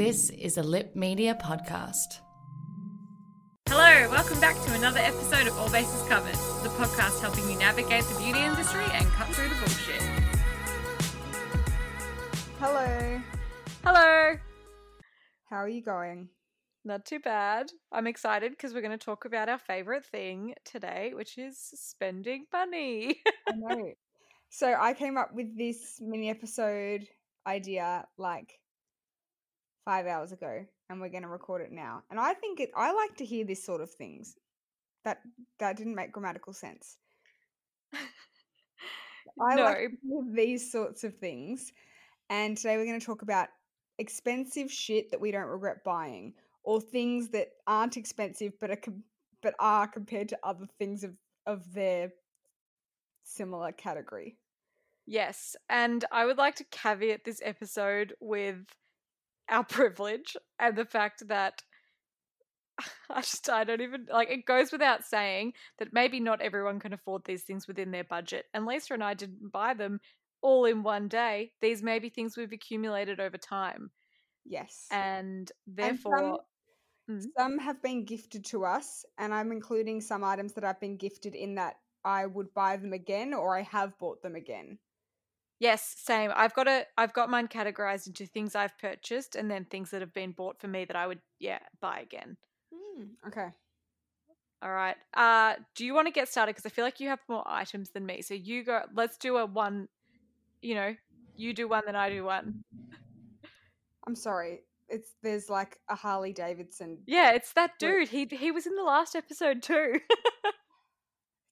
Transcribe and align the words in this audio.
This 0.00 0.30
is 0.30 0.56
a 0.56 0.62
Lip 0.62 0.96
Media 0.96 1.34
podcast. 1.34 2.20
Hello, 3.68 4.10
welcome 4.10 4.40
back 4.40 4.56
to 4.64 4.72
another 4.72 4.98
episode 4.98 5.46
of 5.46 5.58
All 5.58 5.70
Bases 5.70 6.02
Covered, 6.08 6.32
the 6.62 6.70
podcast 6.70 7.20
helping 7.20 7.50
you 7.50 7.58
navigate 7.58 8.04
the 8.04 8.18
beauty 8.18 8.40
industry 8.40 8.82
and 8.94 9.04
cut 9.08 9.28
through 9.28 9.50
the 9.50 9.54
bullshit. 9.56 10.00
Hello. 12.58 13.20
Hello. 13.84 14.38
How 15.50 15.56
are 15.56 15.68
you 15.68 15.82
going? 15.82 16.30
Not 16.82 17.04
too 17.04 17.20
bad. 17.20 17.70
I'm 17.92 18.06
excited 18.06 18.52
because 18.52 18.72
we're 18.72 18.80
going 18.80 18.98
to 18.98 19.04
talk 19.04 19.26
about 19.26 19.50
our 19.50 19.58
favorite 19.58 20.06
thing 20.06 20.54
today, 20.64 21.12
which 21.14 21.36
is 21.36 21.58
spending 21.74 22.46
money. 22.50 23.20
I 23.50 23.52
know. 23.54 23.92
So 24.48 24.74
I 24.80 24.94
came 24.94 25.18
up 25.18 25.34
with 25.34 25.58
this 25.58 25.98
mini 26.00 26.30
episode 26.30 27.06
idea 27.46 28.06
like 28.16 28.60
five 29.84 30.06
hours 30.06 30.32
ago, 30.32 30.64
and 30.88 31.00
we're 31.00 31.08
going 31.08 31.22
to 31.22 31.28
record 31.28 31.62
it 31.62 31.72
now. 31.72 32.02
And 32.10 32.18
I 32.18 32.34
think 32.34 32.60
it. 32.60 32.70
I 32.76 32.92
like 32.92 33.16
to 33.16 33.24
hear 33.24 33.44
this 33.44 33.64
sort 33.64 33.80
of 33.80 33.90
things. 33.90 34.36
That 35.04 35.18
that 35.58 35.76
didn't 35.76 35.94
make 35.94 36.12
grammatical 36.12 36.52
sense. 36.52 36.98
I 37.94 39.54
no. 39.54 39.64
like 39.64 39.78
to 39.78 39.96
hear 40.02 40.22
these 40.34 40.70
sorts 40.70 41.04
of 41.04 41.16
things. 41.16 41.72
And 42.28 42.56
today 42.56 42.76
we're 42.76 42.84
going 42.84 43.00
to 43.00 43.06
talk 43.06 43.22
about 43.22 43.48
expensive 43.98 44.70
shit 44.70 45.10
that 45.10 45.20
we 45.20 45.30
don't 45.30 45.46
regret 45.46 45.82
buying, 45.84 46.34
or 46.62 46.80
things 46.80 47.30
that 47.30 47.48
aren't 47.66 47.96
expensive 47.96 48.52
but 48.60 48.70
are 48.70 48.76
com- 48.76 49.04
but 49.42 49.54
are 49.58 49.88
compared 49.88 50.28
to 50.28 50.38
other 50.42 50.66
things 50.78 51.04
of 51.04 51.14
of 51.46 51.72
their 51.72 52.10
similar 53.24 53.72
category. 53.72 54.36
Yes, 55.06 55.56
and 55.68 56.04
I 56.12 56.26
would 56.26 56.38
like 56.38 56.56
to 56.56 56.64
caveat 56.70 57.24
this 57.24 57.40
episode 57.42 58.14
with 58.20 58.64
our 59.50 59.64
privilege 59.68 60.36
and 60.58 60.76
the 60.76 60.84
fact 60.86 61.28
that 61.28 61.62
I 63.10 63.20
just 63.20 63.48
I 63.50 63.64
don't 63.64 63.80
even 63.82 64.06
like 64.10 64.30
it 64.30 64.46
goes 64.46 64.72
without 64.72 65.04
saying 65.04 65.52
that 65.78 65.92
maybe 65.92 66.20
not 66.20 66.40
everyone 66.40 66.80
can 66.80 66.92
afford 66.92 67.22
these 67.24 67.42
things 67.42 67.68
within 67.68 67.90
their 67.90 68.04
budget. 68.04 68.46
And 68.54 68.66
Lisa 68.66 68.94
and 68.94 69.04
I 69.04 69.14
didn't 69.14 69.52
buy 69.52 69.74
them 69.74 70.00
all 70.42 70.64
in 70.64 70.82
one 70.82 71.08
day. 71.08 71.52
These 71.60 71.82
may 71.82 71.98
be 71.98 72.08
things 72.10 72.36
we've 72.36 72.52
accumulated 72.52 73.20
over 73.20 73.36
time. 73.38 73.90
Yes. 74.44 74.86
And 74.90 75.50
And 75.82 75.98
therefore 76.02 76.18
some, 76.18 76.38
Mm. 77.10 77.22
some 77.36 77.58
have 77.58 77.82
been 77.82 78.04
gifted 78.04 78.44
to 78.46 78.64
us, 78.64 79.04
and 79.18 79.34
I'm 79.34 79.52
including 79.52 80.00
some 80.00 80.22
items 80.22 80.52
that 80.54 80.64
I've 80.64 80.80
been 80.80 80.96
gifted 80.96 81.34
in 81.34 81.56
that 81.56 81.76
I 82.04 82.26
would 82.26 82.54
buy 82.54 82.76
them 82.76 82.92
again 82.92 83.34
or 83.34 83.56
I 83.56 83.62
have 83.62 83.98
bought 83.98 84.22
them 84.22 84.36
again. 84.36 84.78
Yes, 85.60 85.94
same. 85.98 86.32
I've 86.34 86.54
got 86.54 86.66
a 86.66 86.86
I've 86.96 87.12
got 87.12 87.28
mine 87.28 87.46
categorized 87.46 88.06
into 88.06 88.26
things 88.26 88.56
I've 88.56 88.76
purchased 88.78 89.36
and 89.36 89.50
then 89.50 89.66
things 89.66 89.90
that 89.90 90.00
have 90.00 90.14
been 90.14 90.32
bought 90.32 90.58
for 90.58 90.68
me 90.68 90.86
that 90.86 90.96
I 90.96 91.06
would 91.06 91.20
yeah, 91.38 91.58
buy 91.80 92.00
again. 92.00 92.38
Hmm, 92.74 93.04
okay. 93.28 93.48
All 94.62 94.72
right. 94.72 94.96
Uh 95.12 95.54
do 95.74 95.84
you 95.84 95.92
want 95.92 96.06
to 96.06 96.12
get 96.12 96.28
started 96.28 96.54
because 96.54 96.64
I 96.64 96.70
feel 96.70 96.84
like 96.84 96.98
you 96.98 97.08
have 97.10 97.20
more 97.28 97.44
items 97.46 97.90
than 97.90 98.06
me. 98.06 98.22
So 98.22 98.32
you 98.32 98.64
go 98.64 98.80
let's 98.94 99.18
do 99.18 99.36
a 99.36 99.44
one 99.44 99.88
you 100.62 100.74
know, 100.74 100.94
you 101.36 101.52
do 101.52 101.68
one 101.68 101.82
then 101.84 101.96
I 101.96 102.08
do 102.08 102.24
one. 102.24 102.64
I'm 104.06 104.14
sorry. 104.14 104.60
It's 104.88 105.10
there's 105.22 105.50
like 105.50 105.78
a 105.90 105.94
Harley 105.94 106.32
Davidson. 106.32 106.98
Yeah, 107.06 107.32
it's 107.32 107.52
that 107.52 107.78
dude. 107.78 108.08
He 108.08 108.26
he 108.30 108.50
was 108.50 108.66
in 108.66 108.76
the 108.76 108.82
last 108.82 109.14
episode 109.14 109.62
too. 109.62 110.00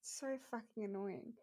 It's 0.01 0.20
so 0.20 0.39
fucking 0.51 0.84
annoying. 0.84 1.34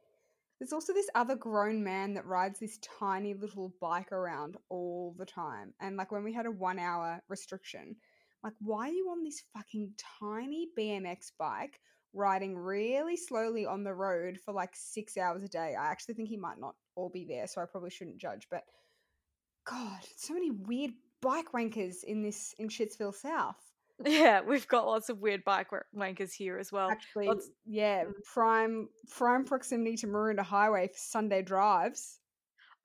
There's 0.60 0.74
also 0.74 0.94
this 0.94 1.10
other 1.16 1.36
grown 1.36 1.84
man 1.84 2.14
that 2.14 2.26
rides 2.26 2.60
this 2.60 2.80
tiny 3.00 3.34
little 3.34 3.74
bike 3.82 4.12
around 4.12 4.56
all 4.70 5.16
the 5.18 5.26
time. 5.26 5.74
And 5.82 5.98
like 5.98 6.12
when 6.12 6.24
we 6.24 6.34
had 6.34 6.46
a 6.46 6.52
one 6.52 6.80
hour 6.80 7.22
restriction, 7.28 7.98
like, 8.44 8.54
why 8.60 8.90
are 8.90 8.94
you 8.94 9.10
on 9.10 9.24
this 9.24 9.44
fucking 9.54 9.94
tiny 10.20 10.68
BMX 10.78 11.32
bike 11.38 11.80
riding 12.14 12.56
really 12.56 13.18
slowly 13.18 13.66
on 13.66 13.84
the 13.84 13.94
road 13.94 14.38
for 14.46 14.54
like 14.54 14.70
six 14.76 15.18
hours 15.18 15.44
a 15.44 15.50
day? 15.50 15.76
I 15.78 15.88
actually 15.88 16.14
think 16.14 16.30
he 16.30 16.38
might 16.38 16.60
not 16.60 16.76
all 16.96 17.10
be 17.10 17.26
there, 17.26 17.48
so 17.48 17.62
I 17.62 17.66
probably 17.66 17.90
shouldn't 17.90 18.20
judge. 18.20 18.48
But 18.50 18.64
God, 19.66 20.00
so 20.16 20.34
many 20.36 20.52
weird 20.52 20.92
bike 21.22 21.52
wankers 21.54 22.04
in 22.04 22.22
this 22.22 22.54
in 22.60 22.70
Shitsville 22.70 23.16
South. 23.16 23.58
yeah, 24.06 24.42
we've 24.42 24.68
got 24.68 24.86
lots 24.88 25.10
of 25.10 25.20
weird 25.20 25.44
bike 25.46 25.72
wa- 25.72 25.80
wankers 25.96 26.34
here 26.34 26.58
as 26.58 26.72
well. 26.72 26.90
Actually, 26.90 27.28
lots- 27.28 27.50
yeah, 27.66 28.04
Mm. 28.06 28.14
prime 28.34 28.90
prime 29.10 29.46
proximity 29.46 29.96
to 29.98 30.08
Maroondah 30.08 30.44
Highway 30.44 30.88
for 30.88 30.98
Sunday 30.98 31.42
drives. 31.42 32.20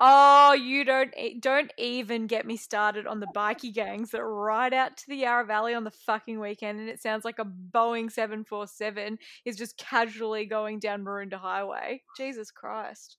Oh, 0.03 0.54
you 0.54 0.84
don't 0.84 1.12
don't 1.41 1.71
even 1.76 2.26
get 2.26 2.47
me 2.47 2.56
started 2.56 3.06
on 3.06 3.21
the 3.21 3.26
bikie 3.37 3.75
gangs 3.75 4.12
that 4.12 4.22
ride 4.25 4.72
out 4.72 4.97
to 4.97 5.04
the 5.09 5.16
Yarra 5.16 5.44
Valley 5.44 5.75
on 5.75 5.84
the 5.84 5.91
fucking 5.91 6.41
weekend, 6.41 6.81
and 6.81 6.88
it 6.88 7.03
sounds 7.03 7.22
like 7.25 7.38
a 7.38 7.44
Boeing 7.44 8.10
seven 8.10 8.42
four 8.44 8.66
seven 8.66 9.19
is 9.44 9.56
just 9.56 9.77
casually 9.77 10.47
going 10.47 10.78
down 10.78 11.04
Maroondah 11.04 11.34
Highway. 11.34 12.03
Jesus 12.16 12.50
Christ! 12.50 13.19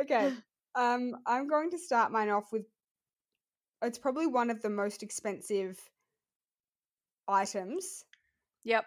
Okay, 0.00 0.32
um, 0.74 1.14
I'm 1.26 1.46
going 1.46 1.70
to 1.70 1.78
start 1.78 2.10
mine 2.10 2.28
off 2.30 2.50
with. 2.50 2.64
It's 3.82 3.98
probably 3.98 4.26
one 4.26 4.50
of 4.50 4.62
the 4.62 4.70
most 4.70 5.02
expensive 5.04 5.78
items, 7.28 8.04
Yep. 8.64 8.84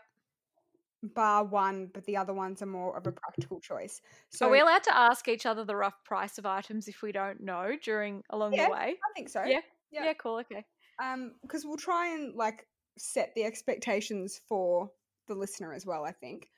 bar 1.03 1.43
one, 1.43 1.87
but 1.93 2.03
the 2.05 2.17
other 2.17 2.33
ones 2.33 2.61
are 2.61 2.65
more 2.67 2.97
of 2.97 3.05
a 3.07 3.11
practical 3.11 3.59
choice. 3.59 4.01
So 4.29 4.47
Are 4.47 4.51
we 4.51 4.59
allowed 4.59 4.83
to 4.83 4.95
ask 4.97 5.27
each 5.27 5.45
other 5.45 5.63
the 5.63 5.75
rough 5.75 6.03
price 6.03 6.37
of 6.37 6.45
items 6.45 6.87
if 6.87 7.01
we 7.01 7.11
don't 7.11 7.39
know 7.41 7.75
during 7.83 8.23
along 8.31 8.53
Yeah. 8.53 8.65
the 8.67 8.71
way? 8.73 8.99
I 9.03 9.13
think 9.15 9.29
so. 9.29 9.43
Yeah. 9.43 9.61
Yeah. 9.91 10.05
Yeah. 10.05 10.13
Cool. 10.13 10.37
Okay. 10.39 10.65
Um, 10.99 11.35
because 11.43 11.65
we'll 11.65 11.77
try 11.77 12.07
and 12.13 12.33
like 12.35 12.67
set 12.97 13.33
the 13.35 13.43
expectations 13.43 14.39
for 14.47 14.91
the 15.27 15.35
listener 15.35 15.73
as 15.73 15.85
well. 15.85 16.03
I 16.03 16.11
think. 16.11 16.49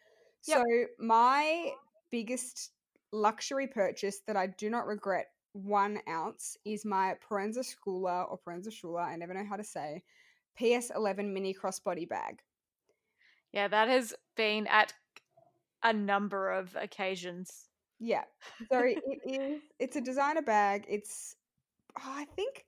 Yep. 0.45 0.57
So 0.57 0.85
my 0.99 1.73
biggest 2.11 2.71
luxury 3.11 3.67
purchase 3.67 4.21
that 4.21 4.37
I 4.37 4.47
do 4.47 4.69
not 4.69 4.87
regret 4.87 5.27
one 5.53 5.99
ounce 6.07 6.55
is 6.63 6.85
my 6.85 7.15
Proenza 7.27 7.63
Schouler 7.63 8.23
or 8.29 8.37
Proenza 8.39 8.71
Schouler. 8.71 9.01
I 9.01 9.15
never 9.17 9.33
know 9.33 9.43
how 9.43 9.57
to 9.57 9.63
say. 9.63 10.03
PS11 10.59 11.31
mini 11.31 11.53
crossbody 11.53 12.07
bag. 12.07 12.39
Yeah, 13.51 13.67
that 13.67 13.87
has 13.87 14.13
been 14.35 14.67
at 14.67 14.93
a 15.83 15.93
number 15.93 16.51
of 16.51 16.75
occasions. 16.75 17.69
Yeah. 17.99 18.23
So 18.71 18.79
it 18.83 18.99
is. 19.25 19.61
It's 19.79 19.95
a 19.95 20.01
designer 20.01 20.41
bag. 20.41 20.85
It's. 20.87 21.35
oh, 21.99 22.13
I 22.15 22.25
think. 22.35 22.65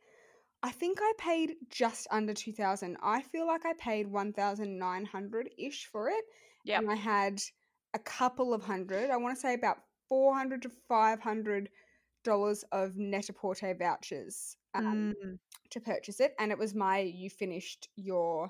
I 0.63 0.69
think 0.69 0.99
I 1.01 1.13
paid 1.17 1.55
just 1.69 2.07
under 2.11 2.33
two 2.33 2.51
thousand. 2.51 2.97
I 3.01 3.21
feel 3.21 3.47
like 3.47 3.65
I 3.65 3.73
paid 3.79 4.07
one 4.07 4.31
thousand 4.33 4.77
nine 4.77 5.05
hundred 5.05 5.49
ish 5.57 5.85
for 5.85 6.09
it. 6.09 6.23
Yeah. 6.63 6.79
And 6.79 6.91
I 6.91 6.95
had 6.95 7.41
a 7.93 7.99
couple 7.99 8.53
of 8.53 8.63
hundred. 8.63 9.09
I 9.09 9.17
want 9.17 9.35
to 9.35 9.41
say 9.41 9.53
about 9.53 9.77
four 10.07 10.35
hundred 10.35 10.61
to 10.63 10.71
five 10.87 11.19
hundred 11.19 11.69
dollars 12.23 12.63
of 12.71 12.97
Net-a-Porter 12.97 13.75
vouchers 13.75 14.55
um, 14.73 15.13
Mm. 15.23 15.37
to 15.71 15.79
purchase 15.79 16.19
it, 16.19 16.33
and 16.39 16.51
it 16.51 16.57
was 16.57 16.73
my 16.75 16.99
you 16.99 17.29
finished 17.29 17.89
your 17.95 18.49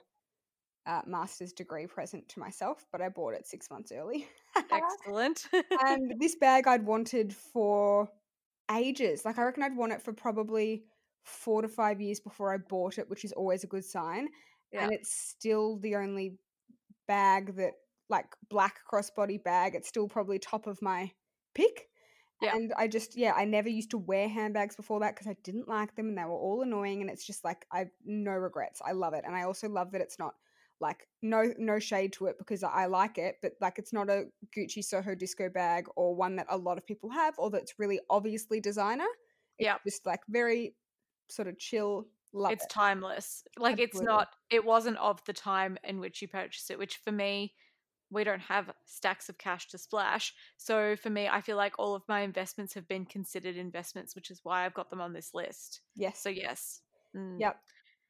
uh, 0.86 1.02
master's 1.06 1.54
degree 1.54 1.86
present 1.88 2.28
to 2.30 2.40
myself, 2.40 2.86
but 2.92 3.02
I 3.02 3.10
bought 3.10 3.34
it 3.36 3.46
six 3.48 3.70
months 3.70 3.92
early. 3.92 4.28
Excellent. 4.72 5.48
and 5.86 6.14
this 6.20 6.36
bag 6.36 6.68
I'd 6.68 6.86
wanted 6.86 7.34
for 7.36 8.10
ages. 8.72 9.24
Like 9.26 9.38
I 9.38 9.44
reckon 9.44 9.64
I'd 9.64 9.76
want 9.78 9.92
it 9.94 10.02
for 10.02 10.14
probably 10.14 10.86
four 11.24 11.62
to 11.62 11.68
five 11.68 12.02
years 12.02 12.20
before 12.20 12.52
I 12.54 12.58
bought 12.58 12.98
it, 12.98 13.08
which 13.10 13.24
is 13.26 13.32
always 13.32 13.64
a 13.64 13.68
good 13.68 13.86
sign. 13.86 14.30
Yeah. 14.74 14.84
And 14.86 14.92
it's 14.94 15.12
still 15.14 15.78
the 15.78 15.96
only 15.96 16.38
bag 17.08 17.56
that 17.58 17.74
like 18.10 18.26
black 18.50 18.80
crossbody 18.92 19.42
bag. 19.44 19.76
It's 19.76 19.88
still 19.88 20.08
probably 20.08 20.40
top 20.40 20.66
of 20.66 20.82
my 20.82 21.12
pick. 21.54 21.90
Yeah. 22.42 22.56
And 22.56 22.74
I 22.76 22.88
just 22.88 23.16
yeah, 23.16 23.34
I 23.36 23.46
never 23.46 23.70
used 23.70 23.92
to 23.92 23.98
wear 23.98 24.28
handbags 24.28 24.76
before 24.76 25.00
that 25.02 25.16
because 25.16 25.28
I 25.28 25.36
didn't 25.44 25.68
like 25.68 25.96
them 25.96 26.10
and 26.10 26.18
they 26.18 26.24
were 26.24 26.32
all 26.32 26.64
annoying 26.64 27.02
and 27.02 27.10
it's 27.10 27.26
just 27.26 27.44
like 27.44 27.66
I've 27.72 27.92
no 28.04 28.32
regrets. 28.32 28.82
I 28.84 28.94
love 28.94 29.14
it. 29.14 29.24
And 29.26 29.36
I 29.36 29.44
also 29.44 29.70
love 29.70 29.92
that 29.92 30.02
it's 30.02 30.18
not 30.18 30.34
like 30.80 31.08
no 31.22 31.54
no 31.60 31.78
shade 31.78 32.14
to 32.14 32.26
it 32.26 32.38
because 32.40 32.64
I 32.64 32.88
like 32.88 33.20
it, 33.20 33.36
but 33.44 33.54
like 33.62 33.78
it's 33.78 33.94
not 33.94 34.10
a 34.10 34.26
Gucci 34.58 34.84
Soho 34.84 35.14
disco 35.14 35.50
bag 35.50 35.86
or 35.96 36.16
one 36.16 36.36
that 36.38 36.48
a 36.50 36.58
lot 36.58 36.80
of 36.80 36.86
people 36.86 37.12
have 37.12 37.36
or 37.38 37.52
that's 37.52 37.78
really 37.78 38.00
obviously 38.10 38.60
designer. 38.60 39.08
Yep. 39.60 39.82
just 39.86 40.06
like 40.08 40.22
very 40.28 40.74
sort 41.30 41.48
of 41.48 41.60
chill. 41.60 42.08
Love 42.34 42.54
it's 42.54 42.64
it. 42.64 42.70
timeless. 42.70 43.44
Like 43.60 43.80
it's 43.80 44.02
not 44.02 44.30
it 44.50 44.66
wasn't 44.66 44.98
of 44.98 45.24
the 45.26 45.34
time 45.34 45.78
in 45.84 46.00
which 46.00 46.22
you 46.24 46.28
purchased 46.28 46.72
it, 46.72 46.80
which 46.80 46.98
for 46.98 47.12
me 47.12 47.54
we 48.12 48.24
don't 48.24 48.42
have 48.42 48.72
stacks 48.86 49.30
of 49.30 49.38
cash 49.38 49.68
to 49.70 49.78
splash. 49.78 50.34
So 50.58 50.96
for 50.96 51.10
me, 51.10 51.28
I 51.28 51.42
feel 51.42 51.58
like 51.58 51.74
all 51.80 51.96
of 51.96 52.04
my 52.08 52.22
investments 52.22 52.74
have 52.76 52.88
been 52.88 53.06
considered 53.06 53.56
investments, 53.58 54.16
which 54.16 54.30
is 54.30 54.42
why 54.44 54.66
I've 54.66 54.74
got 54.74 54.90
them 54.90 55.02
on 55.02 55.14
this 55.14 55.34
list. 55.34 55.82
Yes. 55.96 56.20
So 56.20 56.30
yes. 56.30 56.82
Mm. 57.16 57.40
Yep. 57.40 57.60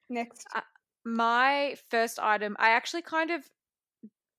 Next. 0.09 0.47
Uh, 0.55 0.61
My 1.05 1.75
first 1.89 2.19
item, 2.19 2.55
I 2.59 2.71
actually 2.71 3.01
kind 3.03 3.31
of 3.31 3.49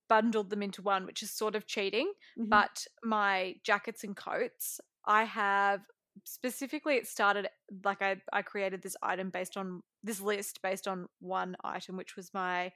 bundled 0.09 0.49
them 0.49 0.61
into 0.63 0.81
one, 0.81 1.05
which 1.05 1.23
is 1.23 1.31
sort 1.31 1.55
of 1.55 1.65
cheating. 1.65 2.13
Mhm. 2.37 2.49
But 2.49 2.85
my 3.03 3.55
jackets 3.63 4.03
and 4.03 4.15
coats, 4.15 4.79
I 5.05 5.23
have 5.25 5.81
specifically 6.25 6.95
it 6.97 7.07
started 7.07 7.49
like 7.83 8.01
I 8.03 8.21
I 8.31 8.43
created 8.43 8.83
this 8.83 8.95
item 9.01 9.31
based 9.31 9.57
on 9.57 9.81
this 10.03 10.21
list 10.21 10.61
based 10.61 10.87
on 10.87 11.07
one 11.19 11.55
item 11.63 11.97
which 11.97 12.15
was 12.15 12.31
my 12.35 12.71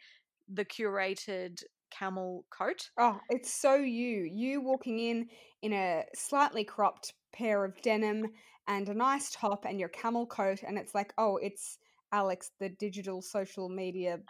the 0.47 0.65
curated 0.65 1.63
camel 1.91 2.45
coat. 2.49 2.89
Oh, 2.97 3.19
it's 3.29 3.51
so 3.51 3.75
you. 3.75 4.29
You 4.31 4.61
walking 4.61 4.99
in 4.99 5.27
in 5.61 5.73
a 5.73 6.03
slightly 6.15 6.63
cropped 6.63 7.13
pair 7.33 7.63
of 7.65 7.81
denim 7.81 8.27
and 8.67 8.89
a 8.89 8.93
nice 8.93 9.31
top 9.31 9.65
and 9.65 9.79
your 9.79 9.89
camel 9.89 10.25
coat, 10.25 10.63
and 10.67 10.77
it's 10.77 10.93
like, 10.93 11.13
oh, 11.17 11.37
it's 11.37 11.77
Alex, 12.11 12.51
the 12.59 12.69
digital 12.69 13.21
social 13.21 13.69
media 13.69 14.19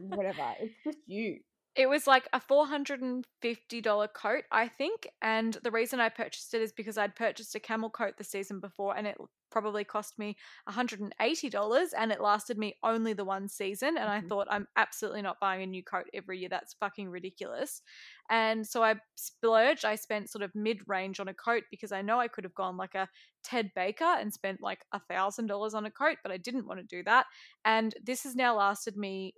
whatever. 0.00 0.54
It's 0.60 0.74
just 0.84 0.98
you. 1.06 1.38
It 1.80 1.88
was 1.88 2.06
like 2.06 2.28
a 2.34 2.40
$450 2.40 4.06
coat, 4.08 4.44
I 4.52 4.68
think. 4.68 5.08
And 5.22 5.54
the 5.54 5.70
reason 5.70 5.98
I 5.98 6.10
purchased 6.10 6.52
it 6.52 6.60
is 6.60 6.72
because 6.72 6.98
I'd 6.98 7.16
purchased 7.16 7.54
a 7.54 7.60
camel 7.60 7.88
coat 7.88 8.18
the 8.18 8.24
season 8.24 8.60
before 8.60 8.94
and 8.96 9.06
it 9.06 9.16
probably 9.50 9.82
cost 9.82 10.18
me 10.18 10.36
$180 10.66 11.94
and 11.94 12.12
it 12.12 12.20
lasted 12.20 12.58
me 12.58 12.76
only 12.82 13.14
the 13.14 13.24
one 13.24 13.48
season. 13.48 13.96
And 13.96 14.10
I 14.10 14.20
Mhm. 14.20 14.30
thought, 14.30 14.46
I'm 14.50 14.68
absolutely 14.76 15.22
not 15.22 15.40
buying 15.40 15.62
a 15.62 15.66
new 15.66 15.82
coat 15.82 16.06
every 16.12 16.38
year. 16.38 16.50
That's 16.50 16.74
fucking 16.74 17.08
ridiculous. 17.08 17.80
And 18.28 18.66
so 18.66 18.84
I 18.84 18.96
splurged. 19.16 19.84
I 19.86 19.94
spent 19.96 20.30
sort 20.30 20.42
of 20.42 20.54
mid 20.54 20.86
range 20.86 21.18
on 21.18 21.28
a 21.28 21.34
coat 21.34 21.64
because 21.70 21.92
I 21.92 22.02
know 22.02 22.20
I 22.20 22.28
could 22.28 22.44
have 22.44 22.54
gone 22.54 22.76
like 22.76 22.94
a 22.94 23.08
Ted 23.42 23.72
Baker 23.74 24.04
and 24.04 24.32
spent 24.34 24.60
like 24.60 24.84
a 24.92 25.00
$1,000 25.00 25.74
on 25.74 25.86
a 25.86 25.90
coat, 25.90 26.18
but 26.22 26.30
I 26.30 26.36
didn't 26.36 26.66
want 26.66 26.78
to 26.80 26.84
do 26.86 27.02
that. 27.04 27.26
And 27.64 27.94
this 28.02 28.24
has 28.24 28.36
now 28.36 28.56
lasted 28.56 28.96
me 28.96 29.34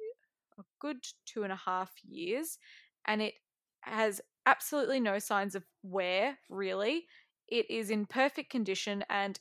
a 0.58 0.64
good 0.80 0.98
two 1.26 1.42
and 1.42 1.52
a 1.52 1.60
half 1.64 1.90
years 2.08 2.58
and 3.06 3.22
it 3.22 3.34
has 3.82 4.20
absolutely 4.46 5.00
no 5.00 5.18
signs 5.18 5.54
of 5.54 5.64
wear 5.82 6.38
really. 6.48 7.04
It 7.48 7.70
is 7.70 7.90
in 7.90 8.06
perfect 8.06 8.50
condition 8.50 9.04
and 9.10 9.38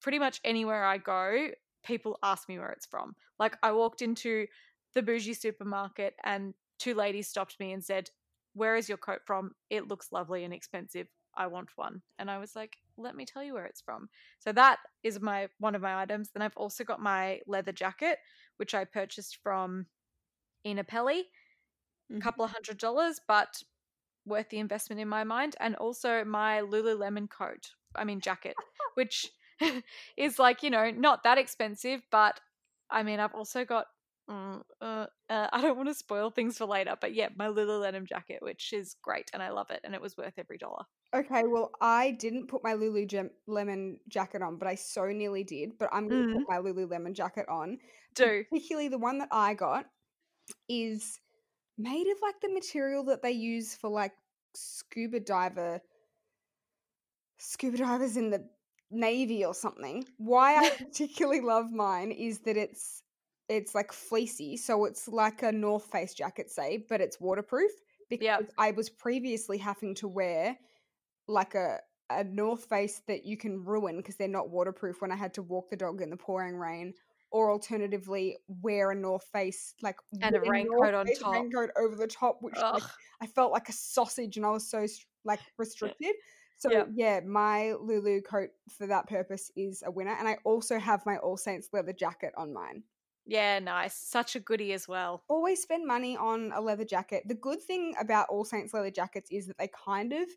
pretty 0.00 0.18
much 0.18 0.40
anywhere 0.44 0.84
i 0.84 0.98
go 0.98 1.48
people 1.84 2.18
ask 2.22 2.48
me 2.48 2.58
where 2.58 2.70
it's 2.70 2.86
from. 2.86 3.14
Like 3.38 3.56
i 3.62 3.72
walked 3.72 4.02
into 4.02 4.46
the 4.94 5.02
bougie 5.02 5.34
supermarket 5.34 6.14
and 6.24 6.54
two 6.78 6.94
ladies 6.94 7.28
stopped 7.28 7.58
me 7.58 7.72
and 7.72 7.84
said 7.84 8.10
where 8.54 8.76
is 8.76 8.88
your 8.88 8.98
coat 8.98 9.20
from? 9.24 9.52
It 9.70 9.88
looks 9.88 10.12
lovely 10.12 10.44
and 10.44 10.52
expensive. 10.52 11.06
I 11.34 11.46
want 11.46 11.70
one. 11.76 12.02
And 12.18 12.30
i 12.30 12.38
was 12.38 12.54
like 12.54 12.76
let 12.98 13.16
me 13.16 13.24
tell 13.24 13.42
you 13.42 13.54
where 13.54 13.64
it's 13.64 13.80
from. 13.80 14.08
So 14.38 14.52
that 14.52 14.78
is 15.02 15.20
my 15.20 15.48
one 15.58 15.74
of 15.74 15.82
my 15.82 16.00
items. 16.02 16.30
Then 16.30 16.42
i've 16.42 16.56
also 16.56 16.84
got 16.84 17.00
my 17.00 17.40
leather 17.46 17.72
jacket 17.72 18.18
which 18.58 18.74
i 18.74 18.84
purchased 18.84 19.38
from 19.42 19.86
Pelly, 20.86 21.28
a 22.12 22.16
Mhm. 22.16 22.20
couple 22.20 22.44
of 22.44 22.50
hundred 22.52 22.78
dollars, 22.78 23.20
but 23.26 23.62
worth 24.26 24.50
the 24.50 24.58
investment 24.58 25.00
in 25.00 25.08
my 25.08 25.24
mind. 25.24 25.56
And 25.60 25.76
also 25.76 26.24
my 26.24 26.60
Lululemon 26.62 27.30
coat, 27.30 27.72
I 27.94 28.04
mean 28.04 28.20
jacket, 28.20 28.56
which 28.94 29.30
is 30.16 30.38
like 30.38 30.62
you 30.62 30.70
know 30.70 30.90
not 30.90 31.24
that 31.24 31.38
expensive, 31.38 32.02
but 32.10 32.40
I 32.90 33.02
mean 33.02 33.20
I've 33.20 33.34
also 33.34 33.64
got. 33.64 33.86
mm, 34.30 34.62
uh, 34.80 35.06
uh, 35.30 35.48
I 35.52 35.60
don't 35.62 35.76
want 35.76 35.88
to 35.88 35.94
spoil 35.94 36.30
things 36.30 36.58
for 36.58 36.66
later, 36.66 36.96
but 37.00 37.14
yeah, 37.14 37.30
my 37.36 37.46
Lululemon 37.48 38.04
jacket, 38.06 38.42
which 38.42 38.72
is 38.72 38.94
great, 39.02 39.30
and 39.32 39.42
I 39.42 39.50
love 39.50 39.70
it, 39.70 39.80
and 39.84 39.94
it 39.94 40.00
was 40.02 40.16
worth 40.16 40.38
every 40.38 40.58
dollar. 40.58 40.84
Okay, 41.14 41.42
well, 41.46 41.76
I 41.80 42.12
didn't 42.12 42.46
put 42.48 42.62
my 42.64 42.72
Lululemon 42.74 43.98
jacket 44.08 44.40
on, 44.42 44.56
but 44.56 44.66
I 44.68 44.74
so 44.76 45.06
nearly 45.12 45.44
did. 45.44 45.76
But 45.78 45.90
I'm 45.92 46.08
going 46.08 46.20
to 46.24 46.28
put 46.32 46.42
my 46.48 46.56
Lululemon 46.56 47.12
jacket 47.12 47.46
on. 47.48 47.78
Do 48.14 48.44
Particularly 48.50 48.88
the 48.88 48.98
one 48.98 49.18
that 49.18 49.28
I 49.30 49.54
got 49.54 49.90
is 50.68 51.20
made 51.78 52.06
of 52.08 52.18
like 52.22 52.40
the 52.40 52.52
material 52.52 53.04
that 53.04 53.22
they 53.22 53.32
use 53.32 53.74
for 53.74 53.90
like 53.90 54.12
scuba 54.54 55.20
diver 55.20 55.80
scuba 57.38 57.76
divers 57.78 58.16
in 58.16 58.30
the 58.30 58.44
navy 58.90 59.44
or 59.44 59.54
something. 59.54 60.04
Why 60.18 60.56
I 60.56 60.70
particularly 60.78 61.40
love 61.40 61.70
mine 61.72 62.12
is 62.12 62.40
that 62.40 62.56
it's 62.56 63.02
it's 63.48 63.74
like 63.74 63.92
fleecy, 63.92 64.56
so 64.56 64.84
it's 64.84 65.08
like 65.08 65.42
a 65.42 65.52
North 65.52 65.84
Face 65.84 66.14
jacket, 66.14 66.50
say, 66.50 66.84
but 66.88 67.00
it's 67.00 67.20
waterproof. 67.20 67.72
Because 68.08 68.24
Yep. 68.24 68.52
I 68.58 68.70
was 68.72 68.88
previously 68.90 69.58
having 69.58 69.94
to 69.96 70.08
wear 70.08 70.56
like 71.28 71.54
a 71.54 71.78
a 72.10 72.24
North 72.24 72.66
Face 72.66 73.00
that 73.08 73.24
you 73.24 73.36
can 73.36 73.64
ruin 73.64 73.96
because 73.96 74.16
they're 74.16 74.28
not 74.28 74.50
waterproof 74.50 75.00
when 75.00 75.10
I 75.10 75.16
had 75.16 75.34
to 75.34 75.42
walk 75.42 75.70
the 75.70 75.76
dog 75.76 76.02
in 76.02 76.10
the 76.10 76.16
pouring 76.16 76.56
rain, 76.56 76.94
or 77.32 77.50
alternatively 77.50 78.38
wear 78.46 78.90
a 78.90 78.94
North 78.94 79.24
Face 79.32 79.74
like 79.82 79.96
And 80.20 80.36
a 80.36 80.40
raincoat 80.40 80.94
on 80.94 81.06
top. 81.06 81.34
raincoat 81.34 81.70
over 81.76 81.96
the 81.96 82.06
top, 82.06 82.38
which 82.42 82.54
like, 82.70 82.82
I 83.20 83.26
felt 83.26 83.52
like 83.52 83.68
a 83.68 83.72
sausage 83.72 84.36
and 84.36 84.46
I 84.46 84.50
was 84.50 84.68
so 84.68 84.86
like 85.24 85.40
restricted. 85.58 86.14
So 86.58 86.70
Yep. 86.70 86.88
yeah, 86.94 87.20
my 87.26 87.72
Lulu 87.72 88.20
coat 88.22 88.50
for 88.68 88.86
that 88.86 89.08
purpose 89.08 89.50
is 89.56 89.82
a 89.84 89.90
winner, 89.90 90.14
and 90.16 90.28
I 90.28 90.38
also 90.44 90.78
have 90.78 91.04
my 91.06 91.16
All 91.18 91.36
Saints 91.36 91.68
leather 91.72 91.92
jacket 91.92 92.32
on 92.36 92.52
mine. 92.52 92.84
yeah, 93.24 93.58
nice, 93.58 93.94
such 93.94 94.36
a 94.36 94.40
goodie 94.40 94.72
as 94.72 94.88
well. 94.88 95.24
Always 95.28 95.62
spend 95.62 95.86
money 95.86 96.16
on 96.16 96.52
a 96.52 96.60
leather 96.60 96.84
jacket. 96.84 97.24
The 97.26 97.34
good 97.34 97.60
thing 97.60 97.94
about 97.98 98.28
All 98.28 98.44
Saints 98.44 98.74
leather 98.74 98.90
jackets 98.90 99.30
is 99.30 99.46
that 99.46 99.58
they 99.58 99.68
kind 99.68 100.12
of 100.12 100.28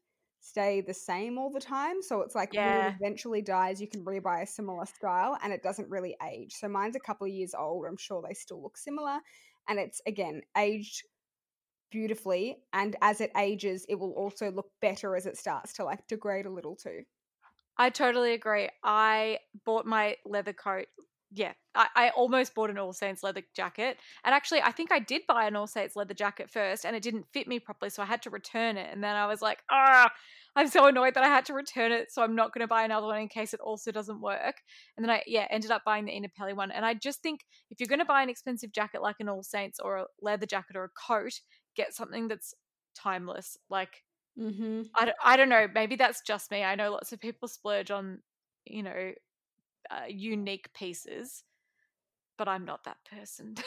stay 0.45 0.81
the 0.81 0.94
same 0.94 1.38
all 1.38 1.51
the 1.51 1.59
time. 1.59 2.01
So 2.01 2.21
it's 2.21 2.36
like 2.36 2.53
when 2.62 2.75
it 2.75 2.94
eventually 3.00 3.42
dies, 3.42 3.81
you 3.81 3.88
can 3.88 4.06
rebuy 4.06 4.44
a 4.44 4.47
similar 4.47 4.86
style, 4.86 5.38
and 5.42 5.51
it 5.53 5.63
doesn't 5.63 5.89
really 5.89 6.15
age. 6.24 6.53
So 6.53 6.68
mine's 6.69 6.95
a 6.95 7.00
couple 7.00 7.27
of 7.27 7.33
years 7.33 7.53
old. 7.53 7.86
I'm 7.88 7.97
sure 7.97 8.21
they 8.27 8.33
still 8.33 8.62
look 8.62 8.77
similar, 8.77 9.19
and 9.68 9.80
it's 9.80 10.01
again 10.07 10.42
aged 10.57 11.03
beautifully 11.92 12.63
and 12.74 12.95
as 13.01 13.21
it 13.21 13.31
ages 13.38 13.86
it 13.89 13.95
will 13.95 14.13
also 14.13 14.51
look 14.51 14.71
better 14.81 15.15
as 15.15 15.25
it 15.25 15.38
starts 15.38 15.74
to 15.74 15.83
like 15.83 16.07
degrade 16.07 16.45
a 16.45 16.50
little 16.50 16.75
too 16.75 17.03
I 17.77 17.89
totally 17.89 18.33
agree. 18.33 18.69
I 18.83 19.39
bought 19.65 19.86
my 19.86 20.18
leather 20.25 20.53
coat. 20.53 20.88
Yeah, 21.38 21.52
I, 21.76 21.88
I 21.96 22.10
almost 22.12 22.56
bought 22.56 22.70
an 22.70 22.78
All 22.78 22.94
Saints 22.94 23.22
leather 23.22 23.42
jacket. 23.54 23.98
And 24.24 24.34
actually, 24.34 24.62
I 24.62 24.72
think 24.72 24.94
I 24.94 25.00
did 25.00 25.24
buy 25.28 25.46
an 25.48 25.58
All 25.58 25.68
Saints 25.68 25.98
leather 25.98 26.14
jacket 26.14 26.50
first 26.50 26.86
and 26.86 26.96
it 26.96 27.04
didn't 27.04 27.26
fit 27.34 27.46
me 27.46 27.60
properly. 27.60 27.90
So 27.90 28.02
I 28.02 28.06
had 28.06 28.22
to 28.22 28.30
return 28.30 28.78
it. 28.78 28.88
And 28.90 29.04
then 29.04 29.18
I 29.18 29.28
was 29.28 29.42
like, 29.42 29.60
ah, 29.70 30.10
I'm 30.56 30.70
so 30.70 30.86
annoyed 30.88 31.16
that 31.16 31.26
I 31.26 31.28
had 31.28 31.44
to 31.48 31.54
return 31.54 31.92
it. 31.92 32.10
So 32.10 32.24
I'm 32.24 32.36
not 32.36 32.54
going 32.54 32.62
to 32.62 32.68
buy 32.68 32.86
another 32.86 33.08
one 33.08 33.20
in 33.20 33.28
case 33.28 33.54
it 33.54 33.60
also 33.60 33.92
doesn't 33.92 34.22
work. 34.22 34.56
And 34.96 35.04
then 35.04 35.10
I, 35.10 35.24
yeah, 35.28 35.46
ended 35.50 35.72
up 35.72 35.84
buying 35.86 36.06
the 36.06 36.14
Ena 36.14 36.30
Pelly 36.38 36.54
one. 36.54 36.72
And 36.72 36.86
I 36.86 36.94
just 36.94 37.22
think 37.22 37.42
if 37.70 37.82
you're 37.82 37.90
going 37.90 38.00
to 38.00 38.06
buy 38.06 38.24
an 38.24 38.30
expensive 38.30 38.72
jacket 38.72 39.02
like 39.02 39.18
an 39.20 39.28
All 39.28 39.44
Saints 39.44 39.82
or 39.82 39.98
a 39.98 40.06
leather 40.22 40.46
jacket 40.46 40.78
or 40.78 40.86
a 40.86 40.90
coat, 41.08 41.34
get 41.76 41.94
something 41.94 42.30
that's 42.30 42.54
timeless. 42.96 43.58
Like, 43.70 44.04
mm-hmm. 44.40 44.84
I 44.96 45.04
don't, 45.04 45.18
I 45.22 45.36
don't 45.36 45.50
know. 45.50 45.68
Maybe 45.74 45.98
that's 45.98 46.22
just 46.26 46.50
me. 46.50 46.64
I 46.64 46.76
know 46.76 46.94
lots 46.94 47.12
of 47.12 47.20
people 47.20 47.50
splurge 47.50 47.92
on, 47.92 48.20
you 48.64 48.84
know, 48.84 49.12
uh, 49.92 50.08
unique 50.08 50.74
pieces, 50.74 51.44
but 52.38 52.48
I'm 52.48 52.66
not 52.66 52.84
that 52.86 52.98
person. 53.10 53.56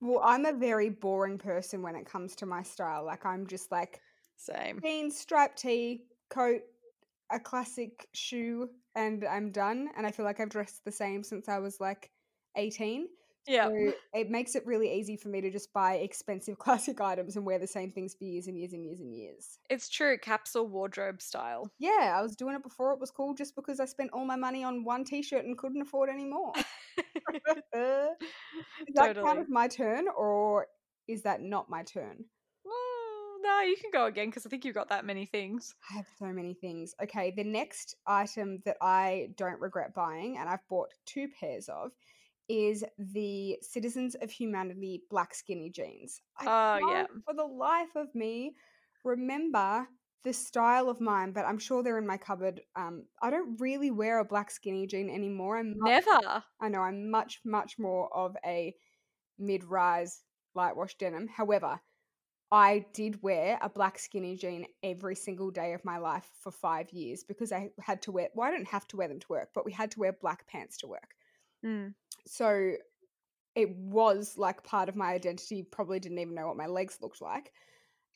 well 0.00 0.20
i'm 0.24 0.46
a 0.46 0.52
very 0.52 0.88
boring 0.88 1.38
person 1.38 1.82
when 1.82 1.94
it 1.94 2.06
comes 2.06 2.34
to 2.34 2.46
my 2.46 2.62
style 2.62 3.04
like 3.04 3.24
i'm 3.24 3.46
just 3.46 3.70
like 3.70 4.00
Same. 4.36 4.80
jeans 4.82 5.18
striped 5.18 5.58
tee 5.58 6.04
coat 6.30 6.62
a 7.30 7.38
classic 7.38 8.08
shoe 8.14 8.68
and 8.96 9.24
i'm 9.24 9.50
done 9.50 9.88
and 9.96 10.06
i 10.06 10.10
feel 10.10 10.24
like 10.24 10.40
i've 10.40 10.48
dressed 10.48 10.84
the 10.84 10.92
same 10.92 11.22
since 11.22 11.48
i 11.48 11.58
was 11.58 11.80
like 11.80 12.10
18 12.56 13.06
Yeah. 13.46 13.68
so 13.68 13.92
it 14.14 14.30
makes 14.30 14.54
it 14.54 14.64
really 14.66 14.92
easy 14.92 15.16
for 15.16 15.28
me 15.28 15.40
to 15.40 15.50
just 15.50 15.72
buy 15.72 15.94
expensive 15.94 16.58
classic 16.64 17.00
items 17.00 17.36
and 17.36 17.44
wear 17.44 17.58
the 17.58 17.66
same 17.66 17.90
things 17.90 18.14
for 18.14 18.24
years 18.24 18.46
and 18.46 18.56
years 18.58 18.72
and 18.72 18.84
years 18.84 19.00
and 19.00 19.14
years 19.14 19.58
It's 19.68 19.88
true. 19.88 20.18
Capsule 20.18 20.66
wardrobe 20.66 21.20
style. 21.22 21.70
Yeah, 21.78 22.14
I 22.16 22.22
was 22.22 22.36
doing 22.36 22.54
it 22.54 22.62
before 22.62 22.92
it 22.92 23.00
was 23.00 23.10
cool 23.10 23.34
just 23.34 23.54
because 23.56 23.80
I 23.80 23.86
spent 23.86 24.10
all 24.12 24.24
my 24.24 24.36
money 24.36 24.62
on 24.64 24.84
one 24.84 25.04
t 25.04 25.22
shirt 25.22 25.44
and 25.44 25.56
couldn't 25.56 25.82
afford 25.82 26.10
any 26.10 26.24
more. 26.24 26.52
Is 27.32 28.94
that 28.94 29.06
Totally. 29.06 29.26
kind 29.26 29.38
of 29.38 29.48
my 29.48 29.68
turn 29.68 30.06
or 30.16 30.66
is 31.08 31.22
that 31.22 31.40
not 31.42 31.70
my 31.70 31.82
turn? 31.82 32.24
No, 33.42 33.60
you 33.62 33.76
can 33.76 33.90
go 33.92 34.04
again 34.06 34.26
because 34.28 34.44
I 34.44 34.50
think 34.50 34.64
you've 34.64 34.74
got 34.74 34.90
that 34.90 35.04
many 35.04 35.24
things. 35.24 35.74
I 35.90 35.94
have 35.96 36.06
so 36.18 36.26
many 36.26 36.54
things. 36.54 36.94
Okay, 37.02 37.32
the 37.34 37.44
next 37.44 37.96
item 38.06 38.60
that 38.64 38.76
I 38.82 39.30
don't 39.36 39.60
regret 39.60 39.94
buying, 39.94 40.36
and 40.38 40.48
I've 40.48 40.66
bought 40.68 40.90
two 41.06 41.26
pairs 41.40 41.68
of, 41.68 41.90
is 42.50 42.84
the 42.98 43.56
Citizens 43.62 44.16
of 44.20 44.30
Humanity 44.30 45.02
black 45.08 45.34
skinny 45.34 45.70
jeans. 45.70 46.20
I 46.36 46.80
Oh, 46.80 46.90
yeah. 46.90 47.06
for 47.24 47.34
the 47.34 47.44
life 47.44 47.94
of 47.94 48.12
me 48.14 48.56
remember 49.04 49.86
the 50.24 50.32
style 50.32 50.88
of 50.88 51.00
mine, 51.00 51.32
but 51.32 51.46
I'm 51.46 51.58
sure 51.58 51.82
they're 51.82 51.96
in 51.96 52.06
my 52.06 52.16
cupboard. 52.16 52.60
Um, 52.76 53.04
I 53.22 53.30
don't 53.30 53.58
really 53.60 53.90
wear 53.90 54.18
a 54.18 54.24
black 54.24 54.50
skinny 54.50 54.86
jean 54.86 55.08
anymore. 55.08 55.58
I'm 55.58 55.78
much, 55.78 56.04
Never. 56.06 56.42
I 56.60 56.68
know 56.68 56.80
I'm 56.80 57.10
much, 57.10 57.40
much 57.44 57.78
more 57.78 58.14
of 58.14 58.36
a 58.44 58.74
mid-rise 59.38 60.22
light 60.54 60.76
wash 60.76 60.96
denim. 60.96 61.28
However, 61.28 61.80
I 62.52 62.84
did 62.92 63.22
wear 63.22 63.58
a 63.62 63.68
black 63.68 63.98
skinny 63.98 64.36
jean 64.36 64.66
every 64.82 65.14
single 65.14 65.50
day 65.50 65.72
of 65.72 65.84
my 65.84 65.98
life 65.98 66.28
for 66.40 66.50
five 66.50 66.90
years 66.90 67.22
because 67.22 67.52
I 67.52 67.70
had 67.80 68.02
to 68.02 68.12
wear. 68.12 68.28
Well, 68.34 68.48
I 68.48 68.50
didn't 68.50 68.68
have 68.68 68.88
to 68.88 68.96
wear 68.96 69.08
them 69.08 69.20
to 69.20 69.26
work, 69.30 69.50
but 69.54 69.64
we 69.64 69.72
had 69.72 69.92
to 69.92 70.00
wear 70.00 70.12
black 70.12 70.46
pants 70.48 70.76
to 70.78 70.88
work. 70.88 71.14
Mm. 71.64 71.94
So 72.26 72.72
it 73.54 73.70
was 73.76 74.34
like 74.36 74.62
part 74.64 74.88
of 74.88 74.96
my 74.96 75.12
identity. 75.12 75.62
Probably 75.62 76.00
didn't 76.00 76.18
even 76.18 76.34
know 76.34 76.46
what 76.46 76.56
my 76.56 76.66
legs 76.66 76.98
looked 77.00 77.20
like. 77.22 77.52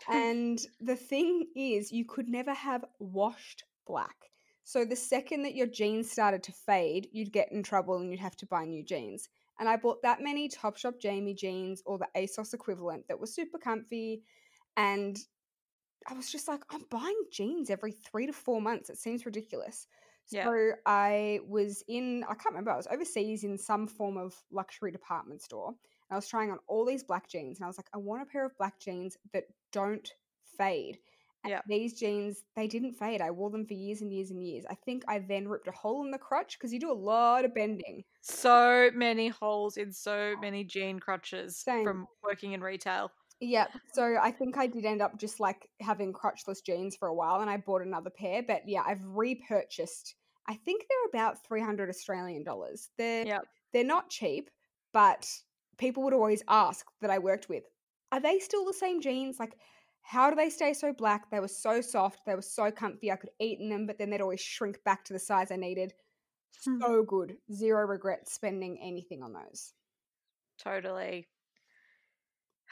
And 0.09 0.59
the 0.81 0.97
thing 0.97 1.47
is, 1.55 1.93
you 1.93 2.05
could 2.05 2.29
never 2.29 2.53
have 2.53 2.85
washed 2.99 3.63
black. 3.87 4.17
So 4.65 4.85
the 4.85 4.97
second 4.97 5.43
that 5.43 5.55
your 5.55 5.69
jeans 5.69 6.11
started 6.11 6.43
to 6.43 6.53
fade, 6.53 7.09
you'd 7.13 7.33
get 7.33 7.53
in 7.53 7.63
trouble 7.63 7.99
and 7.99 8.11
you'd 8.11 8.19
have 8.19 8.37
to 8.39 8.47
buy 8.47 8.65
new 8.65 8.83
jeans. 8.83 9.29
And 9.61 9.69
I 9.69 9.77
bought 9.77 10.03
that 10.03 10.21
many 10.21 10.49
Topshop 10.49 11.01
Jamie 11.01 11.35
jeans 11.35 11.83
or 11.87 11.99
the 11.99 12.09
ASOS 12.17 12.55
equivalent 12.55 13.07
that 13.09 13.21
were 13.21 13.27
super 13.27 13.59
comfy. 13.59 14.23
And 14.77 15.17
I 16.09 16.15
was 16.15 16.31
just 16.31 16.49
like, 16.49 16.63
I'm 16.71 16.85
buying 16.91 17.23
jeans 17.31 17.71
every 17.71 17.93
three 17.93 18.27
to 18.27 18.33
four 18.33 18.61
months. 18.61 18.91
It 18.91 18.99
seems 18.99 19.25
ridiculous. 19.25 19.87
Yeah. 20.31 20.45
So 20.45 20.73
I 20.87 21.41
was 21.47 21.83
in, 21.89 22.25
I 22.25 22.35
can't 22.35 22.47
remember, 22.53 22.71
I 22.71 22.77
was 22.77 22.89
overseas 22.91 23.45
in 23.45 23.59
some 23.59 23.87
form 23.87 24.17
of 24.17 24.35
luxury 24.51 24.91
department 24.91 25.43
store. 25.43 25.69
And 25.69 25.77
I 26.13 26.17
was 26.17 26.29
trying 26.29 26.51
on 26.51 26.59
all 26.67 26.85
these 26.85 27.03
black 27.03 27.29
jeans. 27.29 27.59
And 27.59 27.65
I 27.65 27.69
was 27.69 27.79
like, 27.79 27.89
I 27.95 27.99
want 27.99 28.23
a 28.23 28.27
pair 28.27 28.45
of 28.45 28.57
black 28.57 28.79
jeans 28.81 29.17
that 29.33 29.45
don't 29.73 30.11
fade. 30.59 30.99
And 31.45 31.51
Yeah. 31.51 31.61
These 31.67 31.95
jeans, 31.95 32.45
they 32.57 32.67
didn't 32.67 32.95
fade. 32.95 33.21
I 33.21 33.31
wore 33.31 33.51
them 33.51 33.67
for 33.67 33.75
years 33.75 34.01
and 34.01 34.11
years 34.11 34.31
and 34.31 34.43
years. 34.43 34.65
I 34.71 34.75
think 34.75 35.05
I 35.09 35.19
then 35.19 35.47
ripped 35.47 35.69
a 35.69 35.73
hole 35.73 36.03
in 36.03 36.11
the 36.11 36.19
crutch 36.19 36.59
because 36.59 36.73
you 36.73 36.81
do 36.81 36.91
a 36.91 36.95
lot 36.95 37.45
of 37.45 37.55
bending. 37.55 38.03
So 38.23 38.91
many 38.95 39.29
holes 39.29 39.77
in 39.77 39.93
so 39.93 40.35
many 40.41 40.65
jean 40.65 40.99
crutches 40.99 41.59
Same. 41.59 41.85
from 41.85 42.07
working 42.23 42.53
in 42.53 42.63
retail. 42.63 43.13
Yeah. 43.41 43.67
So 43.93 44.17
I 44.21 44.31
think 44.31 44.57
I 44.57 44.67
did 44.67 44.85
end 44.85 45.03
up 45.03 45.19
just 45.19 45.41
like 45.41 45.69
having 45.81 46.13
crotchless 46.13 46.65
jeans 46.65 46.97
for 46.97 47.09
a 47.09 47.15
while 47.15 47.41
and 47.41 47.51
I 47.51 47.57
bought 47.57 47.83
another 47.83 48.11
pair. 48.11 48.43
But 48.43 48.63
yeah, 48.67 48.83
I've 48.87 49.05
repurchased. 49.05 50.15
I 50.47 50.55
think 50.55 50.87
they're 50.89 51.23
about 51.23 51.45
300 51.47 51.89
Australian 51.89 52.45
dollars. 52.45 52.91
They're 52.99 53.27
Yep. 53.27 53.47
they're 53.73 53.85
not 53.85 54.11
cheap, 54.11 54.51
but 54.93 55.29
people 55.79 56.03
would 56.05 56.15
always 56.15 56.43
ask 56.49 56.87
that 57.01 57.11
I 57.11 57.19
worked 57.19 57.49
with, 57.49 57.65
are 58.13 58.21
they 58.21 58.39
still 58.39 58.65
the 58.65 58.73
same 58.73 59.01
jeans? 59.01 59.39
Like 59.41 59.57
how 60.03 60.29
do 60.31 60.37
they 60.37 60.51
stay 60.51 60.75
so 60.75 60.93
black? 60.93 61.31
They 61.31 61.41
were 61.41 61.49
so 61.49 61.81
soft, 61.81 62.21
they 62.27 62.35
were 62.35 62.43
so 62.43 62.71
comfy. 62.71 63.11
I 63.11 63.17
could 63.17 63.31
eat 63.41 63.59
in 63.59 63.71
them, 63.71 63.87
but 63.87 63.99
then 63.99 64.11
they'd 64.11 64.21
always 64.21 64.41
shrink 64.41 64.83
back 64.85 65.05
to 65.07 65.13
the 65.13 65.19
size 65.19 65.51
I 65.51 65.57
needed. 65.57 65.95
Hmm. 66.65 66.79
So 66.81 67.03
good. 67.03 67.39
Zero 67.53 67.87
regret 67.87 68.29
spending 68.29 68.79
anything 68.81 69.23
on 69.23 69.33
those. 69.33 69.73
Totally. 70.59 71.27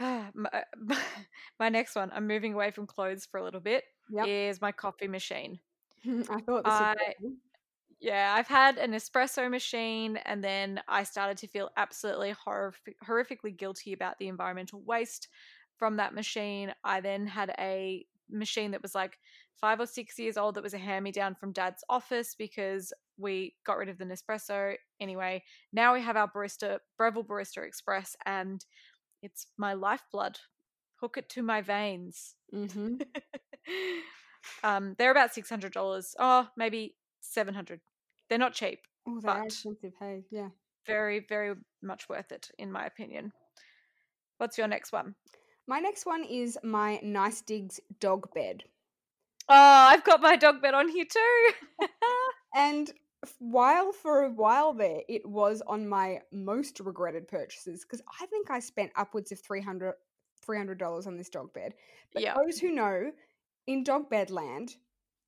Ah, 0.02 0.28
uh, 0.28 0.30
my, 0.76 0.96
my 1.60 1.68
next 1.68 1.94
one, 1.94 2.10
I'm 2.12 2.26
moving 2.26 2.54
away 2.54 2.70
from 2.70 2.86
clothes 2.86 3.26
for 3.30 3.38
a 3.38 3.44
little 3.44 3.60
bit, 3.60 3.84
Yep. 4.10 4.26
is 4.26 4.60
my 4.60 4.72
coffee 4.72 5.08
machine. 5.08 5.60
I 6.06 6.40
thought 6.40 6.64
this 6.64 6.72
I- 6.74 7.14
be- 7.20 7.36
Yeah, 8.00 8.34
I've 8.36 8.48
had 8.48 8.78
an 8.78 8.92
espresso 8.92 9.48
machine, 9.48 10.16
and 10.24 10.42
then 10.42 10.80
I 10.88 11.04
started 11.04 11.36
to 11.38 11.46
feel 11.46 11.70
absolutely 11.76 12.32
horrific, 12.32 12.96
horrifically 13.06 13.56
guilty 13.56 13.92
about 13.92 14.18
the 14.18 14.26
environmental 14.28 14.82
waste 14.82 15.28
from 15.76 15.96
that 15.96 16.14
machine. 16.14 16.74
I 16.82 17.00
then 17.00 17.26
had 17.26 17.54
a 17.58 18.04
machine 18.28 18.72
that 18.72 18.82
was 18.82 18.94
like 18.94 19.18
five 19.60 19.78
or 19.78 19.86
six 19.86 20.18
years 20.18 20.36
old 20.36 20.56
that 20.56 20.64
was 20.64 20.74
a 20.74 20.78
hand 20.78 21.04
me 21.04 21.12
down 21.12 21.36
from 21.36 21.52
dad's 21.52 21.84
office 21.88 22.34
because 22.34 22.92
we 23.16 23.54
got 23.64 23.76
rid 23.78 23.88
of 23.88 23.98
the 23.98 24.04
Nespresso. 24.04 24.74
Anyway, 24.98 25.44
now 25.72 25.94
we 25.94 26.00
have 26.02 26.16
our 26.16 26.28
barista, 26.28 26.78
Breville 26.98 27.22
Barista 27.24 27.64
Express, 27.64 28.16
and 28.26 28.64
it's 29.22 29.46
my 29.56 29.74
lifeblood. 29.74 30.38
Hook 30.96 31.16
it 31.16 31.28
to 31.30 31.42
my 31.42 31.60
veins. 31.60 32.34
Mhm. 32.52 33.00
um, 34.64 34.94
they're 34.98 35.10
about 35.10 35.34
six 35.34 35.48
hundred 35.48 35.72
dollars. 35.72 36.14
Oh, 36.18 36.48
maybe 36.56 36.96
seven 37.20 37.54
hundred. 37.54 37.80
They're 38.28 38.38
not 38.38 38.54
cheap. 38.54 38.80
Oh, 39.06 39.20
they 39.20 39.28
are 39.28 39.44
expensive. 39.44 39.92
Hey, 39.98 40.24
yeah. 40.30 40.48
Very, 40.86 41.24
very 41.28 41.54
much 41.82 42.08
worth 42.08 42.32
it, 42.32 42.50
in 42.58 42.70
my 42.70 42.86
opinion. 42.86 43.32
What's 44.38 44.58
your 44.58 44.68
next 44.68 44.92
one? 44.92 45.14
My 45.66 45.78
next 45.78 46.06
one 46.06 46.24
is 46.24 46.58
my 46.64 46.98
Nice 47.02 47.40
Digs 47.42 47.80
dog 48.00 48.32
bed. 48.34 48.64
Oh, 49.48 49.54
I've 49.54 50.04
got 50.04 50.20
my 50.20 50.36
dog 50.36 50.60
bed 50.62 50.74
on 50.74 50.88
here 50.88 51.04
too. 51.04 51.50
And 52.54 52.90
while 53.38 53.92
for 53.92 54.24
a 54.24 54.30
while 54.30 54.72
there, 54.72 55.02
it 55.08 55.26
was 55.26 55.62
on 55.66 55.88
my 55.88 56.20
most 56.32 56.80
regretted 56.80 57.28
purchases 57.28 57.84
because 57.84 58.02
I 58.20 58.26
think 58.26 58.50
I 58.50 58.58
spent 58.60 58.92
upwards 58.96 59.32
of 59.32 59.40
300 59.40 59.94
$300 60.46 61.06
on 61.06 61.16
this 61.16 61.28
dog 61.28 61.52
bed. 61.52 61.74
But 62.12 62.22
yeah, 62.22 62.34
those 62.34 62.58
who 62.58 62.72
know, 62.72 63.12
in 63.66 63.84
dog 63.84 64.10
bed 64.10 64.30
land, 64.30 64.74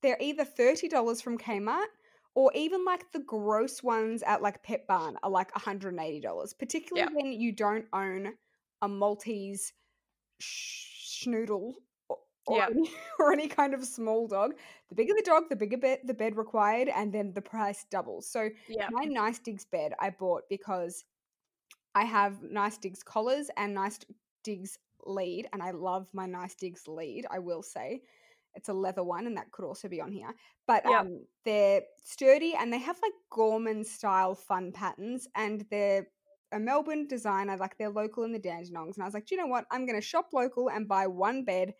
they're 0.02 0.18
either 0.20 0.44
$30 0.44 1.22
from 1.22 1.38
Kmart 1.38 1.86
or 2.34 2.50
even 2.54 2.84
like 2.84 3.10
the 3.12 3.20
gross 3.20 3.82
ones 3.82 4.22
at 4.24 4.42
like 4.42 4.64
Petbarn 4.64 5.16
are 5.22 5.30
like 5.30 5.52
$180, 5.54 6.58
particularly 6.58 7.14
when 7.14 7.32
you 7.32 7.52
don't 7.52 7.86
own 7.92 8.32
a 8.82 8.88
Maltese 8.88 9.72
schnoodle 10.42 11.74
or, 12.46 12.58
Yeah. 12.58 12.66
any, 12.70 12.90
or 13.18 13.32
any 13.32 13.48
kind 13.48 13.74
of 13.74 13.84
small 13.84 14.26
dog. 14.28 14.54
The 14.88 14.94
bigger 14.94 15.14
the 15.16 15.22
dog, 15.22 15.44
the 15.48 15.56
bigger 15.56 15.76
bed, 15.78 16.00
the 16.04 16.14
bed 16.14 16.36
required, 16.36 16.88
and 16.88 17.12
then 17.12 17.32
the 17.32 17.42
price 17.42 17.84
doubles. 17.90 18.28
So 18.28 18.50
yeah, 18.68 18.88
my 18.90 19.04
Nice 19.04 19.38
Digs 19.38 19.64
bed 19.64 19.92
I 20.00 20.10
bought 20.10 20.42
because 20.48 21.04
I 21.94 22.04
have 22.04 22.42
Nice 22.42 22.78
Digs 22.78 23.02
collars 23.02 23.50
and 23.56 23.74
Nice 23.74 23.98
Digs 24.42 24.78
lead, 25.06 25.48
and 25.52 25.62
I 25.62 25.70
love 25.70 26.08
my 26.12 26.26
Nice 26.26 26.54
Digs 26.54 26.86
lead, 26.88 27.26
I 27.30 27.38
will 27.38 27.62
say. 27.62 28.02
It's 28.56 28.68
a 28.68 28.72
leather 28.72 29.02
one, 29.02 29.26
and 29.26 29.36
that 29.36 29.50
could 29.50 29.64
also 29.64 29.88
be 29.88 30.00
on 30.00 30.12
here. 30.12 30.32
But 30.66 30.84
Yep. 30.84 31.00
um, 31.00 31.26
they're 31.44 31.82
sturdy 32.02 32.54
and 32.54 32.72
they 32.72 32.78
have 32.78 32.98
like 33.02 33.12
Gorman 33.30 33.84
style 33.84 34.34
fun 34.34 34.70
patterns, 34.72 35.26
and 35.34 35.64
they're 35.70 36.06
a 36.52 36.58
Melbourne 36.60 37.08
designer, 37.08 37.56
like 37.56 37.76
they're 37.78 37.90
local 37.90 38.22
in 38.22 38.30
the 38.32 38.38
Dandenongs. 38.38 38.94
And 38.94 39.02
I 39.02 39.06
was 39.06 39.14
like, 39.14 39.26
do 39.26 39.34
you 39.34 39.40
know 39.40 39.48
what? 39.48 39.64
I'm 39.72 39.86
going 39.86 40.00
to 40.00 40.06
shop 40.06 40.28
local 40.32 40.68
and 40.70 40.86
buy 40.86 41.08
one 41.08 41.44
bed 41.44 41.74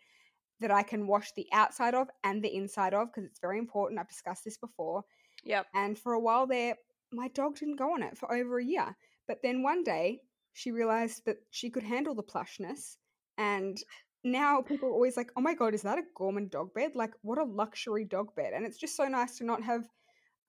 that 0.59 0.71
I 0.71 0.83
can 0.83 1.07
wash 1.07 1.31
the 1.33 1.47
outside 1.51 1.93
of 1.95 2.07
and 2.23 2.43
the 2.43 2.55
inside 2.55 2.93
of 2.93 3.07
because 3.09 3.25
it's 3.25 3.39
very 3.39 3.57
important. 3.59 3.99
I've 3.99 4.07
discussed 4.09 4.43
this 4.45 4.57
before. 4.57 5.03
yep. 5.43 5.67
And 5.73 5.97
for 5.97 6.13
a 6.13 6.19
while 6.19 6.47
there, 6.47 6.75
my 7.11 7.27
dog 7.29 7.57
didn't 7.57 7.75
go 7.77 7.93
on 7.93 8.03
it 8.03 8.17
for 8.17 8.33
over 8.33 8.59
a 8.59 8.65
year. 8.65 8.95
But 9.27 9.41
then 9.43 9.63
one 9.63 9.83
day, 9.83 10.21
she 10.53 10.71
realized 10.71 11.25
that 11.25 11.37
she 11.51 11.69
could 11.69 11.83
handle 11.83 12.15
the 12.15 12.23
plushness. 12.23 12.97
And 13.37 13.77
now 14.23 14.61
people 14.61 14.89
are 14.89 14.93
always 14.93 15.17
like, 15.17 15.31
oh 15.35 15.41
my 15.41 15.53
God, 15.53 15.73
is 15.73 15.81
that 15.83 15.97
a 15.97 16.03
Gorman 16.15 16.47
dog 16.47 16.73
bed? 16.73 16.95
Like, 16.95 17.13
what 17.21 17.37
a 17.37 17.43
luxury 17.43 18.05
dog 18.05 18.33
bed. 18.35 18.53
And 18.53 18.65
it's 18.65 18.77
just 18.77 18.95
so 18.95 19.07
nice 19.07 19.37
to 19.37 19.43
not 19.45 19.61
have 19.63 19.87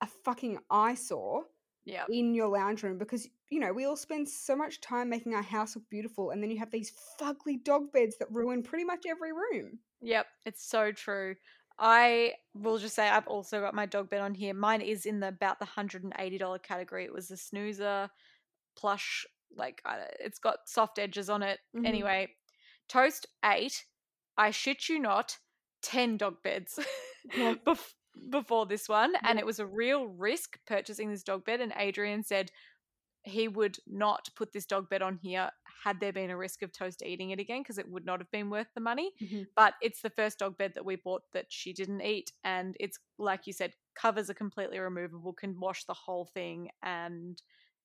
a 0.00 0.06
fucking 0.06 0.58
eyesore 0.70 1.44
Yep. 1.84 2.10
in 2.10 2.34
your 2.34 2.48
lounge 2.48 2.82
room 2.82 2.98
because, 2.98 3.28
you 3.50 3.60
know, 3.60 3.72
we 3.72 3.84
all 3.84 3.96
spend 3.96 4.28
so 4.28 4.56
much 4.56 4.80
time 4.80 5.08
making 5.08 5.34
our 5.34 5.42
house 5.42 5.76
look 5.76 5.84
beautiful. 5.90 6.30
And 6.30 6.42
then 6.42 6.50
you 6.50 6.58
have 6.58 6.70
these 6.70 6.92
fugly 7.20 7.62
dog 7.62 7.92
beds 7.92 8.16
that 8.18 8.30
ruin 8.30 8.62
pretty 8.62 8.84
much 8.84 9.04
every 9.06 9.32
room. 9.32 9.78
Yep, 10.06 10.26
it's 10.44 10.64
so 10.64 10.92
true. 10.92 11.34
I 11.78 12.34
will 12.54 12.78
just 12.78 12.94
say 12.94 13.08
I've 13.08 13.26
also 13.26 13.60
got 13.60 13.74
my 13.74 13.86
dog 13.86 14.08
bed 14.08 14.20
on 14.20 14.34
here. 14.34 14.54
Mine 14.54 14.80
is 14.80 15.04
in 15.04 15.18
the 15.20 15.28
about 15.28 15.58
the 15.58 15.64
hundred 15.64 16.04
and 16.04 16.12
eighty 16.18 16.38
dollar 16.38 16.58
category. 16.58 17.04
It 17.04 17.12
was 17.12 17.28
the 17.28 17.36
Snooza 17.36 18.08
plush, 18.76 19.26
like 19.56 19.82
I, 19.84 19.98
it's 20.20 20.38
got 20.38 20.58
soft 20.66 20.98
edges 21.00 21.28
on 21.28 21.42
it. 21.42 21.58
Mhm. 21.76 21.86
Anyway, 21.86 22.28
Toast 22.88 23.26
ate. 23.44 23.84
I 24.38 24.52
shit 24.52 24.88
you 24.88 25.00
not, 25.00 25.36
ten 25.82 26.16
dog 26.16 26.42
beds 26.42 26.78
Yeah. 27.34 27.54
before 28.30 28.64
this 28.64 28.88
one, 28.88 29.14
and 29.24 29.38
it 29.38 29.44
was 29.44 29.58
a 29.58 29.66
real 29.66 30.06
risk 30.06 30.58
purchasing 30.66 31.10
this 31.10 31.24
dog 31.24 31.44
bed. 31.44 31.60
And 31.60 31.72
Adrian 31.76 32.22
said 32.22 32.50
he 33.26 33.48
would 33.48 33.76
not 33.88 34.28
put 34.36 34.52
this 34.52 34.66
dog 34.66 34.88
bed 34.88 35.02
on 35.02 35.18
here 35.20 35.50
had 35.84 35.98
there 36.00 36.12
been 36.12 36.30
a 36.30 36.36
risk 36.36 36.62
of 36.62 36.72
Toast 36.72 37.02
eating 37.04 37.30
it 37.30 37.40
again 37.40 37.60
because 37.62 37.78
it 37.78 37.90
would 37.90 38.06
not 38.06 38.20
have 38.20 38.30
been 38.30 38.50
worth 38.50 38.68
the 38.74 38.80
money 38.80 39.12
mm-hmm. 39.22 39.42
but 39.56 39.74
it's 39.82 40.00
the 40.00 40.10
first 40.10 40.38
dog 40.38 40.56
bed 40.56 40.72
that 40.74 40.84
we 40.84 40.96
bought 40.96 41.22
that 41.32 41.46
she 41.48 41.72
didn't 41.72 42.02
eat 42.02 42.32
and 42.44 42.76
it's 42.80 42.98
like 43.18 43.46
you 43.46 43.52
said 43.52 43.72
covers 43.94 44.30
are 44.30 44.34
completely 44.34 44.78
removable 44.78 45.32
can 45.32 45.58
wash 45.58 45.84
the 45.84 45.94
whole 45.94 46.24
thing 46.24 46.68
and 46.82 47.42